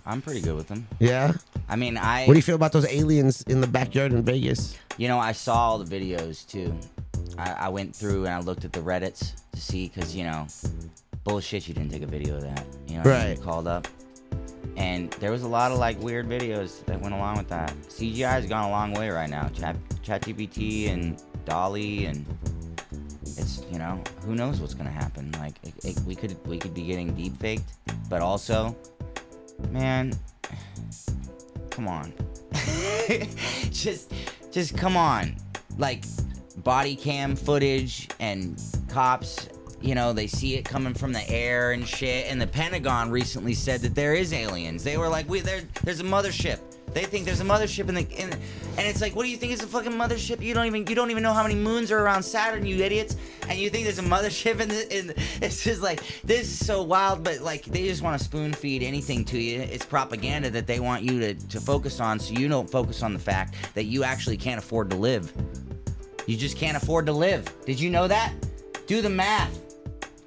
[0.05, 0.87] I'm pretty good with them.
[0.99, 1.33] yeah
[1.69, 4.77] I mean, I What do you feel about those aliens in the backyard in Vegas?
[4.99, 6.73] You know, I saw all the videos too.
[7.39, 10.47] I, I went through and I looked at the Reddits to see, because, you know,
[11.25, 12.65] bullshit, you didn't take a video of that.
[12.87, 13.27] You know, what I mean?
[13.27, 13.39] Right.
[13.39, 13.89] You called up.
[14.77, 17.75] And there was a lot of like weird videos that went along with that.
[17.89, 19.49] CGI has gone a long way right now.
[19.49, 22.25] Chat ChatGPT and DALL-E and
[23.37, 25.31] it's you know who knows what's gonna happen.
[25.39, 27.73] Like it, it, we could we could be getting deep faked,
[28.09, 28.77] but also,
[29.71, 30.13] man,
[31.71, 32.13] come on,
[33.71, 34.13] just
[34.51, 35.37] just come on,
[35.79, 36.05] like
[36.59, 39.49] body cam footage and cops.
[39.81, 42.27] You know, they see it coming from the air and shit.
[42.31, 44.83] And the Pentagon recently said that there is aliens.
[44.83, 46.59] They were like, "We there, there's a mothership."
[46.95, 48.33] They think there's a mothership in the, in,
[48.79, 50.43] and it's like, what do you think is a fucking mothership?
[50.43, 53.17] You don't even, you don't even know how many moons are around Saturn, you idiots.
[53.49, 56.83] And you think there's a mothership in the, in, it's just like this is so
[56.83, 57.25] wild.
[57.25, 59.61] But like, they just want to spoon feed anything to you.
[59.61, 63.13] It's propaganda that they want you to to focus on, so you don't focus on
[63.13, 65.33] the fact that you actually can't afford to live.
[66.27, 67.47] You just can't afford to live.
[67.65, 68.35] Did you know that?
[68.87, 69.63] Do the math.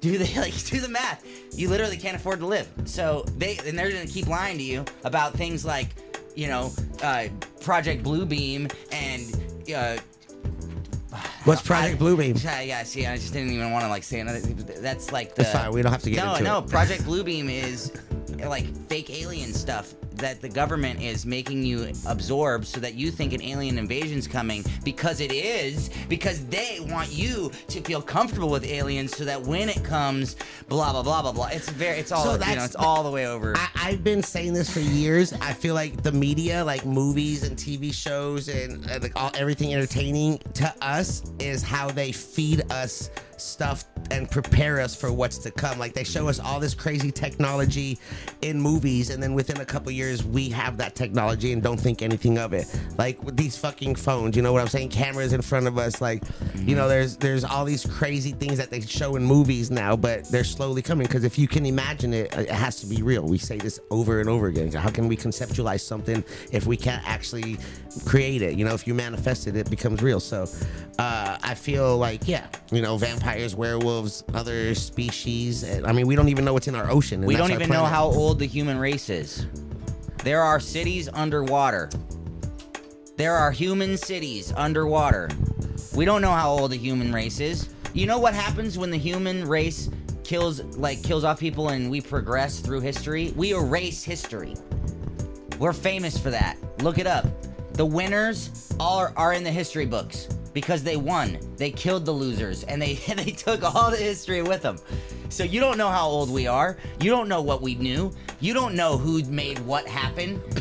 [0.00, 1.24] Do the like do the math.
[1.52, 2.68] You literally can't afford to live.
[2.84, 5.88] So they and they're gonna keep lying to you about things like,
[6.34, 6.72] you know,
[7.02, 7.28] uh,
[7.60, 10.00] Project Bluebeam and uh,
[11.44, 12.42] What's Project Bluebeam?
[12.42, 14.40] yeah, yeah, see, I just didn't even want to like say another.
[14.40, 15.42] That's like the.
[15.42, 16.58] It's fine, we don't have to get no, into no.
[16.58, 16.66] it.
[16.68, 17.92] Project Bluebeam is
[18.44, 23.32] like fake alien stuff that the government is making you absorb so that you think
[23.32, 28.64] an alien invasion's coming because it is because they want you to feel comfortable with
[28.64, 30.36] aliens so that when it comes,
[30.68, 31.46] blah blah blah blah blah.
[31.46, 33.56] It's very, it's all So you know, it's all the way over.
[33.56, 35.32] I, I've been saying this for years.
[35.34, 39.74] I feel like the media, like movies and TV shows and uh, like all, everything
[39.74, 43.10] entertaining to us, is how they feed us
[43.40, 45.78] stuff and prepare us for what's to come.
[45.78, 47.98] Like they show us all this crazy technology
[48.42, 52.02] in movies, and then within a couple years, we have that technology and don't think
[52.02, 52.66] anything of it.
[52.98, 54.90] Like with these fucking phones, you know what I'm saying?
[54.90, 56.22] Cameras in front of us, like
[56.56, 60.24] you know, there's there's all these crazy things that they show in movies now, but
[60.26, 61.06] they're slowly coming.
[61.06, 63.22] Because if you can imagine it, it has to be real.
[63.22, 64.70] We say this over and over again.
[64.72, 67.58] How can we conceptualize something if we can't actually
[68.04, 68.54] create it?
[68.56, 70.20] You know, if you manifest it, it becomes real.
[70.20, 70.46] So
[70.98, 72.98] uh, I feel like, yeah, you know,
[73.30, 75.64] vampires, werewolves, other species.
[75.84, 77.24] I mean, we don't even know what's in our ocean.
[77.24, 79.46] we don't even know how old the human race is.
[80.24, 81.90] There are cities underwater.
[83.16, 85.28] There are human cities underwater.
[85.94, 87.68] We don't know how old the human race is.
[87.92, 89.88] You know what happens when the human race
[90.24, 93.32] kills like kills off people and we progress through history?
[93.36, 94.54] We erase history.
[95.58, 96.56] We're famous for that.
[96.82, 97.26] Look it up.
[97.74, 101.38] The winners are, are in the history books because they won.
[101.56, 104.78] They killed the losers and they they took all the history with them.
[105.28, 106.76] So you don't know how old we are.
[107.00, 108.12] You don't know what we knew.
[108.40, 110.42] You don't know who made what happen.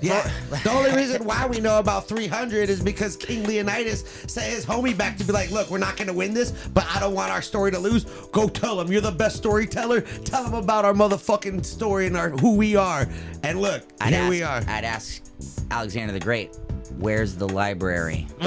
[0.00, 0.28] Yeah.
[0.50, 4.96] the only reason why we know about 300 is because King Leonidas sent his homie
[4.96, 7.30] back to be like, look, we're not going to win this, but I don't want
[7.30, 8.04] our story to lose.
[8.32, 10.00] Go tell them you're the best storyteller.
[10.00, 13.06] Tell them about our motherfucking story and our who we are.
[13.42, 14.62] And look, I'd here ask, we are.
[14.66, 15.22] I'd ask
[15.70, 16.58] Alexander the Great,
[16.98, 18.26] where's the library?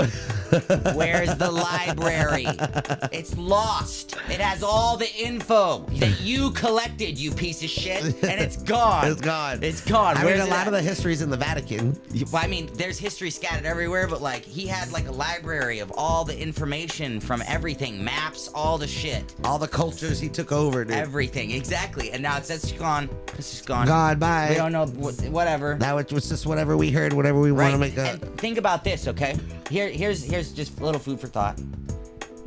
[0.94, 2.46] where's the library?
[3.12, 4.16] It's lost.
[4.30, 9.08] It has all the info that you collected, you piece of shit, and it's gone.
[9.12, 9.60] It's gone.
[9.64, 10.18] It's gone.
[10.18, 10.68] I Where's mean, a lot at?
[10.68, 12.00] of the history's in the Vatican.
[12.32, 15.92] Well, I mean, there's history scattered everywhere, but like he had like a library of
[15.96, 20.84] all the information from everything, maps, all the shit, All the cultures he took over,
[20.86, 20.96] dude.
[20.96, 22.12] everything, exactly.
[22.12, 23.10] And now it's just gone.
[23.38, 23.88] It's just gone.
[23.88, 24.48] God, bye.
[24.50, 25.76] We don't know whatever.
[25.80, 28.12] That was just whatever we heard, whatever we want to make a.
[28.12, 29.38] And think about this, okay?
[29.70, 31.60] Here, here's here's just a little food for thought.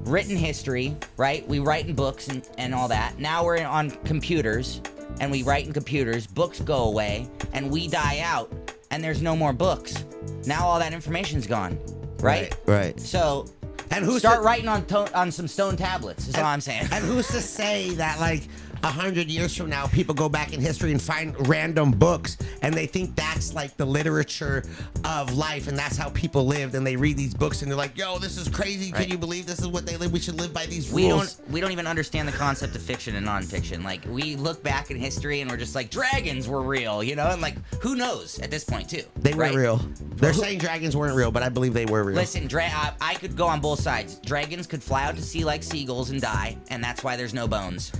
[0.01, 1.47] Written history, right?
[1.49, 3.19] We write in books and, and all that.
[3.19, 4.83] Now we're on computers,
[5.21, 6.27] and we write in computers.
[6.27, 8.53] Books go away, and we die out,
[8.91, 10.05] and there's no more books.
[10.47, 11.79] Now all that information's gone,
[12.21, 12.55] right?
[12.67, 13.01] Right.
[13.01, 13.47] So,
[13.91, 16.29] And who start to- writing on to- on some stone tablets?
[16.29, 16.89] Is all I'm saying.
[16.93, 18.43] And who's to say that like
[18.85, 22.75] a hundred years from now, people go back in history and find random books and
[22.75, 24.63] they think that's like the literature
[25.05, 27.97] of life and that's how people lived and they read these books and they're like,
[27.97, 28.93] "Yo, this is crazy!
[28.93, 29.03] Right.
[29.03, 30.13] Can you believe this is what they live?
[30.13, 32.83] We should live by these we rules." don't we don't even understand the concept of
[32.83, 33.83] fiction and nonfiction.
[33.83, 37.29] Like we look back in history and we're just like dragons were real, you know,
[37.29, 39.05] and like who knows at this point too.
[39.17, 39.55] They were right?
[39.55, 39.81] real.
[40.17, 42.17] They're saying dragons weren't real, but I believe they were real.
[42.17, 44.17] Listen, dra- I, I could go on both sides.
[44.17, 47.49] Dragons could fly out to sea like seagulls and die, and that's why there's no
[47.49, 47.91] bones.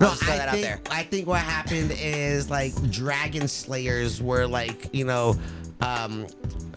[0.00, 0.88] No, I'll just throw I think.
[0.90, 5.38] I think what happened is like dragon slayers were like, you know,
[5.80, 6.26] um,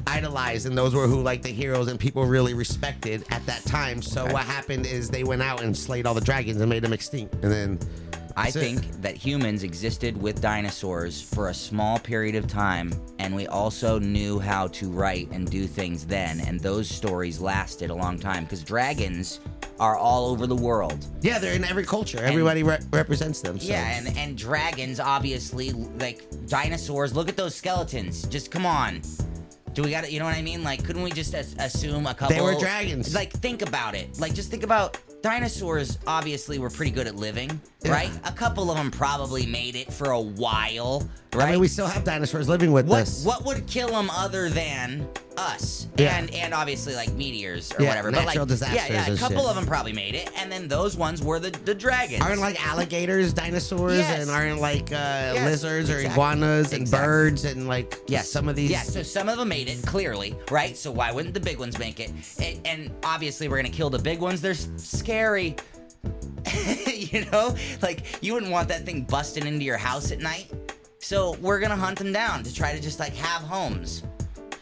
[0.07, 4.01] idolized, and those were who like the heroes and people really respected at that time.
[4.01, 4.33] So Okay.
[4.33, 7.33] what happened is they went out and slayed all the dragons and made them extinct,
[7.43, 7.79] and then
[8.37, 8.59] I That's it.
[8.59, 13.99] think that humans existed with dinosaurs for a small period of time, and we also
[13.99, 18.43] knew how to write and do things then, and those stories lasted a long time
[18.43, 19.39] because dragons
[19.79, 21.05] are all over the world.
[21.21, 22.19] Yeah, they're in every culture.
[22.19, 23.59] Everybody re- represents them.
[23.59, 23.69] So.
[23.69, 27.15] Yeah, and, and dragons, obviously, like dinosaurs.
[27.15, 28.27] Look at those skeletons.
[28.27, 29.01] Just come on.
[29.73, 30.63] Do we got to, you know what I mean?
[30.63, 32.35] Like, couldn't we just as- assume a couple?
[32.35, 33.15] They were dragons.
[33.15, 34.19] Like, think about it.
[34.19, 35.97] Like, just think about dinosaurs.
[36.07, 37.91] Obviously, were pretty good at living, Yeah.
[37.91, 38.11] right?
[38.25, 41.47] A couple of them probably made it for a while, right?
[41.49, 43.23] I mean, we still have dinosaurs living with what us.
[43.23, 45.07] what would kill them other than
[45.37, 45.87] us?
[45.97, 46.17] Yeah.
[46.17, 48.11] And and obviously like meteors or Yeah, whatever.
[48.11, 49.13] natural but like, disasters Yeah, yeah.
[49.13, 49.49] A couple shit.
[49.49, 52.21] of them probably made it, and then those ones were the the dragons.
[52.21, 54.21] Aren't like alligators dinosaurs Yes.
[54.21, 56.05] and aren't like uh, lizards or exactly.
[56.11, 57.07] iguanas and Exactly.
[57.07, 58.69] birds and like Yes, some of these.
[58.71, 60.75] Yeah, so some of them made it clearly, right?
[60.77, 62.11] So why wouldn't the big ones make it?
[62.41, 64.41] And, and obviously, we're gonna kill the big ones.
[64.41, 64.55] They're
[65.09, 65.55] scary.
[66.87, 70.51] you know, like you wouldn't want that thing busting into your house at night.
[70.99, 74.03] So we're gonna hunt them down to try to just like have homes.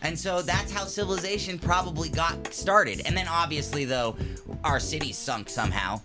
[0.03, 3.01] And so that's how civilization probably got started.
[3.05, 4.15] And then obviously, though,
[4.63, 5.99] our cities sunk somehow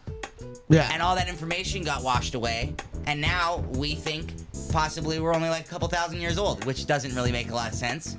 [0.69, 0.89] yeah.
[0.93, 2.75] and all that information got washed away.
[3.07, 4.33] And now we think
[4.73, 7.71] possibly we're only like a couple thousand years old, which doesn't really make a lot
[7.71, 8.17] of sense.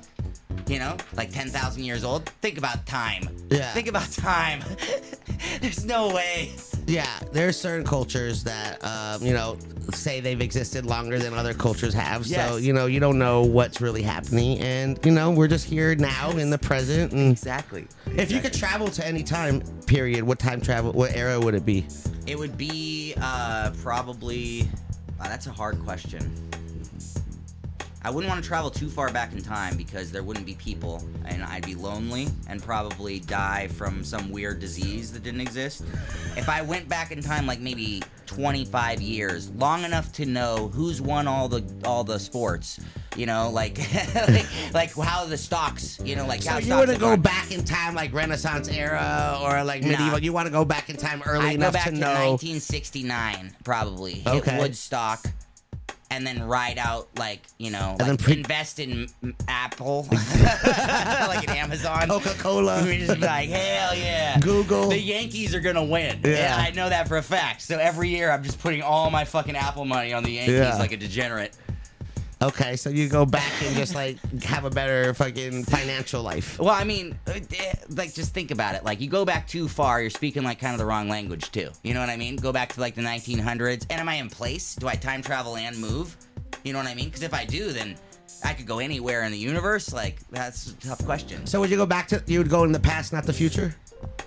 [0.66, 2.26] You know, like 10,000 years old.
[2.40, 3.28] Think about time.
[3.50, 3.70] Yeah.
[3.72, 4.62] Think about time.
[5.60, 6.52] There's no way.
[6.86, 9.56] Yeah, there's certain cultures that um, you know
[9.92, 12.26] say they've existed longer than other cultures have.
[12.26, 15.94] So you know you don't know what's really happening, and you know we're just here
[15.94, 17.12] now in the present.
[17.12, 17.86] And Exactly.
[18.16, 20.92] if you could travel to any time period, what time travel?
[20.92, 21.86] What era would it be?
[22.26, 24.68] It would be uh, probably.
[25.18, 26.34] Wow, that's a hard question.
[28.04, 31.02] I wouldn't want to travel too far back in time because there wouldn't be people,
[31.24, 35.82] and I'd be lonely and probably die from some weird disease that didn't exist.
[36.36, 41.00] If I went back in time, like maybe 25 years, long enough to know who's
[41.00, 42.78] won all the all the sports,
[43.16, 43.78] you know, like
[44.28, 47.22] like, like how the stocks, you know, like So how you want to go gone.
[47.22, 50.08] back in time like Renaissance era or like medieval?
[50.08, 50.16] Nah.
[50.18, 52.32] You want to go back in time early I go enough back to to, know?
[52.32, 54.14] 1969, probably.
[54.14, 54.58] Hit Okay.
[54.58, 55.24] Woodstock,
[56.14, 59.08] and then ride out like you know, like pre- invest in
[59.48, 62.84] Apple, like an Amazon, Coca-Cola.
[62.94, 64.88] We just be like, hell yeah, Google.
[64.90, 66.20] The Yankees are gonna win.
[66.24, 66.56] Yeah.
[66.58, 67.62] I know that for a fact.
[67.62, 70.76] So every year, I'm just putting all my fucking Apple money on the Yankees Yeah.
[70.78, 71.56] like a degenerate.
[72.42, 76.58] Okay, so you go back and just like have a better fucking financial life.
[76.58, 78.84] Well, I mean, uh, eh, like, just think about it.
[78.84, 81.70] Like, you go back too far, you're speaking like kind of the wrong language too.
[81.82, 82.36] You know what I mean?
[82.36, 83.86] Go back to like the 1900s.
[83.88, 84.74] And am I in place?
[84.74, 86.16] Do I time travel and move?
[86.64, 87.06] You know what I mean?
[87.06, 87.96] Because if I do, then
[88.44, 89.92] I could go anywhere in the universe.
[89.92, 91.46] Like, that's a tough question.
[91.46, 92.22] So would you go back to?
[92.26, 93.74] You would go in the past, not the future.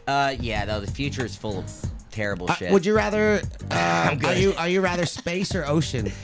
[0.07, 1.71] Uh, yeah, though the future is full of
[2.09, 2.71] terrible Uh, shit.
[2.71, 3.41] would you rather?
[3.69, 4.29] Uh, I'm good.
[4.29, 6.11] Are you are you rather space or ocean?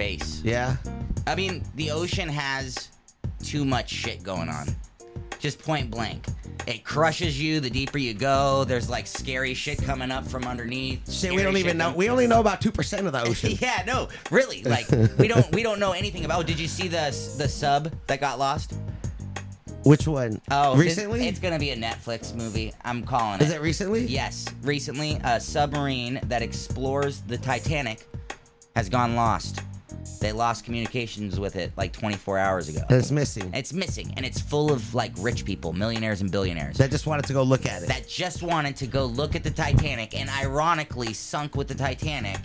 [0.00, 0.40] Space.
[0.42, 0.76] Yeah.
[1.26, 2.88] I mean, the ocean has
[3.42, 4.66] too much shit going on.
[5.38, 6.24] Just point blank.
[6.66, 8.64] It crushes you the deeper you go.
[8.64, 11.12] There's like scary shit coming up from underneath.
[11.12, 11.92] Shit, we don't even know.
[11.92, 13.58] We only know about two percent of the ocean.
[13.60, 14.62] yeah, no, really.
[14.62, 14.86] Like
[15.18, 16.40] we don't we don't know anything about.
[16.40, 18.72] Oh, did you see the the sub that got lost?
[19.84, 20.40] Which one?
[20.50, 21.28] Oh, recently?
[21.28, 22.72] it's gonna be a Netflix movie.
[22.86, 23.56] I'm calling Is it.
[23.56, 24.06] it recently?
[24.06, 28.06] Yes, recently a submarine that explores the Titanic
[28.74, 29.60] has gone lost.
[30.20, 32.82] They lost communications with it like 24 hours ago.
[32.88, 33.50] And it's missing.
[33.54, 37.24] It's missing, and it's full of like rich people, millionaires and billionaires That just wanted
[37.26, 37.88] to go look at it.
[37.88, 42.38] that just wanted to go look at the Titanic and ironically sunk with the Titanic.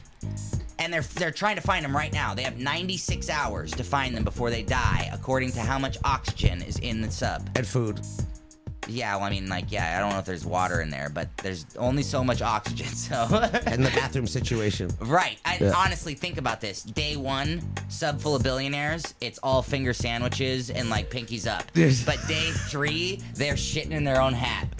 [0.79, 2.33] And they're they're trying to find them right now.
[2.33, 6.61] They have 96 hours to find them before they die, according to how much oxygen
[6.61, 7.49] is in the sub.
[7.55, 7.99] and food.
[8.87, 11.35] Yeah, well, I mean, like, yeah, I don't know if there's water in there, but
[11.37, 12.85] there's only so much oxygen.
[12.95, 13.15] So,
[13.65, 14.89] And the bathroom situation.
[14.99, 15.37] right.
[15.45, 15.73] I Yeah.
[15.75, 16.81] honestly think about this.
[16.83, 19.13] Day one, sub full of billionaires.
[19.21, 21.63] It's all finger sandwiches and like pinkies up.
[22.05, 24.67] But day three, they're shitting in their own hat.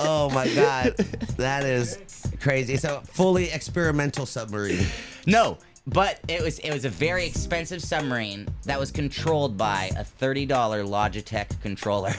[0.00, 0.94] Oh my god,
[1.38, 1.98] that is
[2.40, 2.76] crazy.
[2.76, 4.86] So fully experimental submarine.
[5.26, 5.58] No,
[5.88, 10.44] but it was it was a very expensive submarine that was controlled by a thirty
[10.44, 12.10] dollar Logitech controller.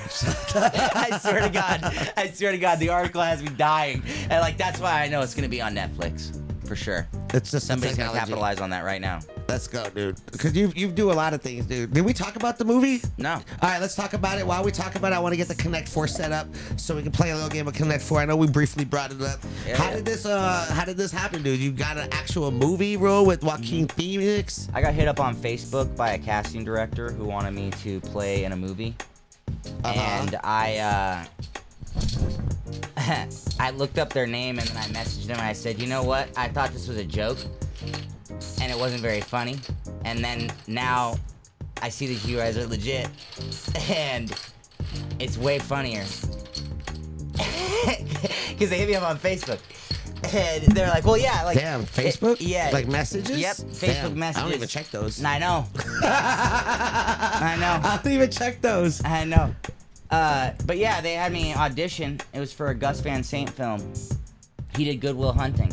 [0.55, 4.57] I swear to God, I swear to God, the article has me dying, and like
[4.57, 6.39] that's why I know it's gonna be on Netflix
[6.69, 7.07] for sure.
[7.33, 8.19] It's just Somebody's gonna technology.
[8.19, 9.19] capitalize on that right now.
[9.47, 10.23] Let's go, dude.
[10.31, 11.91] Because you you do a lot of things, dude.
[11.91, 13.01] Did we talk about the movie?
[13.17, 13.33] No.
[13.33, 14.45] All right, let's talk about it.
[14.45, 16.47] While we talk about it, I want to get the Connect Four set up
[16.77, 18.19] so we can play a little game of Connect Four.
[18.19, 19.39] I know we briefly brought it up.
[19.67, 19.95] Yeah, how yeah.
[19.95, 21.59] did this uh How did this happen, dude?
[21.59, 24.67] You got an actual movie role with Joaquin Phoenix?
[24.73, 28.43] I got hit up on Facebook by a casting director who wanted me to play
[28.43, 28.93] in a movie,
[29.83, 29.99] Uh-huh.
[29.99, 31.25] and I uh,
[33.59, 36.03] I looked up their name and then I messaged them and I said, you know
[36.03, 36.29] what?
[36.37, 37.37] I thought this was a joke
[38.61, 39.59] and it wasn't very funny.
[40.05, 41.15] And then now
[41.81, 43.09] I see that you guys are legit
[43.89, 44.33] and
[45.19, 46.05] it's way funnier.
[48.49, 49.59] Because they hit me up on Facebook.
[50.33, 51.57] And they're like, well, yeah, like.
[51.57, 52.41] Damn, Facebook?
[52.41, 52.69] Eh, yeah.
[52.73, 53.39] Like messages?
[53.39, 54.37] Yep, Facebook Damn, messages.
[54.37, 55.23] I don't even check those.
[55.23, 55.65] I know.
[56.03, 57.79] I know.
[57.87, 59.03] I don't even check those.
[59.05, 59.55] I know.
[60.11, 62.19] Uh, but yeah, they had me audition.
[62.33, 63.81] It was for a Gus Van Sant film.
[64.75, 65.71] He did Good Will Hunting.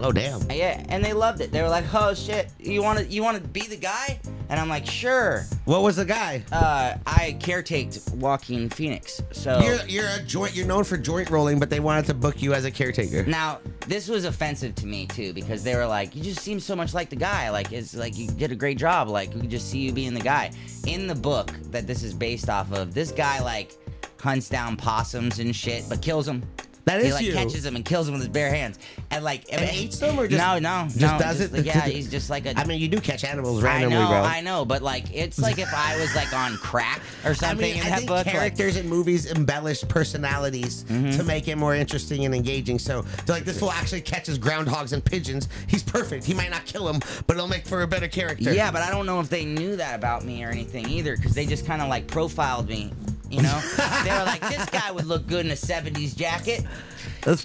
[0.00, 0.40] Oh damn.
[0.50, 1.52] Yeah, and they loved it.
[1.52, 4.60] They were like, "Oh shit, you want to you want to be the guy?" And
[4.60, 6.42] I'm like, "Sure." What was the guy?
[6.52, 9.22] Uh, I caretaked Joaquin Phoenix.
[9.32, 10.54] So You're you're a joint.
[10.54, 13.24] You're known for joint rolling, but they wanted to book you as a caretaker.
[13.24, 16.74] now this was offensive to me too because they were like, "You just seem so
[16.76, 17.50] much like the guy.
[17.50, 19.08] Like it's like you did a great job.
[19.08, 20.50] Like we could just see you being the guy."
[20.86, 23.76] In the book that this is based off of, this guy like
[24.20, 26.42] hunts down possums and shit, but kills them.
[26.86, 27.32] That he like you.
[27.32, 28.78] catches him and kills him with his bare hands,
[29.10, 31.56] and like And eats them or just- no, no, just no, does just it?
[31.56, 34.08] like- yeah, he's just like a I mean, you do catch animals I randomly, know,
[34.08, 34.18] bro.
[34.22, 37.60] I know, but like it's like if I was like on crack or I something
[37.72, 38.26] mean, in I that think book.
[38.26, 41.10] like- characters in movies embellish personalities mm-hmm.
[41.16, 42.78] to make it more interesting and engaging.
[42.78, 45.48] So, like this fool actually catches groundhogs and pigeons.
[45.66, 46.24] He's perfect.
[46.24, 48.52] He might not kill them, but it'll make for a better character.
[48.52, 51.34] yeah, but I don't know if they knew that about me or anything either, because
[51.34, 52.92] they just kind of like profiled me.
[53.34, 53.60] You know,
[54.04, 56.64] they were like, "This guy would look good in a '70s jacket."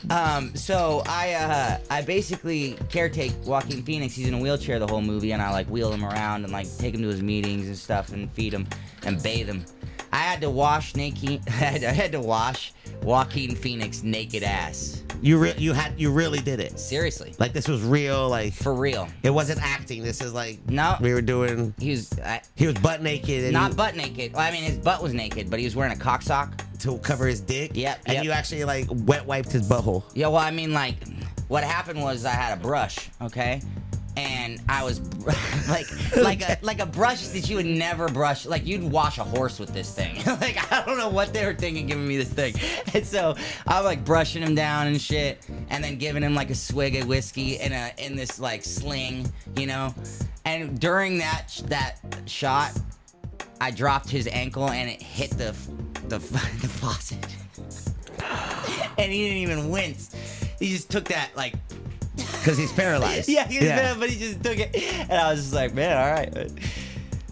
[0.09, 4.13] Um, so I uh, I basically caretake Joaquin Phoenix.
[4.13, 6.67] He's in a wheelchair the whole movie, and I like wheel him around and like
[6.77, 8.67] take him to his meetings and stuff, and feed him
[9.03, 9.65] and bathe him.
[10.11, 11.41] I had to wash naked.
[11.47, 11.51] I
[11.87, 15.03] I had to wash Joaquin Phoenix naked ass.
[15.21, 16.79] you re- you had you really did it.
[16.79, 18.29] Seriously, Like this was real.
[18.29, 19.07] Like for real.
[19.23, 20.03] it wasn't acting.
[20.03, 20.95] This is like No.
[21.01, 21.73] we were doing.
[21.79, 24.33] He was I, He was butt naked and not butt naked.
[24.33, 26.61] Well, I mean, his butt was naked, but he was wearing a cock sock.
[26.79, 27.71] to cover his dick.
[27.73, 28.23] Yep, and yep.
[28.23, 30.03] you actually like wet wiped his butthole.
[30.13, 30.95] Yeah, well, I mean, like,
[31.49, 33.61] what happened was I had a brush, okay,
[34.17, 34.99] and I was
[35.69, 38.45] like, like a like a brush that you would never brush.
[38.45, 40.17] Like you'd wash a horse with this thing.
[40.25, 42.55] like I don't know what they were thinking giving me this thing.
[42.93, 43.35] And so
[43.67, 47.07] I'm like brushing him down and shit, and then giving him like a swig of
[47.07, 49.93] whiskey in a in this like sling, you know.
[50.45, 52.71] And during that that shot,
[53.61, 55.55] I dropped his ankle and it hit the
[56.07, 57.25] the the faucet.
[58.97, 60.15] and he didn't even wince.
[60.59, 61.53] He just took that like
[62.39, 63.29] Because he's paralyzed.
[63.29, 64.75] yeah, he's was mad, but he just took it.
[65.01, 66.51] And I was just like, man, all right.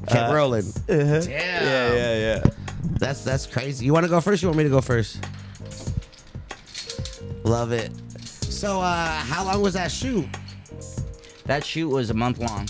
[0.07, 0.65] Kept rolling.
[0.85, 1.23] Damn.
[1.29, 2.43] Yeah, yeah, yeah.
[2.99, 3.85] That's that's crazy.
[3.85, 4.41] You want to go first?
[4.41, 5.23] You want me to go first?
[7.43, 7.91] Love it.
[8.21, 10.25] So, uh, how long was that shoot?
[11.45, 12.67] That shoot was a month long.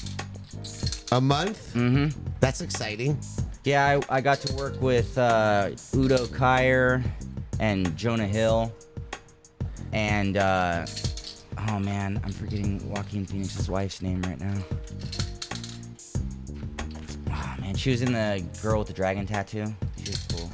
[1.11, 1.73] A month.
[1.73, 2.19] Mm-hmm.
[2.39, 3.18] That's exciting.
[3.64, 7.03] Yeah, I, I got to work with uh, Udo Kier
[7.60, 8.72] and Jonah Hill.
[9.94, 10.85] And, uh,
[11.70, 14.54] oh man, I'm forgetting Joaquin Phoenix's wife's name right now.
[17.30, 19.66] Oh man, she was in the girl with the dragon tattoo.
[20.04, 20.50] She was cool.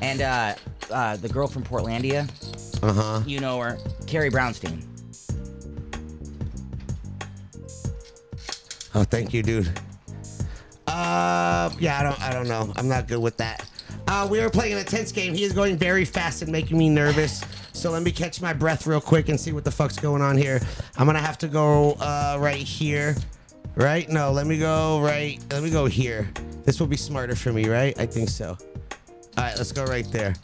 [0.00, 0.54] And uh,
[0.90, 2.28] uh, the girl from Portlandia,
[2.82, 3.22] Uh huh.
[3.26, 4.84] you know her, Carrie Brownstein.
[8.94, 9.68] Oh, thank you, dude.
[10.86, 12.72] Uh, yeah, I don't, I don't know.
[12.76, 13.64] I'm not good with that.
[14.08, 15.32] Uh, we are playing a tense game.
[15.34, 17.44] He is going very fast and making me nervous.
[17.72, 20.36] So let me catch my breath real quick and see what the fuck's going on
[20.36, 20.60] here.
[20.96, 23.16] I'm gonna have to go uh, right here.
[23.76, 24.08] Right?
[24.08, 25.38] No, let me go right.
[25.50, 26.30] Let me go here.
[26.64, 27.98] This will be smarter for me, right?
[27.98, 28.56] I think so.
[29.38, 30.34] All right, let's go right there.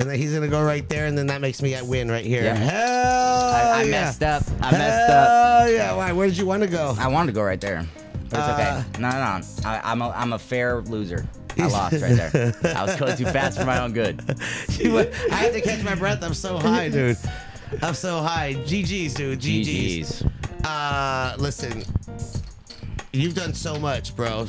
[0.00, 2.42] And then he's gonna go right there, and then that makes me win right here.
[2.42, 2.54] Yeah.
[2.56, 3.90] Hell I, I yeah.
[3.90, 4.42] messed up.
[4.60, 5.28] I messed up.
[5.30, 5.94] Oh yeah.
[5.94, 6.12] Why?
[6.12, 6.96] Where did you want to go?
[6.98, 7.86] I wanted to go right there,
[8.30, 9.00] but it's Uh, okay.
[9.00, 9.40] No, no, no.
[9.68, 11.28] I, I'm a, I'm a fair loser.
[11.58, 12.54] I lost right there.
[12.76, 14.22] I was going too fast for my own good.
[14.84, 16.22] Went- I had to catch my breath.
[16.22, 17.16] I'm so high, dude.
[17.82, 18.54] I'm so high.
[18.54, 19.40] GG's, dude.
[19.40, 20.24] GG's.
[20.64, 21.84] Uh, listen,
[23.12, 24.46] you've done so much, bro,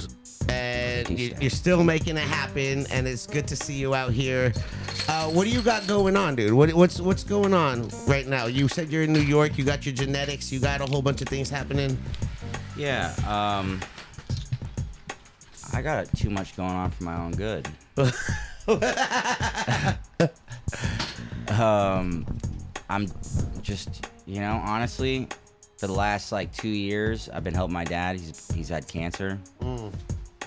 [0.49, 2.86] and you, you're still making it happen.
[2.91, 4.53] And it's good to see you out here.
[5.07, 6.53] Uh, what do you got going on, dude?
[6.53, 8.45] What, what's what's going on right now?
[8.45, 9.57] You said you're in New York.
[9.57, 10.52] You got your genetics.
[10.52, 11.98] You got a whole bunch of things happening.
[12.77, 13.14] Yeah.
[13.27, 13.82] Um.
[15.76, 17.68] I got too much going on for my own good.
[21.49, 22.26] um,
[22.89, 23.07] I'm
[23.61, 25.27] just, you know, honestly,
[25.77, 28.18] for the last like two years, I've been helping my dad.
[28.18, 29.38] He's he's had cancer,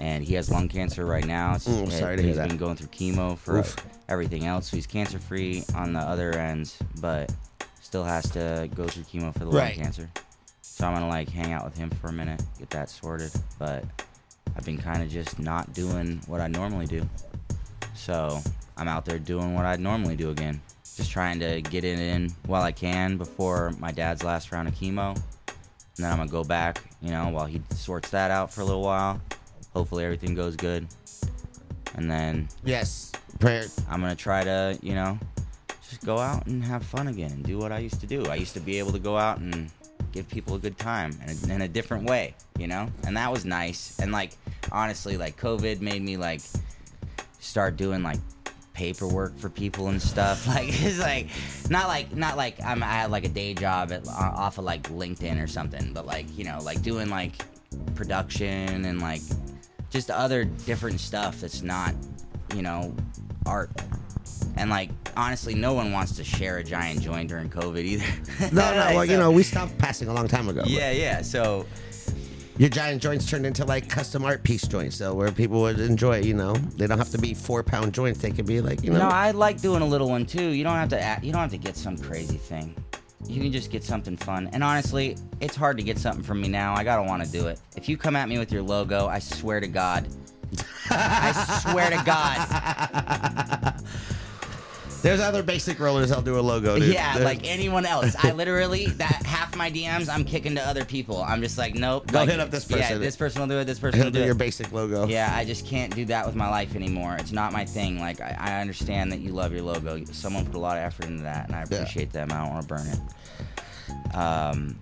[0.01, 1.57] and he has lung cancer right now.
[1.57, 2.49] It's- Mm, sorry to hear he's that.
[2.49, 3.77] been going through chemo for Oof.
[4.09, 7.31] everything else, so he's cancer free on the other ends, but
[7.83, 9.77] still has to go through chemo for the Right.
[9.77, 10.11] lung cancer.
[10.63, 13.33] So I'm gonna like hang out with him for a minute, get that sorted.
[13.59, 13.85] But
[14.59, 17.09] I've been kind of just not doing what I normally do.
[17.95, 18.41] So
[18.77, 20.61] I'm out there doing what I'd normally do again.
[20.97, 24.75] Just trying to get it in while I can before my dad's last round of
[24.75, 25.15] chemo.
[25.15, 28.65] And then I'm gonna go back, you know, while he sorts that out for a
[28.65, 29.21] little while.
[29.75, 30.89] Hopefully everything goes good.
[31.95, 33.13] And then Yes.
[33.39, 33.67] Prayer.
[33.89, 35.21] I'm gonna try to, you know,
[35.89, 38.27] just go out and have fun again and do what I used to do.
[38.27, 39.71] I used to be able to go out and
[40.13, 43.31] give people a good time in a, in a different way, you know, and that
[43.33, 43.99] was nice.
[43.99, 44.33] And like
[44.73, 46.41] honestly, like COVID made me like
[47.41, 48.19] start doing like
[48.79, 50.47] paperwork for people and stuff.
[50.59, 51.29] Like it's like
[51.69, 54.65] not like not like I'm I had like a day job at, uh, off of
[54.65, 57.33] like LinkedIn or something, but like you know like doing like
[57.95, 59.21] production and like
[59.91, 61.95] just other different stuff that's not
[62.55, 62.95] you know
[63.47, 63.71] art.
[64.59, 68.05] And like honestly, no one wants to share a giant joint during COVID either.
[68.53, 68.95] No, no.
[68.97, 70.63] Well, you know, we stopped passing a long time ago.
[70.63, 71.23] but Yeah, yeah.
[71.23, 71.65] So
[72.59, 76.21] Your giant joints turned into like custom art piece joints, so where people would enjoy.
[76.21, 78.19] You know, they don't have to be four pound joints.
[78.21, 78.99] They could be like, you know.
[78.99, 80.49] No, I like doing a little one too.
[80.51, 81.01] You don't have to.
[81.01, 82.75] Act, you don't have to get some crazy thing.
[83.27, 84.49] You can just get something fun.
[84.53, 86.75] And honestly, it's hard to get something from me now.
[86.75, 87.61] I gotta want to do it.
[87.77, 90.09] If you come at me with your logo, I swear to God.
[90.91, 93.75] I swear to God.
[95.03, 96.11] There's other basic rollers.
[96.11, 96.79] I'll do a logo.
[96.79, 96.93] Dude.
[96.93, 98.17] Yeah, There- like anyone else.
[98.23, 101.23] I literally that half my DMs I'm kicking to other people.
[101.23, 102.07] I'm just like, nope.
[102.11, 102.81] Go like, hit up this person.
[102.81, 103.65] Yeah, this person will do it.
[103.65, 104.39] This person will do do your it.
[104.39, 105.07] basic logo.
[105.07, 107.17] Yeah, I just can't do that with my life anymore.
[107.19, 108.01] It's not my thing.
[108.01, 110.05] Like I, I understand that you love your logo.
[110.07, 111.77] Someone put a lot of effort into that, and I Yeah.
[111.79, 112.33] appreciate them.
[112.33, 114.15] I don't want to burn it.
[114.17, 114.79] Um,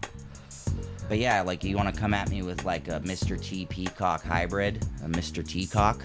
[1.09, 3.41] but yeah, like you want to come at me with like a Mr.
[3.41, 5.47] T Peacock hybrid, a Mr.
[5.47, 6.01] T Teacock.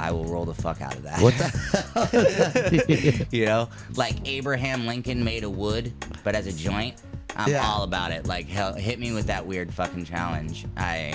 [0.00, 1.20] I will roll the fuck out of that.
[1.20, 3.26] What the?
[3.30, 5.92] you know, like Abraham Lincoln made of wood,
[6.24, 6.96] but as a joint.
[7.36, 7.64] I'm Yeah.
[7.64, 8.26] all about it.
[8.26, 10.66] Like, hell, hit me with that weird fucking challenge.
[10.76, 11.14] I,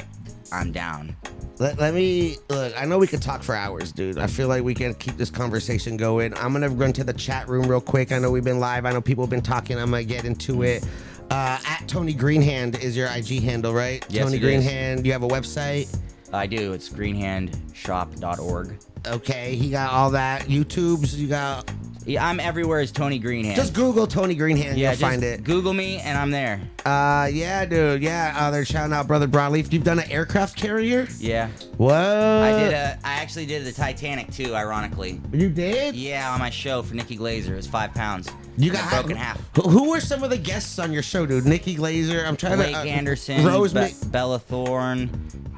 [0.54, 1.18] I'm down.
[1.60, 2.74] Let, let me look.
[2.80, 4.18] I know we could talk for hours, dude.
[4.18, 6.34] I feel like we can keep this conversation going.
[6.36, 8.12] I'm gonna run to the chat room real quick.
[8.14, 8.86] I know we've been live.
[8.86, 9.78] I know people have been talking.
[9.78, 10.86] I'm gonna get into it.
[11.30, 14.06] Uh, at Tony Greenhand is your IG handle, right?
[14.10, 14.64] Yes, Tony it is.
[14.66, 15.06] Greenhand.
[15.06, 15.94] You have a website.
[16.34, 16.74] I do.
[16.74, 18.80] It's greenhandshop.org.
[19.06, 20.44] Okay, he got all that.
[20.44, 21.20] YouTube's.
[21.20, 21.72] You got.
[22.06, 23.56] Yeah, I'm everywhere as Tony Greenhand.
[23.56, 24.76] Just Google Tony Greenhand.
[24.78, 25.44] yeah, you'll find it.
[25.44, 26.60] Google me and I'm there.
[26.86, 28.02] Uh, yeah, dude.
[28.02, 29.72] Yeah, uh, they're shouting out Brother Broadleaf.
[29.72, 31.08] You've done an aircraft carrier.
[31.20, 31.48] Yeah.
[31.78, 31.94] What?
[31.96, 32.98] I did a.
[33.06, 34.56] I actually did the Titanic too.
[34.56, 35.22] Ironically.
[35.32, 35.96] You did?
[35.96, 37.50] Yeah, on my show for Nikki Glazer.
[37.52, 38.30] It was five pounds.
[38.58, 39.40] You got I broke in half.
[39.56, 41.46] Who, were some of the guests on your show, dude?
[41.46, 42.26] Nikki Glazer.
[42.26, 42.82] I'm trying Blake to.
[42.82, 43.74] uh, Anderson, Rose.
[43.74, 45.10] Be- Mc- Bella Thorne,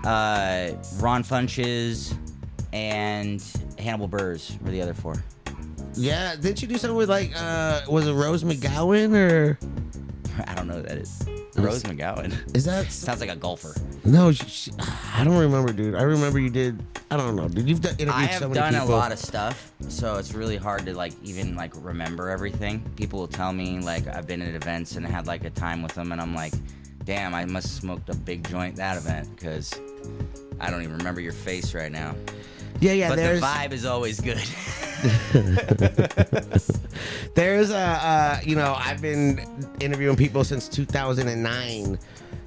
[0.06, 2.16] uh, Ron Funches,
[2.72, 3.44] and
[3.78, 5.16] Hannibal Buress were the other four.
[5.96, 6.36] yeah.
[6.36, 7.32] Didn't you do something with like?
[7.36, 9.60] uh Was it Rose McGowan or
[10.48, 11.24] I don't know who that is.
[11.56, 12.56] Rose McGowan.
[12.56, 12.86] is that?
[12.92, 13.74] Sounds like a golfer.
[14.04, 14.72] No, she, she-
[15.14, 15.96] I don't remember, dude.
[15.96, 16.84] I remember you did.
[17.10, 17.68] I don't know, dude.
[17.70, 18.90] You've done, interviewed I have so many done people.
[18.90, 22.82] a lot of stuff, so it's really hard to like even like remember everything.
[22.96, 25.94] People will tell me like I've been at events and had like a time with
[25.94, 26.54] them, and I'm like,
[27.06, 29.74] damn, I must have smoked a big joint that event because
[30.60, 32.16] I don't even remember your face right now.
[32.80, 33.10] Yeah, yeah.
[33.10, 34.38] but there's the vibe is always good.
[37.36, 39.40] there's a uh, you know I've been
[39.80, 42.00] interviewing people since 2009.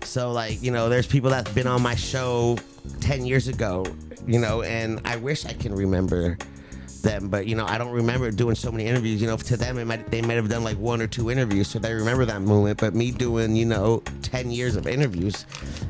[0.02, 2.58] So like you know, there's people that's been on my show
[3.00, 3.84] 10 years ago.
[4.26, 6.36] You know, and I wish I can remember
[7.08, 9.20] them, but you know I don't remember doing so many interviews.
[9.20, 11.68] You know, to them it might they might have done like one or two interviews,
[11.68, 12.78] so they remember that moment.
[12.78, 15.46] But me doing you know 10 years of interviews,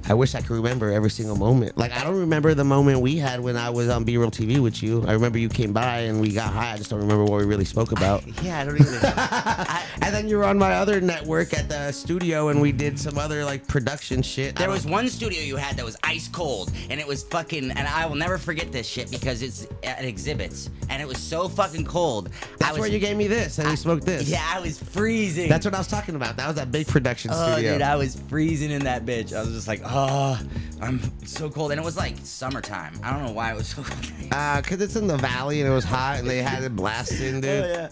[0.08, 1.76] I wish I could remember every single moment.
[1.76, 4.60] Like I don't remember the moment we had when I was on B Real TV
[4.60, 5.04] with you.
[5.06, 6.72] I remember you came by and we got high.
[6.72, 8.22] I just don't remember what we really spoke about.
[8.42, 8.94] yeah, I don't even.
[9.02, 12.98] I, And then you were on my other network at the studio, and we did
[12.98, 14.56] some other like production shit.
[14.56, 17.72] There was one studio you had that was ice cold, and it was fucking.
[17.72, 21.48] And I will never forget this shit because it's at exhibits, and it was so
[21.48, 22.30] fucking cold.
[22.58, 24.28] That's I was, where you gave me this, and we smoked this.
[24.28, 25.48] Yeah, I was freezing.
[25.48, 26.36] That's what I was talking about.
[26.36, 27.72] That was that big production Oh, studio.
[27.74, 29.34] dude, I was freezing in that bitch.
[29.34, 30.38] I was just like, oh,
[30.80, 32.92] I'm so cold, and it was like summertime.
[33.02, 34.04] I don't know why it was so cold.
[34.30, 37.40] Uh, cause it's in the valley and it was hot and they had it blasting,
[37.40, 37.64] dude.
[37.64, 37.88] Oh,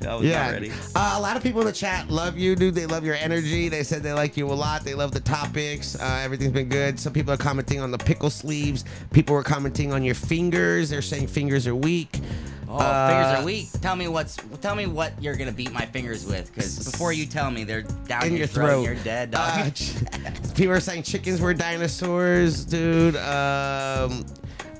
[0.00, 0.14] yeah.
[0.16, 0.70] Was Yeah, not ready.
[0.94, 2.74] Uh, a lot of people in the chat love you, dude.
[2.74, 3.68] They love your energy.
[3.68, 4.82] They said they like you a lot.
[4.84, 5.96] They love the topics.
[6.00, 6.98] Uh, everything's been good.
[6.98, 8.86] Some people are commenting on the pickle sleeves.
[9.12, 10.88] People were commenting on your fingers.
[10.88, 12.19] They're saying fingers are weak.
[12.68, 13.68] Oh, Uh, fingers are weak.
[13.80, 14.36] Tell me what's.
[14.60, 17.82] Tell me what you're gonna beat my fingers with, because before you tell me, they're
[17.82, 18.66] down in your, your throat.
[18.68, 18.84] throat.
[18.84, 19.68] You're dead, dog.
[19.68, 23.16] Uh, people are saying chickens were dinosaurs, dude.
[23.16, 24.24] Um,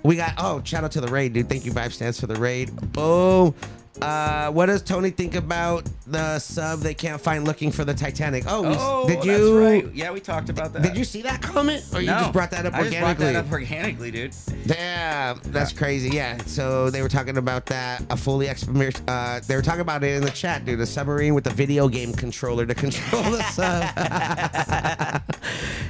[0.04, 1.48] we got oh, shout out to the raid, dude.
[1.48, 2.70] Thank you, Vibe Stands for the raid.
[2.92, 3.54] Boom.
[4.00, 8.44] Uh, what does Tony think about the sub they can't find looking for the Titanic?
[8.46, 9.58] Oh, we- Oh, did you?
[9.58, 9.86] right.
[9.92, 10.82] Yeah, we talked about that.
[10.82, 13.24] Did you see that comment, or you No, just brought that up I just organically?
[13.24, 14.32] brought that up organically, dude.
[14.66, 16.10] Damn, that's crazy.
[16.10, 16.38] Yeah.
[16.46, 18.02] So they were talking about that.
[18.10, 20.80] A fully exp- uh, They were talking about it in the chat, dude.
[20.80, 25.22] A submarine with a video game controller to control the sub.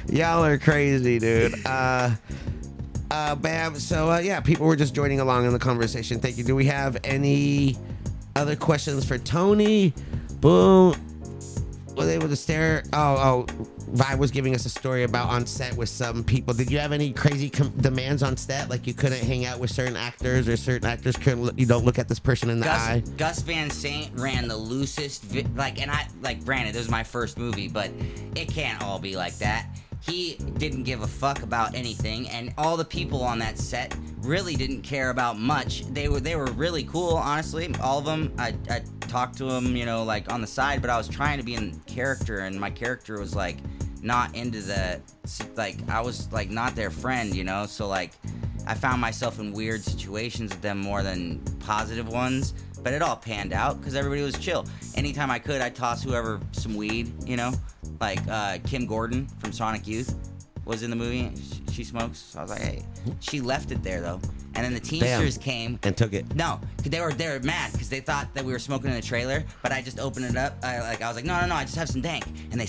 [0.11, 1.53] Y'all are crazy, dude.
[1.65, 2.09] Uh,
[3.11, 3.75] uh, bam.
[3.75, 6.19] So uh, yeah, people were just joining along in the conversation.
[6.19, 6.43] Thank you.
[6.43, 7.77] Do we have any
[8.35, 9.93] other questions for Tony?
[10.39, 10.95] Boom.
[11.95, 12.83] Was able to stare.
[12.93, 13.65] Oh, oh.
[13.91, 16.53] Vi was giving us a story about on set with some people.
[16.53, 18.69] Did you have any crazy com- demands on set?
[18.69, 21.43] Like you couldn't hang out with certain actors, or certain actors couldn't.
[21.43, 23.03] Look, you don't look at this person in the Gus, eye.
[23.17, 27.03] Gus Van Sant ran the loosest, vi- like, and I, like, granted, this was my
[27.03, 27.91] first movie, but
[28.33, 29.67] it can't all be like that.
[30.01, 34.55] He didn't give a fuck about anything, and all the people on that set really
[34.55, 35.85] didn't care about much.
[35.85, 37.73] They were, they were really cool, honestly.
[37.81, 38.33] All of them.
[38.37, 41.37] I, I talked to them, you know, like on the side, but I was trying
[41.37, 43.57] to be in character, and my character was like
[44.01, 44.99] not into the,
[45.55, 47.67] like, I was like not their friend, you know.
[47.67, 48.13] So like,
[48.65, 52.53] I found myself in weird situations with them more than positive ones.
[52.83, 54.65] But it all panned out because everybody was chill.
[54.95, 57.53] Anytime I could, I'd toss whoever some weed, you know?
[58.01, 60.15] Like uh, Kim Gordon from Sonic Youth
[60.65, 61.31] was in the movie.
[61.35, 62.17] She, she smokes.
[62.17, 62.83] So I was like, hey.
[63.19, 64.19] She left it there, though.
[64.53, 65.79] And then the Teamsters came.
[65.83, 66.35] And took it.
[66.35, 69.01] No, they were they were mad because they thought that we were smoking in the
[69.01, 69.45] trailer.
[69.63, 70.57] But I just opened it up.
[70.63, 72.25] I like I was like, no, no, no, I just have some dank.
[72.51, 72.67] And they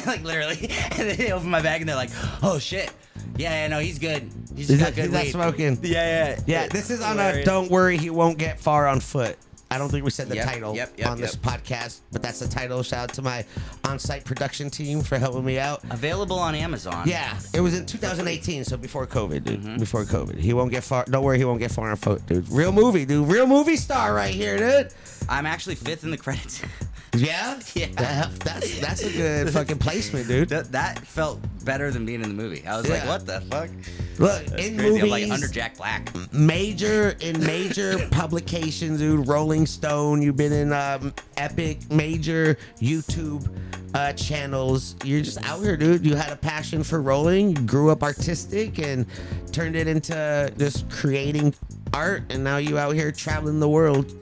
[0.06, 2.10] like literally, and they opened my bag and they're like,
[2.42, 2.92] oh shit,
[3.36, 4.30] yeah, yeah, no, he's good.
[4.54, 5.78] He's He's not- good he's not smoking.
[5.82, 9.36] Yeah, yeah, Yeah, this is on a Don't Worry, He Won't Get Far on Foot.
[9.70, 12.38] I don't think we said the Yep, title yep, yep, on this podcast, but that's
[12.38, 12.82] the title.
[12.82, 13.44] Shout out to my
[13.84, 15.82] on site production team for helping me out.
[15.90, 17.08] Available on Amazon.
[17.08, 19.60] Yeah, it was in 2018, so before COVID, dude.
[19.60, 19.78] Mm-hmm.
[19.78, 20.38] Before COVID.
[20.38, 21.04] He won't get far.
[21.06, 22.48] Don't worry, he won't get far on foot, dude.
[22.50, 23.28] Real movie, dude.
[23.28, 24.92] Real movie star right here, dude.
[25.28, 26.62] I'm actually fifth in the credits.
[27.20, 27.60] Yeah?
[27.74, 27.86] Yeah.
[27.96, 30.48] That- that's, that's a good fucking placement, dude.
[30.48, 32.66] that, that felt better than being in the movie.
[32.66, 33.70] I was like, what the fuck?
[34.18, 34.88] Look, That's in crazy.
[34.92, 36.10] movies, I'm like under Jack Black.
[36.32, 39.26] major in major publications, dude.
[39.26, 40.22] Rolling Stone.
[40.22, 43.48] You've been in um, epic major YouTube
[43.94, 44.94] uh, channels.
[45.04, 46.04] You're just out here, dude.
[46.06, 47.50] You had a passion for rolling.
[47.56, 49.06] You grew up artistic and
[49.52, 51.54] turned it into just creating
[51.92, 52.22] art.
[52.30, 54.12] And now you out here traveling the world,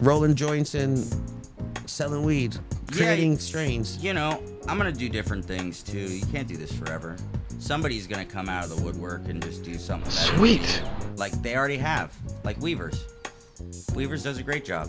[0.00, 0.98] rolling joints and
[1.90, 2.56] selling weed,
[2.92, 4.02] creating strains.
[4.02, 5.98] You know, I'm gonna do different things too.
[5.98, 7.16] You can't do this forever.
[7.58, 10.10] Somebody's gonna come out of the woodwork and just do something.
[10.10, 10.82] Sweet.
[11.16, 12.14] Like they already have.
[12.44, 13.04] Like Weavers.
[13.94, 14.88] Weavers does a great job.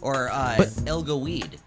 [0.00, 1.58] Or uh, But- Ilga Weed.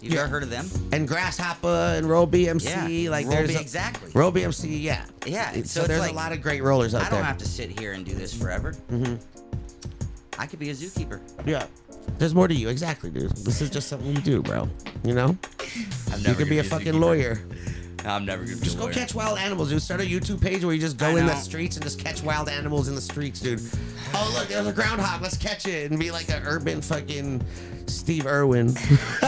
[0.00, 0.20] You've Yeah.
[0.20, 0.68] ever heard of them?
[0.92, 4.10] And Grasshopper and Roll BMC, Yeah, like Roll there's B- a- exactly.
[4.14, 7.06] Roll BMC, yeah, Yeah, So, so there's like- a lot of great rollers out there.
[7.06, 7.24] I don't there.
[7.24, 8.72] have to sit here and do this forever.
[8.90, 9.16] Mm-hmm.
[10.38, 11.20] I could be a zookeeper.
[11.44, 11.66] Yeah.
[12.18, 13.30] There's more to you, exactly, dude.
[13.36, 14.68] This is just something you do, bro.
[15.04, 15.36] You know?
[16.12, 17.40] I'm You could be a fucking lawyer.
[18.06, 19.82] I'm never gonna be Just go catch wild animals, dude.
[19.82, 22.22] Start a YouTube page where you just go I in the streets and just catch
[22.22, 23.60] wild animals in the streets, dude.
[24.14, 25.22] Oh, look, there's a groundhog.
[25.22, 27.44] Let's catch it and be like an urban fucking
[27.86, 28.68] Steve Irwin.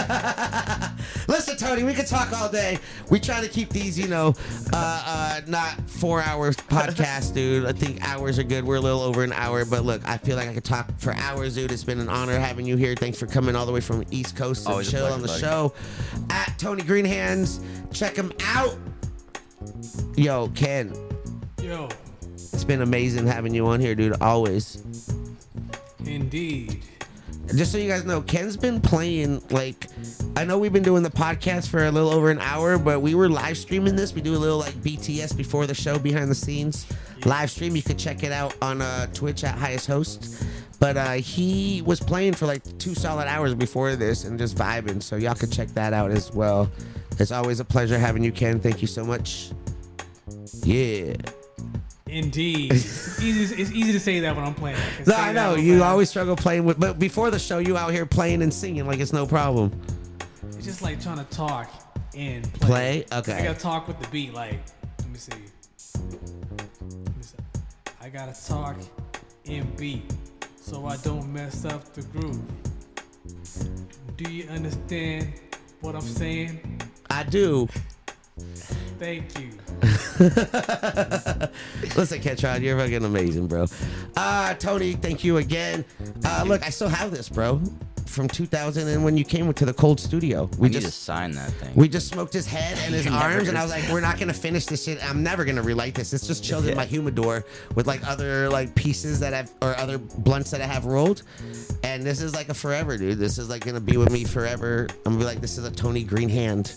[1.59, 2.79] Listen, Tony, we could talk all day.
[3.11, 4.35] We try to keep these, you know,
[4.73, 7.67] uh, uh, not four hours podcast, dude.
[7.67, 8.65] I think hours are good.
[8.65, 11.15] We're a little over an hour, but look, I feel like I could talk for
[11.15, 11.73] hours, dude.
[11.73, 12.95] It's been an honor having you here.
[12.95, 15.23] Thanks for coming all the way from East Coast to Always a chill pleasure, on
[15.23, 15.41] the buddy.
[15.41, 15.75] show.
[16.31, 17.61] At Tony Greenhands,
[17.93, 18.77] check him out.
[20.17, 20.93] Yo, Ken,
[21.61, 21.89] Yo,
[22.35, 24.21] it's been amazing having you on here, dude.
[24.21, 24.83] Always.
[26.05, 26.83] indeed.
[27.55, 29.89] Just so you guys know, Ken's been playing like
[30.39, 33.17] I know we've been doing the podcast for a little over an hour, but we
[33.17, 34.15] were live streaming this.
[34.15, 36.87] We do a little like BTS before the show, behind the scenes
[37.25, 37.75] live stream.
[37.75, 40.47] You could check it out on uh, Twitch at Highest Host.
[40.79, 45.03] But uh, he was playing for like two solid hours before this and just vibing.
[45.03, 46.71] So y'all could check that out as well.
[47.19, 48.61] It's always a pleasure having you, Ken.
[48.61, 49.51] Thank you so much.
[50.63, 51.17] Yeah.
[52.07, 52.75] Indeed.
[52.75, 54.79] it's, easy, it's easy to say that when I'm playing.
[54.99, 57.91] can No, I know you always struggle playing with, but before the show, you out
[57.91, 59.73] here playing and singing like it's no problem.
[60.57, 61.71] It's just like trying to talk
[62.15, 63.05] and play.
[63.09, 63.19] Play?
[63.19, 63.33] Okay.
[63.35, 64.35] I gotta talk with the beat.
[64.35, 64.61] Like,
[65.01, 65.33] let me see.
[65.95, 67.37] Let me see.
[68.01, 68.77] I gotta talk
[69.47, 70.13] and beat
[70.61, 72.41] so I don't mess up the groove.
[74.17, 75.33] Do you understand
[75.81, 76.81] what I'm saying?
[77.11, 77.69] I do.
[78.99, 79.51] Thank you.
[81.97, 83.67] Listen, Kyntron, you're fucking amazing, bro.
[84.17, 85.85] Uh, Tony, thank you again.
[86.25, 87.63] Uh, look, I still have this, bro.
[88.09, 90.47] From 2000 and when you came to the cold studio.
[90.55, 91.73] We We need to just sign that thing.
[91.75, 94.19] we just smoked his head and his Never arms, and I was like, "We're not
[94.19, 94.99] gonna finish this shit.
[95.09, 96.13] I'm never gonna relight this.
[96.13, 97.45] It's just chilled in my humidor
[97.75, 101.23] with like other like pieces that I've or other blunts that I have rolled,
[101.85, 103.19] and this is like a forever, dude.
[103.19, 104.89] This is like gonna be with me forever.
[105.07, 106.73] I'm gonna be like, this is a Tony Greenhand.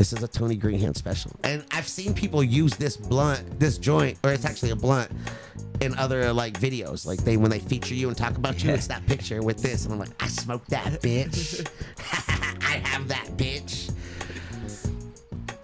[0.00, 4.16] This is a Tony Greenhand special, and I've seen people use this blunt, this joint,
[4.24, 5.12] or it's actually a blunt.
[5.82, 8.86] In other like videos, like they when they feature you and talk about you, it's
[8.86, 11.68] that picture with this, and I'm like, I smoked that bitch.
[12.62, 13.92] I have that bitch.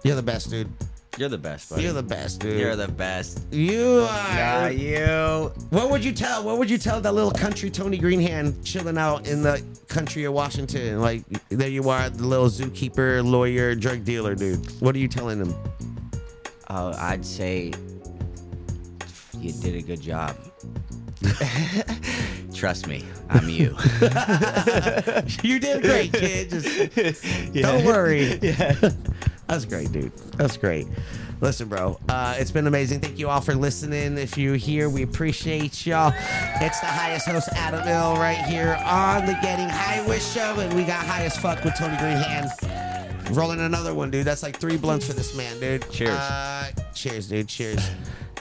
[0.03, 0.69] You're the best, dude.
[1.17, 1.81] You're the best, buddy.
[1.81, 2.59] You're the best, dude.
[2.59, 3.41] You're the best.
[3.51, 4.35] You are.
[4.35, 5.51] Nah, you.
[5.71, 6.43] What would you tell?
[6.43, 10.33] What would you tell that little country Tony Greenhand chilling out in the country of
[10.33, 11.01] Washington?
[11.01, 14.63] Like there you are, the little zookeeper, lawyer, drug dealer, dude.
[14.79, 15.55] What are you telling him?
[16.69, 17.73] Oh, I'd say
[19.39, 20.35] you did a good job.
[22.53, 23.75] Trust me, I'm you.
[25.43, 26.49] you did great, kid.
[26.51, 27.23] Just
[27.53, 28.39] don't worry.
[29.47, 30.15] That's great, dude.
[30.37, 30.87] That's great.
[31.39, 32.99] Listen, bro, uh, it's been amazing.
[32.99, 34.17] Thank you all for listening.
[34.17, 36.11] If you're here, we appreciate y'all.
[36.15, 40.73] It's the highest host, Adam iLL, right here on the Getting High with show, and
[40.73, 42.49] we got high as fuck with Tony Greenhand.
[43.35, 44.25] Rolling another one, dude.
[44.25, 45.89] That's like three blunts for this man, dude.
[45.91, 46.09] Cheers.
[46.09, 47.47] Uh, cheers, dude.
[47.47, 47.87] Cheers.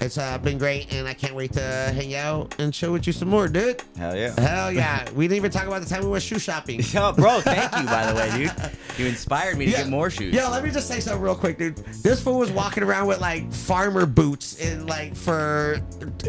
[0.01, 3.12] It's uh, been great, and I can't wait to hang out and chill with you
[3.12, 3.82] some more, dude.
[3.97, 4.39] Hell yeah.
[4.39, 5.10] Hell yeah.
[5.14, 6.81] we didn't even talk about the time we went shoe shopping.
[6.93, 8.52] Yo, bro, thank you, by the way, dude.
[8.98, 10.35] You inspired me to get more shoes.
[10.35, 11.77] Yo, let me just say something real quick, dude.
[12.02, 15.82] This fool was walking around with like farmer boots in like for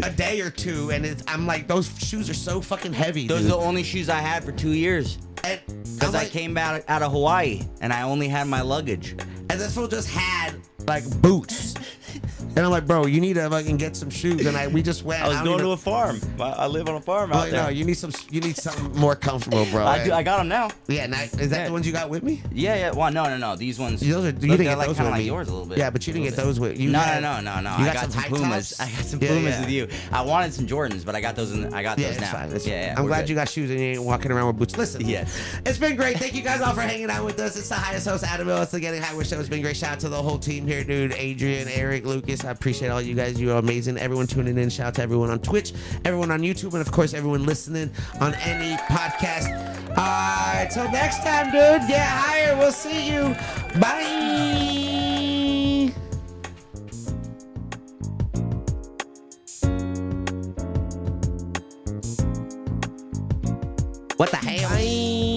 [0.04, 3.46] a day or two, and it's, I'm like, those shoes are so fucking heavy, Those
[3.46, 5.18] are the only shoes I had for two years.
[5.36, 9.16] Because I'm I came out, out of Hawaii and I only had my luggage.
[9.50, 10.56] And this fool just had
[10.88, 11.74] like boots.
[12.56, 14.46] And I'm like, bro, you need to fucking get some shoes.
[14.46, 15.22] And I we just went.
[15.24, 16.20] I was don't going even- to a farm.
[16.40, 17.64] I, I live on a farm out like, there.
[17.64, 18.12] no, you need some.
[18.32, 19.86] You need something more comfortable, bro.
[19.86, 20.70] I, do, I got them now.
[20.88, 21.66] yeah, now, is that Yeah.
[21.68, 22.42] the ones you got with me?
[22.52, 22.92] Yeah, yeah.
[22.92, 23.56] Well, no, no, no.
[23.56, 24.00] These ones.
[24.02, 25.26] Those are, you didn't get like those kind with of like me.
[25.28, 25.78] yours a little bit.
[25.78, 26.90] Yeah, but you didn't get those with you.
[26.90, 28.70] no, had- no, no, no, You I got got some some Pumas.
[28.78, 28.80] tops?
[28.80, 29.60] I got some Yeah, Pumas yeah.
[29.62, 29.88] with you.
[30.12, 31.52] I wanted some Jordans, but I got those.
[31.52, 32.32] In, I got those now.
[32.32, 32.50] fine.
[32.52, 32.96] Yeah, yeah.
[32.98, 34.76] I'm glad you got shoes and you ain't walking around with boots.
[34.78, 35.38] Listen, Yes.
[35.66, 36.18] it's been great.
[36.18, 37.56] Thank you guys all for hanging out with us.
[37.58, 38.64] It's the highest host, Adam iLL.
[38.64, 39.78] It's the Getting High with It's been great.
[39.78, 41.14] Shout out to the whole team here, dude.
[41.14, 42.44] Adrian, Eric, Lucas.
[42.44, 43.40] I appreciate all you guys.
[43.40, 43.98] You are amazing.
[43.98, 44.70] Everyone tuning in.
[44.70, 45.74] Shout out to everyone on Twitch,
[46.06, 49.50] everyone on YouTube, and of course everyone listening on any podcast.
[49.92, 51.88] All right, till next time, dude.
[51.88, 52.58] Get higher.
[52.58, 53.36] We'll see you.
[53.80, 55.04] Bye.
[64.18, 64.70] What the hell?
[64.70, 65.37] Bye.